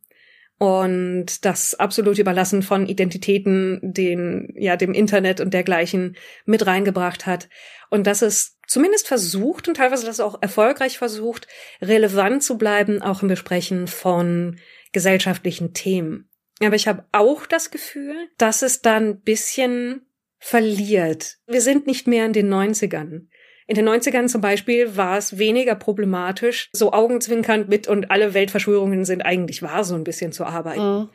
und 0.62 1.44
das 1.44 1.74
absolute 1.74 2.22
Überlassen 2.22 2.62
von 2.62 2.86
Identitäten, 2.86 3.80
den, 3.82 4.54
ja, 4.56 4.76
dem 4.76 4.94
Internet 4.94 5.42
und 5.42 5.56
dergleichen 5.56 6.16
mit 6.46 6.68
reingebracht 6.68 7.26
hat. 7.26 7.50
Und 7.90 8.06
dass 8.06 8.22
es 8.22 8.60
zumindest 8.68 9.08
versucht 9.08 9.68
und 9.68 9.78
teilweise 9.78 10.06
das 10.06 10.20
auch 10.20 10.40
erfolgreich 10.40 11.00
versucht, 11.00 11.48
relevant 11.82 12.44
zu 12.44 12.60
bleiben, 12.60 13.02
auch 13.02 13.24
im 13.24 13.28
Besprechen 13.28 13.88
von 13.88 14.60
gesellschaftlichen 14.92 15.74
Themen. 15.74 16.30
Aber 16.64 16.76
ich 16.76 16.88
habe 16.88 17.06
auch 17.12 17.48
das 17.48 17.72
Gefühl, 17.72 18.30
dass 18.38 18.62
es 18.62 18.84
dann 18.84 19.08
ein 19.08 19.22
bisschen 19.22 20.06
verliert. 20.38 21.40
Wir 21.48 21.62
sind 21.62 21.88
nicht 21.88 22.06
mehr 22.06 22.28
in 22.28 22.34
den 22.34 22.54
90ern. 22.54 23.26
In 23.72 23.76
den 23.76 23.88
90ern 23.88 24.28
zum 24.28 24.42
Beispiel 24.42 24.98
war 24.98 25.18
es 25.18 25.38
weniger 25.38 25.76
problematisch, 25.76 26.70
so 26.74 26.92
augenzwinkernd 26.92 27.70
mit 27.70 27.88
und 27.88 28.12
alle 28.12 28.34
Weltverschwörungen 28.34 29.06
sind 29.06 29.22
eigentlich 29.22 29.64
wahr, 29.64 29.86
so 29.86 29.96
ein 29.96 30.04
bisschen 30.04 30.34
zu 30.34 30.44
arbeiten. 30.44 31.04
Mhm. 31.04 31.10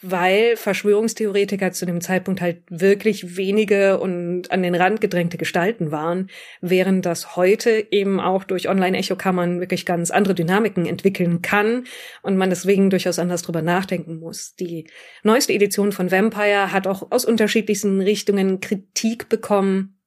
Weil 0.00 0.56
Verschwörungstheoretiker 0.56 1.70
zu 1.72 1.84
dem 1.84 2.00
Zeitpunkt 2.00 2.40
halt 2.40 2.62
wirklich 2.70 3.36
wenige 3.36 4.00
und 4.00 4.50
an 4.50 4.62
den 4.62 4.74
Rand 4.74 5.02
gedrängte 5.02 5.36
Gestalten 5.36 5.90
waren, 5.90 6.30
während 6.62 7.04
das 7.04 7.36
heute 7.36 7.86
eben 7.90 8.20
auch 8.20 8.44
durch 8.44 8.70
Online-Echokammern 8.70 9.60
wirklich 9.60 9.84
ganz 9.84 10.10
andere 10.10 10.34
Dynamiken 10.34 10.86
entwickeln 10.86 11.42
kann 11.42 11.84
und 12.22 12.38
man 12.38 12.48
deswegen 12.48 12.88
durchaus 12.88 13.18
anders 13.18 13.42
drüber 13.42 13.60
nachdenken 13.60 14.18
muss. 14.18 14.54
Die 14.54 14.88
neueste 15.24 15.52
Edition 15.52 15.92
von 15.92 16.10
Vampire 16.10 16.72
hat 16.72 16.86
auch 16.86 17.12
aus 17.12 17.26
unterschiedlichsten 17.26 18.00
Richtungen 18.00 18.60
Kritik 18.60 19.28
bekommen 19.28 19.98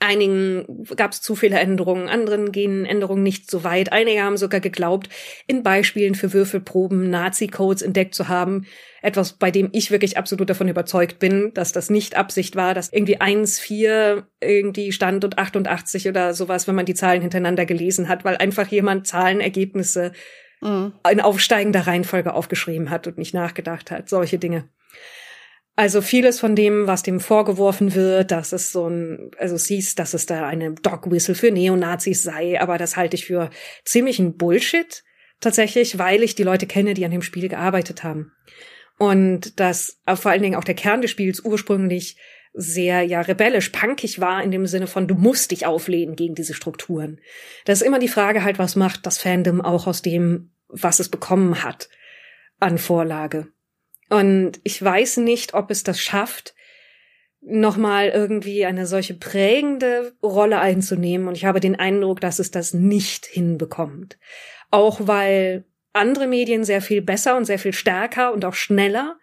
Einigen 0.00 0.84
gab 0.96 1.12
es 1.12 1.22
zu 1.22 1.34
viele 1.34 1.58
Änderungen, 1.58 2.08
anderen 2.08 2.52
gehen 2.52 2.84
Änderungen 2.84 3.22
nicht 3.22 3.50
so 3.50 3.64
weit. 3.64 3.90
Einige 3.90 4.22
haben 4.22 4.36
sogar 4.36 4.60
geglaubt, 4.60 5.08
in 5.46 5.62
Beispielen 5.62 6.14
für 6.14 6.32
Würfelproben 6.32 7.10
Nazi-Codes 7.10 7.82
entdeckt 7.82 8.14
zu 8.14 8.28
haben. 8.28 8.66
Etwas, 9.02 9.32
bei 9.32 9.50
dem 9.50 9.70
ich 9.72 9.90
wirklich 9.90 10.16
absolut 10.16 10.50
davon 10.50 10.68
überzeugt 10.68 11.18
bin, 11.18 11.52
dass 11.54 11.72
das 11.72 11.90
nicht 11.90 12.16
Absicht 12.16 12.54
war, 12.54 12.74
dass 12.74 12.92
irgendwie 12.92 13.20
1, 13.20 13.58
4 13.58 14.26
irgendwie 14.40 14.92
stand 14.92 15.24
und 15.24 15.38
88 15.38 16.08
oder 16.08 16.32
sowas, 16.32 16.68
wenn 16.68 16.76
man 16.76 16.86
die 16.86 16.94
Zahlen 16.94 17.22
hintereinander 17.22 17.66
gelesen 17.66 18.08
hat, 18.08 18.24
weil 18.24 18.36
einfach 18.36 18.68
jemand 18.68 19.06
Zahlenergebnisse 19.06 20.12
mhm. 20.60 20.92
in 21.10 21.20
aufsteigender 21.20 21.86
Reihenfolge 21.86 22.34
aufgeschrieben 22.34 22.90
hat 22.90 23.06
und 23.08 23.18
nicht 23.18 23.34
nachgedacht 23.34 23.90
hat. 23.90 24.08
Solche 24.08 24.38
Dinge. 24.38 24.68
Also 25.78 26.02
vieles 26.02 26.40
von 26.40 26.56
dem, 26.56 26.88
was 26.88 27.04
dem 27.04 27.20
vorgeworfen 27.20 27.94
wird, 27.94 28.32
dass 28.32 28.50
es 28.50 28.72
so 28.72 28.88
ein, 28.88 29.30
also 29.38 29.56
hieß, 29.56 29.94
dass 29.94 30.12
es 30.12 30.26
da 30.26 30.44
eine 30.44 30.72
Dog 30.72 31.08
Whistle 31.08 31.36
für 31.36 31.52
Neonazis 31.52 32.24
sei, 32.24 32.60
aber 32.60 32.78
das 32.78 32.96
halte 32.96 33.14
ich 33.14 33.26
für 33.26 33.48
ziemlichen 33.84 34.36
Bullshit 34.36 35.04
tatsächlich, 35.38 35.96
weil 35.96 36.24
ich 36.24 36.34
die 36.34 36.42
Leute 36.42 36.66
kenne, 36.66 36.94
die 36.94 37.04
an 37.04 37.12
dem 37.12 37.22
Spiel 37.22 37.48
gearbeitet 37.48 38.02
haben. 38.02 38.32
Und 38.98 39.60
dass 39.60 40.00
vor 40.16 40.32
allen 40.32 40.42
Dingen 40.42 40.56
auch 40.56 40.64
der 40.64 40.74
Kern 40.74 41.00
des 41.00 41.12
Spiels 41.12 41.44
ursprünglich 41.44 42.16
sehr 42.54 43.02
ja 43.02 43.20
rebellisch, 43.20 43.68
punkig 43.68 44.20
war 44.20 44.42
in 44.42 44.50
dem 44.50 44.66
Sinne 44.66 44.88
von 44.88 45.06
du 45.06 45.14
musst 45.14 45.52
dich 45.52 45.64
auflehnen 45.64 46.16
gegen 46.16 46.34
diese 46.34 46.54
Strukturen. 46.54 47.20
Das 47.66 47.82
ist 47.82 47.86
immer 47.86 48.00
die 48.00 48.08
Frage 48.08 48.42
halt, 48.42 48.58
was 48.58 48.74
macht 48.74 49.06
das 49.06 49.18
Fandom 49.18 49.60
auch 49.60 49.86
aus 49.86 50.02
dem, 50.02 50.50
was 50.66 50.98
es 50.98 51.08
bekommen 51.08 51.62
hat 51.62 51.88
an 52.58 52.78
Vorlage. 52.78 53.52
Und 54.08 54.60
ich 54.64 54.82
weiß 54.82 55.18
nicht, 55.18 55.54
ob 55.54 55.70
es 55.70 55.82
das 55.82 56.00
schafft, 56.00 56.54
nochmal 57.40 58.08
irgendwie 58.08 58.64
eine 58.64 58.86
solche 58.86 59.14
prägende 59.14 60.14
Rolle 60.22 60.60
einzunehmen. 60.60 61.28
Und 61.28 61.36
ich 61.36 61.44
habe 61.44 61.60
den 61.60 61.76
Eindruck, 61.76 62.20
dass 62.20 62.38
es 62.38 62.50
das 62.50 62.74
nicht 62.74 63.26
hinbekommt. 63.26 64.18
Auch 64.70 65.00
weil 65.02 65.64
andere 65.92 66.26
Medien 66.26 66.64
sehr 66.64 66.82
viel 66.82 67.02
besser 67.02 67.36
und 67.36 67.44
sehr 67.44 67.58
viel 67.58 67.72
stärker 67.72 68.32
und 68.32 68.44
auch 68.44 68.54
schneller 68.54 69.18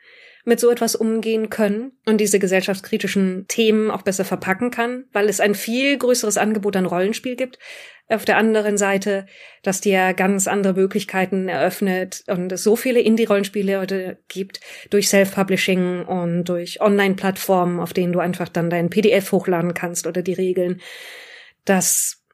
mit 0.46 0.60
so 0.60 0.70
etwas 0.70 0.96
umgehen 0.96 1.50
können 1.50 1.92
und 2.06 2.22
diese 2.22 2.40
gesellschaftskritischen 2.40 3.46
Themen 3.48 3.92
auch 3.92 4.04
besser 4.04 4.24
verpacken 4.24 4.72
kann, 4.72 5.06
weil 5.12 5.28
es 5.28 5.40
ein 5.40 5.56
viel 5.56 5.98
größeres 5.98 6.38
Angebot 6.38 6.76
an 6.76 6.86
Rollenspiel 6.86 7.36
gibt. 7.36 7.60
Auf 8.08 8.24
der 8.24 8.38
anderen 8.38 8.78
Seite, 8.78 9.26
dass 9.64 9.82
dir 9.82 10.14
ganz 10.14 10.48
andere 10.48 10.74
Möglichkeiten 10.74 11.50
eröffnet 11.50 12.24
und 12.28 12.52
es 12.52 12.64
so 12.64 12.76
viele 12.76 13.00
Indie-Rollenspiele 13.00 13.80
heute 13.80 14.20
gibt 14.28 14.60
durch 14.92 15.10
Self-Publishing 15.10 16.06
und 16.06 16.44
durch 16.46 16.80
Online-Plattformen, 16.82 17.80
auf 17.80 17.94
denen 17.94 18.14
du 18.14 18.20
einfach 18.20 18.48
dann 18.48 18.70
dein 18.70 18.92
PDF 18.92 19.32
hochladen 19.32 19.74
kannst 19.74 20.06
oder 20.06 20.22
die 20.22 20.34
Regeln, 20.34 20.82
dass 21.66 22.25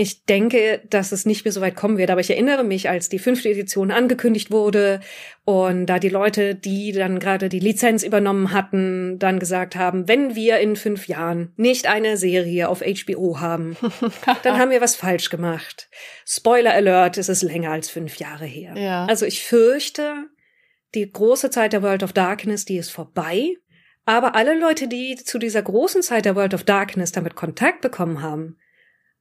ich 0.00 0.26
denke, 0.26 0.80
dass 0.88 1.10
es 1.10 1.26
nicht 1.26 1.44
mehr 1.44 1.50
so 1.50 1.60
weit 1.60 1.74
kommen 1.74 1.98
wird, 1.98 2.12
aber 2.12 2.20
ich 2.20 2.30
erinnere 2.30 2.62
mich, 2.62 2.88
als 2.88 3.08
die 3.08 3.18
fünfte 3.18 3.48
Edition 3.48 3.90
angekündigt 3.90 4.52
wurde 4.52 5.00
und 5.44 5.86
da 5.86 5.98
die 5.98 6.08
Leute, 6.08 6.54
die 6.54 6.92
dann 6.92 7.18
gerade 7.18 7.48
die 7.48 7.58
Lizenz 7.58 8.04
übernommen 8.04 8.52
hatten, 8.52 9.18
dann 9.18 9.40
gesagt 9.40 9.74
haben, 9.74 10.06
wenn 10.06 10.36
wir 10.36 10.60
in 10.60 10.76
fünf 10.76 11.08
Jahren 11.08 11.52
nicht 11.56 11.88
eine 11.88 12.16
Serie 12.16 12.68
auf 12.68 12.80
HBO 12.80 13.40
haben, 13.40 13.76
dann 14.44 14.58
haben 14.58 14.70
wir 14.70 14.80
was 14.80 14.94
falsch 14.94 15.30
gemacht. 15.30 15.90
Spoiler 16.24 16.74
Alert, 16.74 17.18
es 17.18 17.28
ist 17.28 17.42
länger 17.42 17.72
als 17.72 17.90
fünf 17.90 18.18
Jahre 18.18 18.46
her. 18.46 18.76
Ja. 18.76 19.04
Also 19.06 19.26
ich 19.26 19.42
fürchte, 19.42 20.14
die 20.94 21.10
große 21.10 21.50
Zeit 21.50 21.72
der 21.72 21.82
World 21.82 22.04
of 22.04 22.12
Darkness, 22.12 22.64
die 22.64 22.76
ist 22.76 22.90
vorbei. 22.90 23.56
Aber 24.04 24.36
alle 24.36 24.56
Leute, 24.56 24.86
die 24.86 25.16
zu 25.16 25.40
dieser 25.40 25.62
großen 25.62 26.02
Zeit 26.02 26.24
der 26.24 26.36
World 26.36 26.54
of 26.54 26.62
Darkness 26.62 27.10
damit 27.10 27.34
Kontakt 27.34 27.80
bekommen 27.80 28.22
haben, 28.22 28.58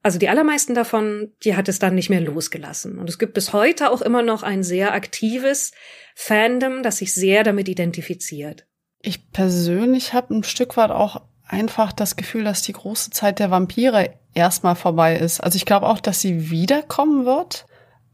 also 0.08 0.20
die 0.20 0.30
allermeisten 0.30 0.74
davon, 0.74 1.34
die 1.44 1.58
hat 1.58 1.68
es 1.68 1.80
dann 1.80 1.94
nicht 1.94 2.10
mehr 2.10 2.22
losgelassen. 2.22 2.98
Und 2.98 3.10
es 3.10 3.20
gibt 3.20 3.34
bis 3.34 3.52
heute 3.52 3.92
auch 3.92 4.02
immer 4.02 4.22
noch 4.22 4.42
ein 4.42 4.64
sehr 4.64 4.94
aktives 4.94 5.74
Fandom, 6.16 6.82
das 6.82 7.00
sich 7.00 7.14
sehr 7.14 7.44
damit 7.44 7.68
identifiziert. 7.68 8.66
Ich 9.02 9.34
persönlich 9.34 10.14
habe 10.14 10.34
ein 10.34 10.46
Stück 10.46 10.78
weit 10.78 10.92
auch 10.92 11.24
einfach 11.46 11.92
das 11.92 12.16
Gefühl, 12.16 12.46
dass 12.46 12.62
die 12.62 12.72
große 12.72 13.10
Zeit 13.10 13.40
der 13.40 13.52
Vampire 13.52 14.14
erstmal 14.34 14.76
vorbei 14.76 15.18
ist. 15.18 15.42
Also 15.42 15.58
ich 15.58 15.66
glaube 15.66 15.88
auch, 15.88 16.00
dass 16.00 16.22
sie 16.22 16.50
wiederkommen 16.50 17.26
wird, 17.26 17.66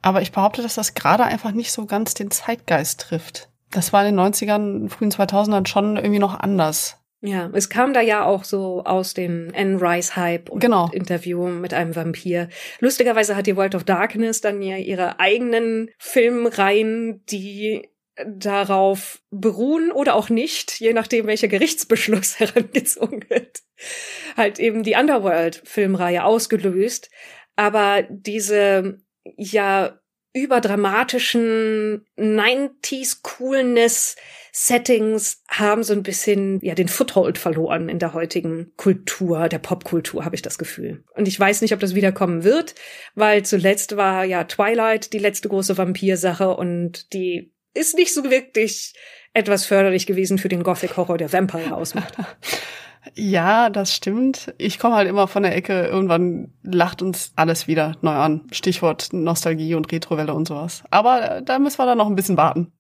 aber 0.02 0.24
ich 0.24 0.32
behaupte, 0.32 0.64
dass 0.64 0.74
das 0.74 0.96
gerade 0.96 1.26
einfach 1.26 1.52
nicht 1.52 1.72
so 1.72 1.86
ganz 1.86 2.16
den 2.16 2.32
Zeitgeist 2.32 3.02
trifft. 3.02 3.50
Das 3.70 3.94
war 3.94 4.04
in 4.04 4.16
den 4.16 4.34
90ern, 4.34 4.90
frühen 4.90 5.12
2000ern 5.12 5.68
schon 5.68 5.98
irgendwie 5.98 6.18
noch 6.18 6.40
anders. 6.40 7.03
Ja, 7.26 7.50
es 7.54 7.70
kam 7.70 7.94
da 7.94 8.02
ja 8.02 8.26
auch 8.26 8.44
so 8.44 8.84
aus 8.84 9.14
dem 9.14 9.50
Anne 9.56 9.82
Rice 9.82 10.18
Hype 10.18 10.50
und 10.50 10.60
genau. 10.60 10.90
Interview 10.92 11.48
mit 11.48 11.74
einem 11.74 11.96
Vampir. 11.96 12.50
Lustigerweise 12.82 13.38
hat 13.38 13.48
die 13.48 13.56
World 13.56 13.76
of 13.76 13.86
Darkness 13.86 14.42
dann 14.42 14.62
ja 14.62 14.76
ihre 14.76 15.22
eigenen 15.22 15.90
Filmreihen, 15.98 17.26
die 17.28 17.88
darauf 18.26 19.22
beruhen 19.32 19.94
oder 19.94 20.16
auch 20.16 20.30
nicht, 20.30 20.82
je 20.82 20.92
nachdem 20.92 21.26
welcher 21.26 21.48
Gerichtsbeschluss 21.48 22.40
herangezogen 22.40 23.24
wird, 23.30 23.60
halt 24.36 24.60
eben 24.60 24.84
die 24.84 24.96
Underworld 24.96 25.62
Filmreihe 25.64 26.26
ausgelöst. 26.26 27.10
Aber 27.56 28.04
diese 28.10 28.98
ja 29.38 29.98
überdramatischen 30.34 32.06
90s 32.18 33.20
Coolness 33.22 34.18
Settings 34.56 35.42
haben 35.50 35.82
so 35.82 35.94
ein 35.94 36.04
bisschen 36.04 36.60
ja 36.62 36.76
den 36.76 36.88
Foothold 36.88 37.40
verloren 37.40 37.90
in 37.90 37.98
der 37.98 38.14
heutigen 38.14 38.72
Kultur, 38.78 39.50
der 39.50 39.58
Popkultur, 39.58 40.26
habe 40.26 40.36
ich 40.36 40.44
das 40.44 40.60
Gefühl. 40.60 41.04
Und 41.16 41.28
ich 41.28 41.40
weiß 41.40 41.62
nicht, 41.62 41.74
ob 41.74 41.80
das 41.80 41.96
wiederkommen 41.96 42.44
wird, 42.44 42.76
weil 43.16 43.44
zuletzt 43.44 43.98
war 43.98 44.24
ja 44.26 44.44
Twilight 44.44 45.12
die 45.12 45.18
letzte 45.18 45.50
große 45.50 45.76
Vampirsache 45.76 46.56
und 46.56 47.12
die 47.14 47.52
ist 47.74 47.96
nicht 47.96 48.14
so 48.14 48.30
wirklich 48.30 48.94
etwas 49.34 49.66
förderlich 49.66 50.06
gewesen 50.06 50.38
für 50.38 50.50
den 50.50 50.62
Gothic 50.62 50.98
Horror, 50.98 51.18
der 51.18 51.34
Vampire 51.34 51.76
ausmacht. 51.76 52.16
Ja, 53.16 53.70
das 53.70 53.94
stimmt. 53.94 54.54
Ich 54.58 54.80
komme 54.80 54.96
halt 54.96 55.10
immer 55.10 55.28
von 55.28 55.44
der 55.44 55.54
Ecke, 55.54 55.88
irgendwann 55.88 56.54
lacht 56.64 57.02
uns 57.02 57.34
alles 57.36 57.68
wieder 57.68 57.98
neu 58.00 58.14
an. 58.14 58.48
Stichwort 58.54 59.10
Nostalgie 59.12 59.76
und 59.76 59.92
Retrowelle 59.92 60.34
und 60.34 60.48
sowas. 60.48 60.84
Aber 60.90 61.38
äh, 61.38 61.44
da 61.44 61.60
müssen 61.60 61.80
wir 61.80 61.86
dann 61.86 61.98
noch 61.98 62.08
ein 62.08 62.16
bisschen 62.16 62.38
warten. 62.38 62.72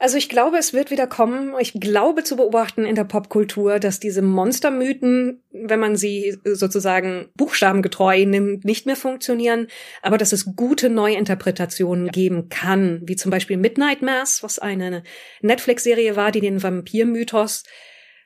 Also 0.00 0.16
ich 0.16 0.28
glaube, 0.28 0.58
es 0.58 0.72
wird 0.72 0.90
wieder 0.90 1.06
kommen. 1.06 1.54
Ich 1.58 1.72
glaube 1.72 2.22
zu 2.22 2.36
beobachten 2.36 2.84
in 2.84 2.94
der 2.94 3.04
Popkultur, 3.04 3.80
dass 3.80 3.98
diese 3.98 4.22
Monstermythen, 4.22 5.42
wenn 5.50 5.80
man 5.80 5.96
sie 5.96 6.36
sozusagen 6.44 7.28
buchstabengetreu 7.34 8.24
nimmt, 8.24 8.64
nicht 8.64 8.86
mehr 8.86 8.96
funktionieren, 8.96 9.66
aber 10.02 10.18
dass 10.18 10.32
es 10.32 10.54
gute 10.56 10.88
Neuinterpretationen 10.88 12.06
ja. 12.06 12.12
geben 12.12 12.48
kann, 12.48 13.02
wie 13.04 13.16
zum 13.16 13.30
Beispiel 13.30 13.56
Midnight 13.56 14.02
Mass, 14.02 14.42
was 14.42 14.58
eine 14.58 15.02
Netflix-Serie 15.42 16.14
war, 16.14 16.30
die 16.30 16.40
den 16.40 16.62
Vampirmythos 16.62 17.64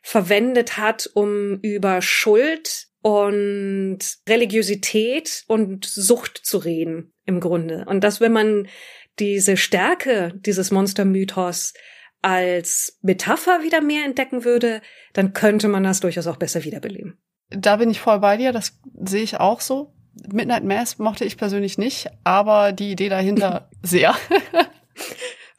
verwendet 0.03 0.77
hat, 0.77 1.09
um 1.15 1.59
über 1.61 2.03
Schuld 2.03 2.89
und 3.03 3.99
Religiosität 4.29 5.45
und 5.49 5.85
Sucht 5.85 6.41
zu 6.43 6.59
reden, 6.59 7.13
im 7.25 7.41
Grunde. 7.41 7.85
Und 7.89 8.05
dass, 8.05 8.21
wenn 8.21 8.33
man 8.33 8.69
diese 9.19 9.57
Stärke 9.57 10.33
dieses 10.35 10.71
Monstermythos 10.71 11.75
als 12.23 12.99
Metapher 13.03 13.63
wieder 13.63 13.81
mehr 13.81 14.05
entdecken 14.05 14.45
würde, 14.45 14.81
dann 15.13 15.33
könnte 15.33 15.69
man 15.69 15.83
das 15.83 16.01
durchaus 16.01 16.27
auch 16.27 16.37
besser 16.37 16.65
wiederbeleben. 16.65 17.19
Da 17.51 17.77
bin 17.77 17.91
ich 17.91 18.01
voll 18.01 18.21
bei 18.21 18.37
dir, 18.37 18.53
das 18.53 18.79
sehe 19.03 19.23
ich 19.23 19.39
auch 19.39 19.61
so. 19.61 19.93
Midnight 20.31 20.65
Mass 20.65 20.99
mochte 20.99 21.25
ich 21.25 21.37
persönlich 21.37 21.79
nicht, 21.79 22.09
aber 22.23 22.73
die 22.73 22.93
Idee 22.93 23.09
dahinter 23.09 23.69
sehr. 23.83 24.15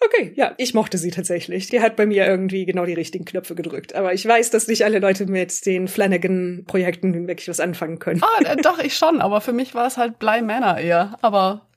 Okay, 0.05 0.33
ja, 0.35 0.53
ich 0.57 0.73
mochte 0.73 0.97
sie 0.97 1.11
tatsächlich. 1.11 1.67
Die 1.67 1.79
hat 1.79 1.95
bei 1.95 2.05
mir 2.05 2.25
irgendwie 2.25 2.65
genau 2.65 2.85
die 2.85 2.93
richtigen 2.93 3.25
Knöpfe 3.25 3.55
gedrückt. 3.55 3.95
Aber 3.95 4.13
ich 4.13 4.25
weiß, 4.25 4.49
dass 4.49 4.67
nicht 4.67 4.83
alle 4.83 4.99
Leute 4.99 5.25
mit 5.27 5.65
den 5.65 5.87
Flanagan-Projekten 5.87 7.27
wirklich 7.27 7.47
was 7.47 7.59
anfangen 7.59 7.99
können. 7.99 8.21
Ah, 8.21 8.51
äh, 8.51 8.57
doch, 8.57 8.79
ich 8.79 8.97
schon. 8.97 9.21
Aber 9.21 9.39
für 9.39 9.53
mich 9.53 9.75
war 9.75 9.87
es 9.87 9.97
halt 9.97 10.19
Bly 10.19 10.41
Manor 10.41 10.77
eher. 10.77 11.17
Aber. 11.21 11.67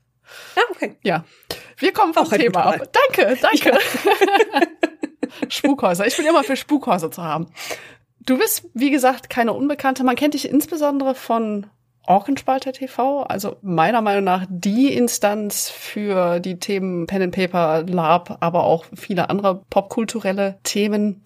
Ah, 0.57 0.61
okay. 0.71 0.97
Ja. 1.03 1.25
Wir 1.79 1.93
kommen 1.93 2.15
vom 2.15 2.27
Auch 2.27 2.33
Thema 2.33 2.67
ab. 2.67 2.83
Danke, 2.93 3.39
danke. 3.41 3.71
Ja. 3.71 4.61
Spukhäuser. 5.49 6.07
Ich 6.07 6.17
bin 6.17 6.27
immer 6.27 6.45
für 6.45 6.57
Spukhäuser 6.57 7.11
zu 7.11 7.23
haben. 7.23 7.47
Du 8.21 8.39
bist, 8.39 8.67
wie 8.75 8.91
gesagt, 8.91 9.31
keine 9.31 9.53
Unbekannte. 9.53 10.03
Man 10.05 10.17
kennt 10.17 10.35
dich 10.35 10.49
insbesondere 10.49 11.15
von 11.15 11.67
Orkenspalter 12.07 12.73
TV, 12.73 13.25
also 13.25 13.57
meiner 13.63 14.01
Meinung 14.01 14.25
nach 14.25 14.47
die 14.49 14.93
Instanz 14.93 15.69
für 15.71 16.41
die 16.41 16.59
Themen 16.59 17.07
Pen 17.07 17.23
and 17.23 17.35
Paper, 17.35 17.85
Lab, 17.87 18.39
aber 18.41 18.65
auch 18.65 18.85
viele 18.95 19.29
andere 19.29 19.65
popkulturelle 19.71 20.59
Themen. 20.63 21.23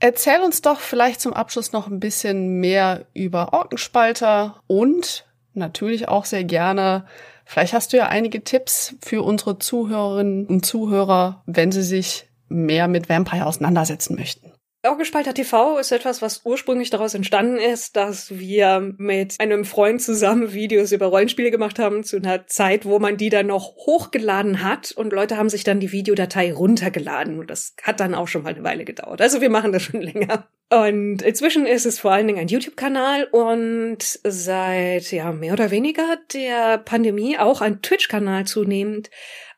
Erzähl 0.00 0.40
uns 0.40 0.62
doch 0.62 0.80
vielleicht 0.80 1.20
zum 1.20 1.32
Abschluss 1.32 1.72
noch 1.72 1.86
ein 1.86 2.00
bisschen 2.00 2.60
mehr 2.60 3.06
über 3.14 3.52
Orkenspalter 3.52 4.60
und 4.66 5.26
natürlich 5.54 6.08
auch 6.08 6.24
sehr 6.24 6.44
gerne, 6.44 7.06
vielleicht 7.50 7.72
hast 7.72 7.92
du 7.92 7.96
ja 7.96 8.06
einige 8.06 8.44
Tipps 8.44 8.94
für 9.02 9.22
unsere 9.22 9.58
Zuhörerinnen 9.58 10.46
und 10.46 10.64
Zuhörer, 10.64 11.42
wenn 11.46 11.72
sie 11.72 11.82
sich 11.82 12.28
mehr 12.48 12.86
mit 12.86 13.08
Vampire 13.08 13.46
auseinandersetzen 13.46 14.14
möchten. 14.14 14.49
Augespalter 14.82 15.34
TV 15.34 15.78
ist 15.78 15.92
etwas, 15.92 16.22
was 16.22 16.40
ursprünglich 16.44 16.88
daraus 16.88 17.12
entstanden 17.12 17.58
ist, 17.58 17.96
dass 17.96 18.38
wir 18.38 18.94
mit 18.96 19.34
einem 19.38 19.66
Freund 19.66 20.00
zusammen 20.00 20.54
Videos 20.54 20.92
über 20.92 21.06
Rollenspiele 21.06 21.50
gemacht 21.50 21.78
haben 21.78 22.02
zu 22.02 22.16
einer 22.16 22.46
Zeit, 22.46 22.86
wo 22.86 22.98
man 22.98 23.18
die 23.18 23.28
dann 23.28 23.48
noch 23.48 23.76
hochgeladen 23.76 24.64
hat 24.64 24.92
und 24.92 25.12
Leute 25.12 25.36
haben 25.36 25.50
sich 25.50 25.64
dann 25.64 25.80
die 25.80 25.92
Videodatei 25.92 26.54
runtergeladen 26.54 27.38
und 27.38 27.50
das 27.50 27.74
hat 27.82 28.00
dann 28.00 28.14
auch 28.14 28.26
schon 28.26 28.42
mal 28.42 28.54
eine 28.54 28.64
Weile 28.64 28.86
gedauert. 28.86 29.20
Also 29.20 29.42
wir 29.42 29.50
machen 29.50 29.72
das 29.72 29.82
schon 29.82 30.00
länger. 30.00 30.48
Und 30.72 31.20
inzwischen 31.22 31.66
ist 31.66 31.84
es 31.84 31.98
vor 31.98 32.12
allen 32.12 32.28
Dingen 32.28 32.38
ein 32.38 32.48
YouTube-Kanal 32.48 33.24
und 33.24 33.98
seit 34.22 35.10
ja 35.10 35.32
mehr 35.32 35.52
oder 35.52 35.72
weniger 35.72 36.16
der 36.32 36.78
Pandemie 36.78 37.36
auch 37.36 37.60
ein 37.60 37.82
Twitch-Kanal 37.82 38.46
zunehmend 38.46 39.10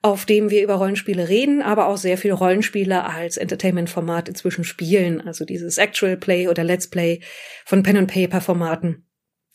auf 0.03 0.27
dem 0.27 0.51
wir 0.51 0.65
über 0.65 0.75
Rollenspiele 0.75 1.29
reden, 1.29 1.63
aber 1.63 1.87
auch 1.87 1.97
sehr 1.97 2.19
viele 2.19 2.35
Rollenspiele 2.35 3.05
als 3.05 3.37
Entertainment-Format 3.37 4.29
inzwischen 4.29 4.65
spielen. 4.65 5.21
Also 5.21 5.45
dieses 5.45 5.79
Actual 5.79 6.17
Play 6.17 6.49
oder 6.49 6.65
Let's 6.65 6.89
Play 6.89 7.21
von 7.65 7.85
Pen 7.85 7.97
and 7.97 8.13
Paper 8.13 8.41
Formaten 8.41 9.07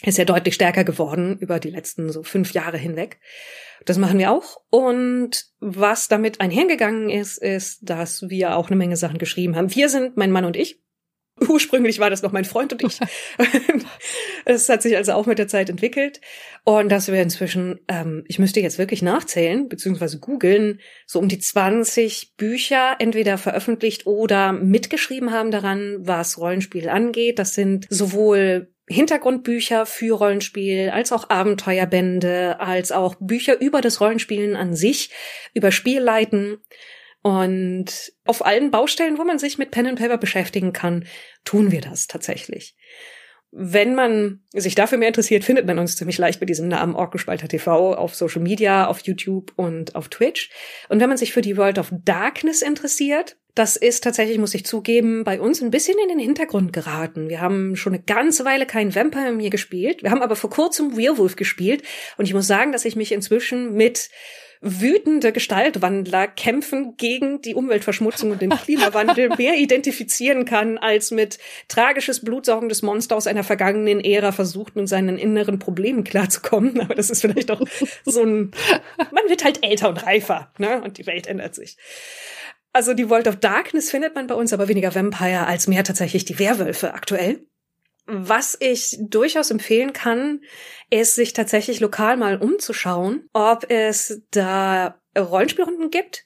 ist 0.04 0.18
ja 0.18 0.26
deutlich 0.26 0.56
stärker 0.56 0.86
geworden 0.86 1.38
über 1.40 1.60
die 1.60 1.70
letzten 1.70 2.12
so 2.12 2.24
fünf 2.24 2.54
Jahre 2.54 2.78
hinweg. 2.78 3.20
Das 3.86 3.98
machen 3.98 4.20
wir 4.20 4.32
auch. 4.32 4.62
Und 4.70 5.48
was 5.60 6.08
damit 6.08 6.40
einhergegangen 6.40 7.10
ist, 7.10 7.38
ist, 7.38 7.80
dass 7.82 8.30
wir 8.30 8.56
auch 8.56 8.68
eine 8.68 8.76
Menge 8.76 8.96
Sachen 8.96 9.18
geschrieben 9.18 9.56
haben. 9.56 9.74
Wir 9.76 9.90
sind, 9.90 10.16
mein 10.16 10.32
Mann 10.32 10.46
und 10.46 10.56
ich, 10.56 10.82
Ursprünglich 11.48 12.00
war 12.00 12.10
das 12.10 12.24
noch 12.24 12.32
mein 12.32 12.46
Freund 12.46 12.74
und 12.74 12.84
ich. 12.84 13.00
Es 14.46 14.70
hat 14.70 14.82
sich 14.82 14.96
also 14.96 15.12
auch 15.12 15.26
mit 15.26 15.40
der 15.40 15.50
Zeit 15.50 15.70
entwickelt. 15.70 16.22
Und 16.64 16.90
dass 16.90 17.10
wir 17.12 17.22
inzwischen, 17.22 17.80
ähm, 17.88 18.24
ich 18.28 18.40
müsste 18.40 18.62
jetzt 18.62 18.78
wirklich 18.78 19.02
nachzählen, 19.02 19.68
beziehungsweise 19.68 20.20
googeln, 20.20 20.80
so 21.06 21.20
um 21.20 21.28
die 21.28 21.40
20 21.40 22.36
Bücher 22.38 22.96
entweder 23.00 23.38
veröffentlicht 23.38 24.08
oder 24.08 24.54
mitgeschrieben 24.54 25.32
haben 25.32 25.52
daran, 25.52 25.98
was 26.00 26.38
Rollenspiel 26.38 26.90
angeht. 26.90 27.40
Das 27.40 27.54
sind 27.54 27.88
sowohl 27.90 28.70
Hintergrundbücher 28.90 29.86
für 29.86 30.16
Rollenspiel, 30.16 30.90
als 30.90 31.12
auch 31.12 31.30
Abenteuerbände, 31.30 32.60
als 32.62 32.94
auch 32.94 33.16
Bücher 33.20 33.60
über 33.60 33.82
das 33.82 34.00
Rollenspielen 34.00 34.56
an 34.56 34.76
sich, 34.76 35.12
über 35.54 35.72
Spielleiten 35.72 36.60
Und 37.22 38.14
auf 38.26 38.46
allen 38.46 38.72
Baustellen, 38.72 39.18
wo 39.18 39.24
man 39.24 39.40
sich 39.40 39.58
mit 39.58 39.72
Pen 39.72 39.88
and 39.88 40.00
Paper 40.00 40.18
beschäftigen 40.18 40.74
kann, 40.74 41.06
tun 41.44 41.72
wir 41.72 41.82
das 41.82 42.08
tatsächlich. 42.08 42.76
Wenn 43.52 43.96
man 43.96 44.42
sich 44.54 44.76
dafür 44.76 44.98
mehr 44.98 45.08
interessiert, 45.08 45.44
findet 45.44 45.66
man 45.66 45.80
uns 45.80 45.96
ziemlich 45.96 46.18
leicht 46.18 46.42
mit 46.42 46.50
diesem 46.50 46.68
Namen 46.68 46.96
Orkgespalter 46.96 47.48
TV 47.48 47.96
auf 47.96 48.14
Social 48.14 48.42
Media, 48.42 48.88
auf 48.88 49.00
YouTube 49.02 49.54
und 49.56 49.96
auf 49.96 50.10
Twitch. 50.10 50.50
Und 50.90 51.00
wenn 51.00 51.10
man 51.10 51.18
sich 51.18 51.34
für 51.34 51.42
die 51.42 51.58
World 51.58 51.80
of 51.80 51.92
Darkness 51.92 52.62
interessiert, 52.62 53.38
das 53.56 53.76
ist 53.76 54.04
tatsächlich, 54.04 54.38
muss 54.38 54.54
ich 54.54 54.66
zugeben, 54.66 55.24
bei 55.24 55.42
uns 55.42 55.64
ein 55.64 55.72
bisschen 55.72 55.98
in 56.04 56.10
den 56.10 56.20
Hintergrund 56.20 56.74
geraten. 56.74 57.30
Wir 57.30 57.42
haben 57.42 57.76
schon 57.76 57.94
eine 57.94 58.04
ganze 58.04 58.46
Weile 58.46 58.68
kein 58.68 58.94
Vampire 58.94 59.32
mehr 59.32 59.50
gespielt. 59.50 60.04
Wir 60.04 60.12
haben 60.12 60.22
aber 60.22 60.36
vor 60.36 60.52
kurzem 60.52 60.96
Werewolf 60.96 61.36
gespielt. 61.36 61.82
Und 62.18 62.26
ich 62.26 62.36
muss 62.36 62.46
sagen, 62.46 62.72
dass 62.72 62.86
ich 62.86 62.96
mich 62.96 63.12
inzwischen 63.12 63.74
mit 63.74 64.10
wütende 64.62 65.32
Gestaltwandler 65.32 66.28
kämpfen 66.28 66.96
gegen 66.98 67.42
die 67.42 67.56
Umweltverschmutzung 67.56 68.32
und 68.32 68.42
den 68.42 68.50
Klimawandel 68.50 69.30
mehr 69.38 69.56
identifizieren 69.56 70.46
kann, 70.46 70.78
als 70.78 71.12
mit 71.12 71.40
tragisches, 71.68 72.24
blutsaugendes 72.24 72.82
Monster 72.82 73.16
aus 73.16 73.28
einer 73.28 73.44
vergangenen 73.44 74.00
Ära 74.00 74.32
versucht, 74.32 74.76
mit 74.76 74.88
seinen 74.88 75.18
inneren 75.18 75.60
Problemen 75.60 76.04
klarzukommen. 76.04 76.80
Aber 76.82 76.96
das 76.96 77.10
ist 77.10 77.22
vielleicht 77.22 77.52
auch 77.52 77.62
so 78.06 78.24
ein, 78.24 78.52
man 79.12 79.30
wird 79.30 79.44
halt 79.44 79.64
älter 79.64 79.90
und 79.90 80.06
reifer, 80.06 80.52
ne? 80.58 80.82
Und 80.82 80.98
die 80.98 81.06
Welt 81.06 81.28
ändert 81.28 81.56
sich. 81.56 81.78
Also 82.74 82.94
die 82.94 83.10
World 83.10 83.28
of 83.28 83.38
Darkness 83.38 83.90
findet 83.90 84.14
man 84.16 84.28
bei 84.28 84.36
uns 84.36 84.54
aber 84.54 84.68
weniger 84.68 84.94
Vampire 84.94 85.48
als 85.48 85.68
mehr 85.68 85.84
tatsächlich 85.84 86.26
die 86.26 86.38
Werwölfe 86.38 86.94
aktuell. 86.94 87.48
Was 88.08 88.58
ich 88.60 88.98
durchaus 89.02 89.52
empfehlen 89.52 89.92
kann, 89.92 90.42
ist 90.90 91.16
sich 91.16 91.34
tatsächlich 91.34 91.82
lokal 91.82 92.16
mal 92.16 92.38
umzuschauen, 92.38 93.28
ob 93.34 93.70
es 93.70 94.22
da 94.32 95.02
Rollenspielrunden 95.18 95.90
gibt 95.90 96.24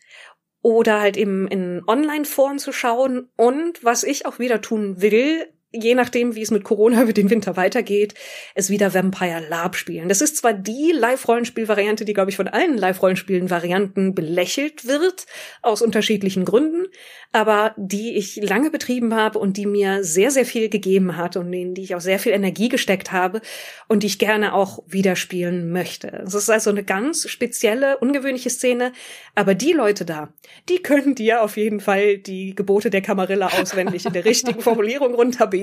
oder 0.62 1.02
halt 1.02 1.18
eben 1.18 1.48
in 1.48 1.82
Online-Foren 1.88 2.60
zu 2.60 2.72
schauen. 2.72 3.30
Und 3.36 3.84
was 3.84 4.04
ich 4.04 4.28
auch 4.28 4.38
wieder 4.38 4.62
tun 4.62 5.02
will, 5.02 5.52
je 5.72 5.96
nachdem, 5.96 6.36
wie 6.36 6.42
es 6.42 6.52
mit 6.52 6.64
Corona 6.64 7.02
über 7.04 7.14
den 7.14 7.30
Winter 7.30 7.56
weitergeht, 7.56 8.14
es 8.56 8.70
wieder 8.70 8.94
Vampire 8.94 9.46
Lab 9.48 9.76
spielen. 9.76 10.10
Das 10.10 10.22
ist 10.22 10.38
zwar 10.38 10.54
die 10.54 10.92
Live-Rollenspiel-Variante, 10.92 12.06
die, 12.06 12.14
glaube 12.14 12.30
ich, 12.30 12.38
von 12.38 12.48
allen 12.48 12.78
Live-Rollenspielen-Varianten 12.78 14.14
belächelt 14.14 14.86
wird, 14.86 15.26
aus 15.62 15.82
unterschiedlichen 15.82 16.46
Gründen, 16.46 16.88
aber 17.32 17.74
die 17.78 18.18
ich 18.18 18.38
lange 18.38 18.70
betrieben 18.70 19.16
habe 19.16 19.40
und 19.40 19.58
die 19.58 19.66
mir 19.66 20.04
sehr, 20.04 20.32
sehr 20.32 20.46
viel 20.46 20.70
gegeben 20.70 21.18
hat 21.18 21.38
und 21.38 21.52
in 21.54 21.74
die 21.74 21.84
ich 21.84 21.96
auch 21.96 22.02
sehr 22.02 22.20
viel 22.20 22.34
Energie 22.34 22.70
gesteckt 22.70 23.12
habe 23.12 23.42
und 23.88 24.04
die 24.04 24.08
ich 24.08 24.20
gerne 24.20 24.54
auch 24.54 24.84
wieder 24.88 25.16
spielen 25.16 25.72
möchte. 25.72 26.24
Es 26.26 26.34
ist 26.34 26.50
also 26.50 26.70
eine 26.70 26.84
ganz 26.84 27.30
spezielle, 27.30 27.98
ungewöhnliche 28.00 28.50
Szene, 28.50 28.92
aber 29.36 29.56
die 29.56 29.72
Leute 29.72 30.06
da, 30.06 30.34
die 30.68 30.82
können 30.82 31.16
dir 31.16 31.44
auf 31.44 31.56
jeden 31.56 31.80
Fall 31.80 32.18
die 32.18 32.56
Gebote 32.56 32.90
der 32.90 33.02
Kamarilla 33.02 33.48
auswendig 33.60 34.06
in 34.06 34.14
der 34.14 34.26
richtigen 34.26 34.62
Formulierung 34.62 35.14
runterbeten 35.14 35.61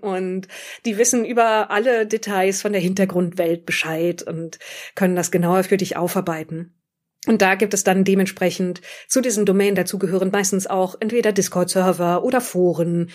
und 0.00 0.48
die 0.84 0.98
wissen 0.98 1.24
über 1.24 1.70
alle 1.70 2.06
Details 2.06 2.62
von 2.62 2.72
der 2.72 2.80
Hintergrundwelt 2.80 3.66
Bescheid 3.66 4.22
und 4.22 4.58
können 4.94 5.16
das 5.16 5.30
genauer 5.30 5.64
für 5.64 5.76
dich 5.76 5.96
aufarbeiten. 5.96 6.72
Und 7.26 7.42
da 7.42 7.56
gibt 7.56 7.74
es 7.74 7.82
dann 7.84 8.04
dementsprechend 8.04 8.80
zu 9.08 9.20
diesen 9.20 9.44
Domain 9.44 9.74
dazugehören 9.74 10.30
meistens 10.30 10.66
auch 10.66 10.94
entweder 11.00 11.32
Discord-Server 11.32 12.22
oder 12.22 12.40
Foren, 12.40 13.10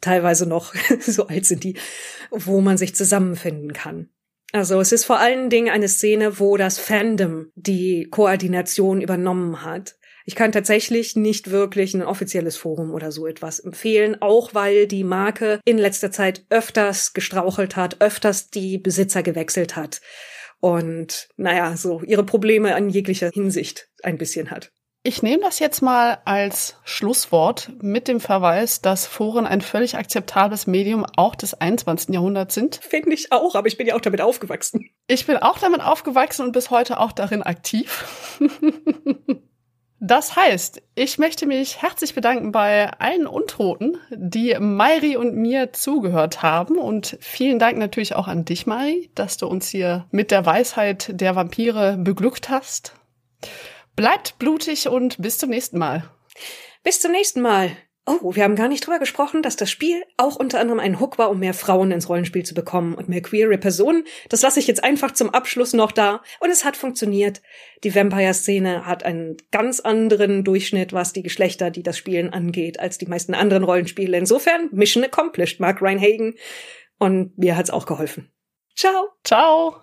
teilweise 0.00 0.46
noch, 0.46 0.74
so 1.00 1.26
alt 1.26 1.46
sind 1.46 1.64
die, 1.64 1.76
wo 2.30 2.60
man 2.60 2.76
sich 2.76 2.94
zusammenfinden 2.94 3.72
kann. 3.72 4.10
Also 4.52 4.80
es 4.80 4.92
ist 4.92 5.04
vor 5.04 5.18
allen 5.18 5.50
Dingen 5.50 5.70
eine 5.70 5.88
Szene, 5.88 6.38
wo 6.38 6.56
das 6.56 6.78
Fandom 6.78 7.50
die 7.56 8.06
Koordination 8.08 9.00
übernommen 9.00 9.64
hat. 9.64 9.96
Ich 10.24 10.34
kann 10.34 10.52
tatsächlich 10.52 11.16
nicht 11.16 11.50
wirklich 11.50 11.94
ein 11.94 12.02
offizielles 12.02 12.56
Forum 12.56 12.92
oder 12.92 13.12
so 13.12 13.26
etwas 13.26 13.60
empfehlen, 13.60 14.20
auch 14.22 14.54
weil 14.54 14.86
die 14.86 15.04
Marke 15.04 15.60
in 15.64 15.78
letzter 15.78 16.10
Zeit 16.10 16.44
öfters 16.48 17.12
gestrauchelt 17.12 17.76
hat, 17.76 18.00
öfters 18.00 18.50
die 18.50 18.78
Besitzer 18.78 19.22
gewechselt 19.22 19.76
hat 19.76 20.00
und 20.64 21.28
naja, 21.36 21.76
so 21.76 22.00
ihre 22.00 22.24
Probleme 22.24 22.74
in 22.78 22.88
jeglicher 22.88 23.28
Hinsicht 23.28 23.90
ein 24.02 24.16
bisschen 24.16 24.50
hat. 24.50 24.72
Ich 25.02 25.22
nehme 25.22 25.42
das 25.42 25.58
jetzt 25.58 25.82
mal 25.82 26.22
als 26.24 26.78
Schlusswort 26.84 27.70
mit 27.82 28.08
dem 28.08 28.18
Verweis, 28.18 28.80
dass 28.80 29.06
Foren 29.06 29.44
ein 29.44 29.60
völlig 29.60 29.98
akzeptables 29.98 30.66
Medium 30.66 31.04
auch 31.16 31.34
des 31.34 31.52
21. 31.52 32.14
Jahrhunderts 32.14 32.54
sind. 32.54 32.76
Finde 32.76 33.12
ich 33.12 33.30
auch, 33.30 33.54
aber 33.54 33.68
ich 33.68 33.76
bin 33.76 33.86
ja 33.86 33.94
auch 33.94 34.00
damit 34.00 34.22
aufgewachsen. 34.22 34.88
Ich 35.06 35.26
bin 35.26 35.36
auch 35.36 35.58
damit 35.58 35.82
aufgewachsen 35.82 36.46
und 36.46 36.52
bis 36.52 36.70
heute 36.70 36.98
auch 36.98 37.12
darin 37.12 37.42
aktiv. 37.42 38.38
Das 40.00 40.36
heißt, 40.36 40.82
ich 40.96 41.18
möchte 41.18 41.46
mich 41.46 41.80
herzlich 41.80 42.14
bedanken 42.14 42.52
bei 42.52 42.90
allen 42.98 43.26
Untoten, 43.26 43.98
die 44.10 44.54
Mairi 44.58 45.16
und 45.16 45.34
mir 45.34 45.72
zugehört 45.72 46.42
haben. 46.42 46.78
Und 46.78 47.16
vielen 47.20 47.58
Dank 47.58 47.78
natürlich 47.78 48.14
auch 48.14 48.28
an 48.28 48.44
dich, 48.44 48.66
Mairi, 48.66 49.10
dass 49.14 49.36
du 49.36 49.46
uns 49.46 49.68
hier 49.68 50.06
mit 50.10 50.30
der 50.30 50.44
Weisheit 50.44 51.08
der 51.18 51.36
Vampire 51.36 51.96
beglückt 51.96 52.50
hast. 52.50 52.92
Bleibt 53.96 54.38
blutig 54.38 54.88
und 54.88 55.20
bis 55.22 55.38
zum 55.38 55.50
nächsten 55.50 55.78
Mal. 55.78 56.04
Bis 56.82 57.00
zum 57.00 57.12
nächsten 57.12 57.40
Mal. 57.40 57.70
Oh, 58.06 58.34
wir 58.34 58.44
haben 58.44 58.54
gar 58.54 58.68
nicht 58.68 58.86
drüber 58.86 58.98
gesprochen, 58.98 59.42
dass 59.42 59.56
das 59.56 59.70
Spiel 59.70 60.02
auch 60.18 60.36
unter 60.36 60.60
anderem 60.60 60.78
ein 60.78 61.00
Hook 61.00 61.16
war, 61.16 61.30
um 61.30 61.38
mehr 61.38 61.54
Frauen 61.54 61.90
ins 61.90 62.08
Rollenspiel 62.10 62.42
zu 62.44 62.52
bekommen 62.52 62.94
und 62.94 63.08
mehr 63.08 63.22
queere 63.22 63.56
Personen. 63.56 64.04
Das 64.28 64.42
lasse 64.42 64.60
ich 64.60 64.66
jetzt 64.66 64.84
einfach 64.84 65.12
zum 65.12 65.30
Abschluss 65.30 65.72
noch 65.72 65.90
da. 65.90 66.20
Und 66.40 66.50
es 66.50 66.66
hat 66.66 66.76
funktioniert. 66.76 67.40
Die 67.82 67.94
Vampire-Szene 67.94 68.84
hat 68.84 69.04
einen 69.04 69.38
ganz 69.52 69.80
anderen 69.80 70.44
Durchschnitt, 70.44 70.92
was 70.92 71.14
die 71.14 71.22
Geschlechter, 71.22 71.70
die 71.70 71.82
das 71.82 71.96
Spielen 71.96 72.30
angeht, 72.30 72.78
als 72.78 72.98
die 72.98 73.06
meisten 73.06 73.32
anderen 73.32 73.64
Rollenspiele. 73.64 74.18
Insofern, 74.18 74.68
Mission 74.70 75.02
accomplished, 75.02 75.58
Mark 75.58 75.80
Reinhagen. 75.80 76.34
Und 76.98 77.38
mir 77.38 77.56
hat's 77.56 77.70
auch 77.70 77.86
geholfen. 77.86 78.30
Ciao. 78.76 79.08
Ciao. 79.24 79.80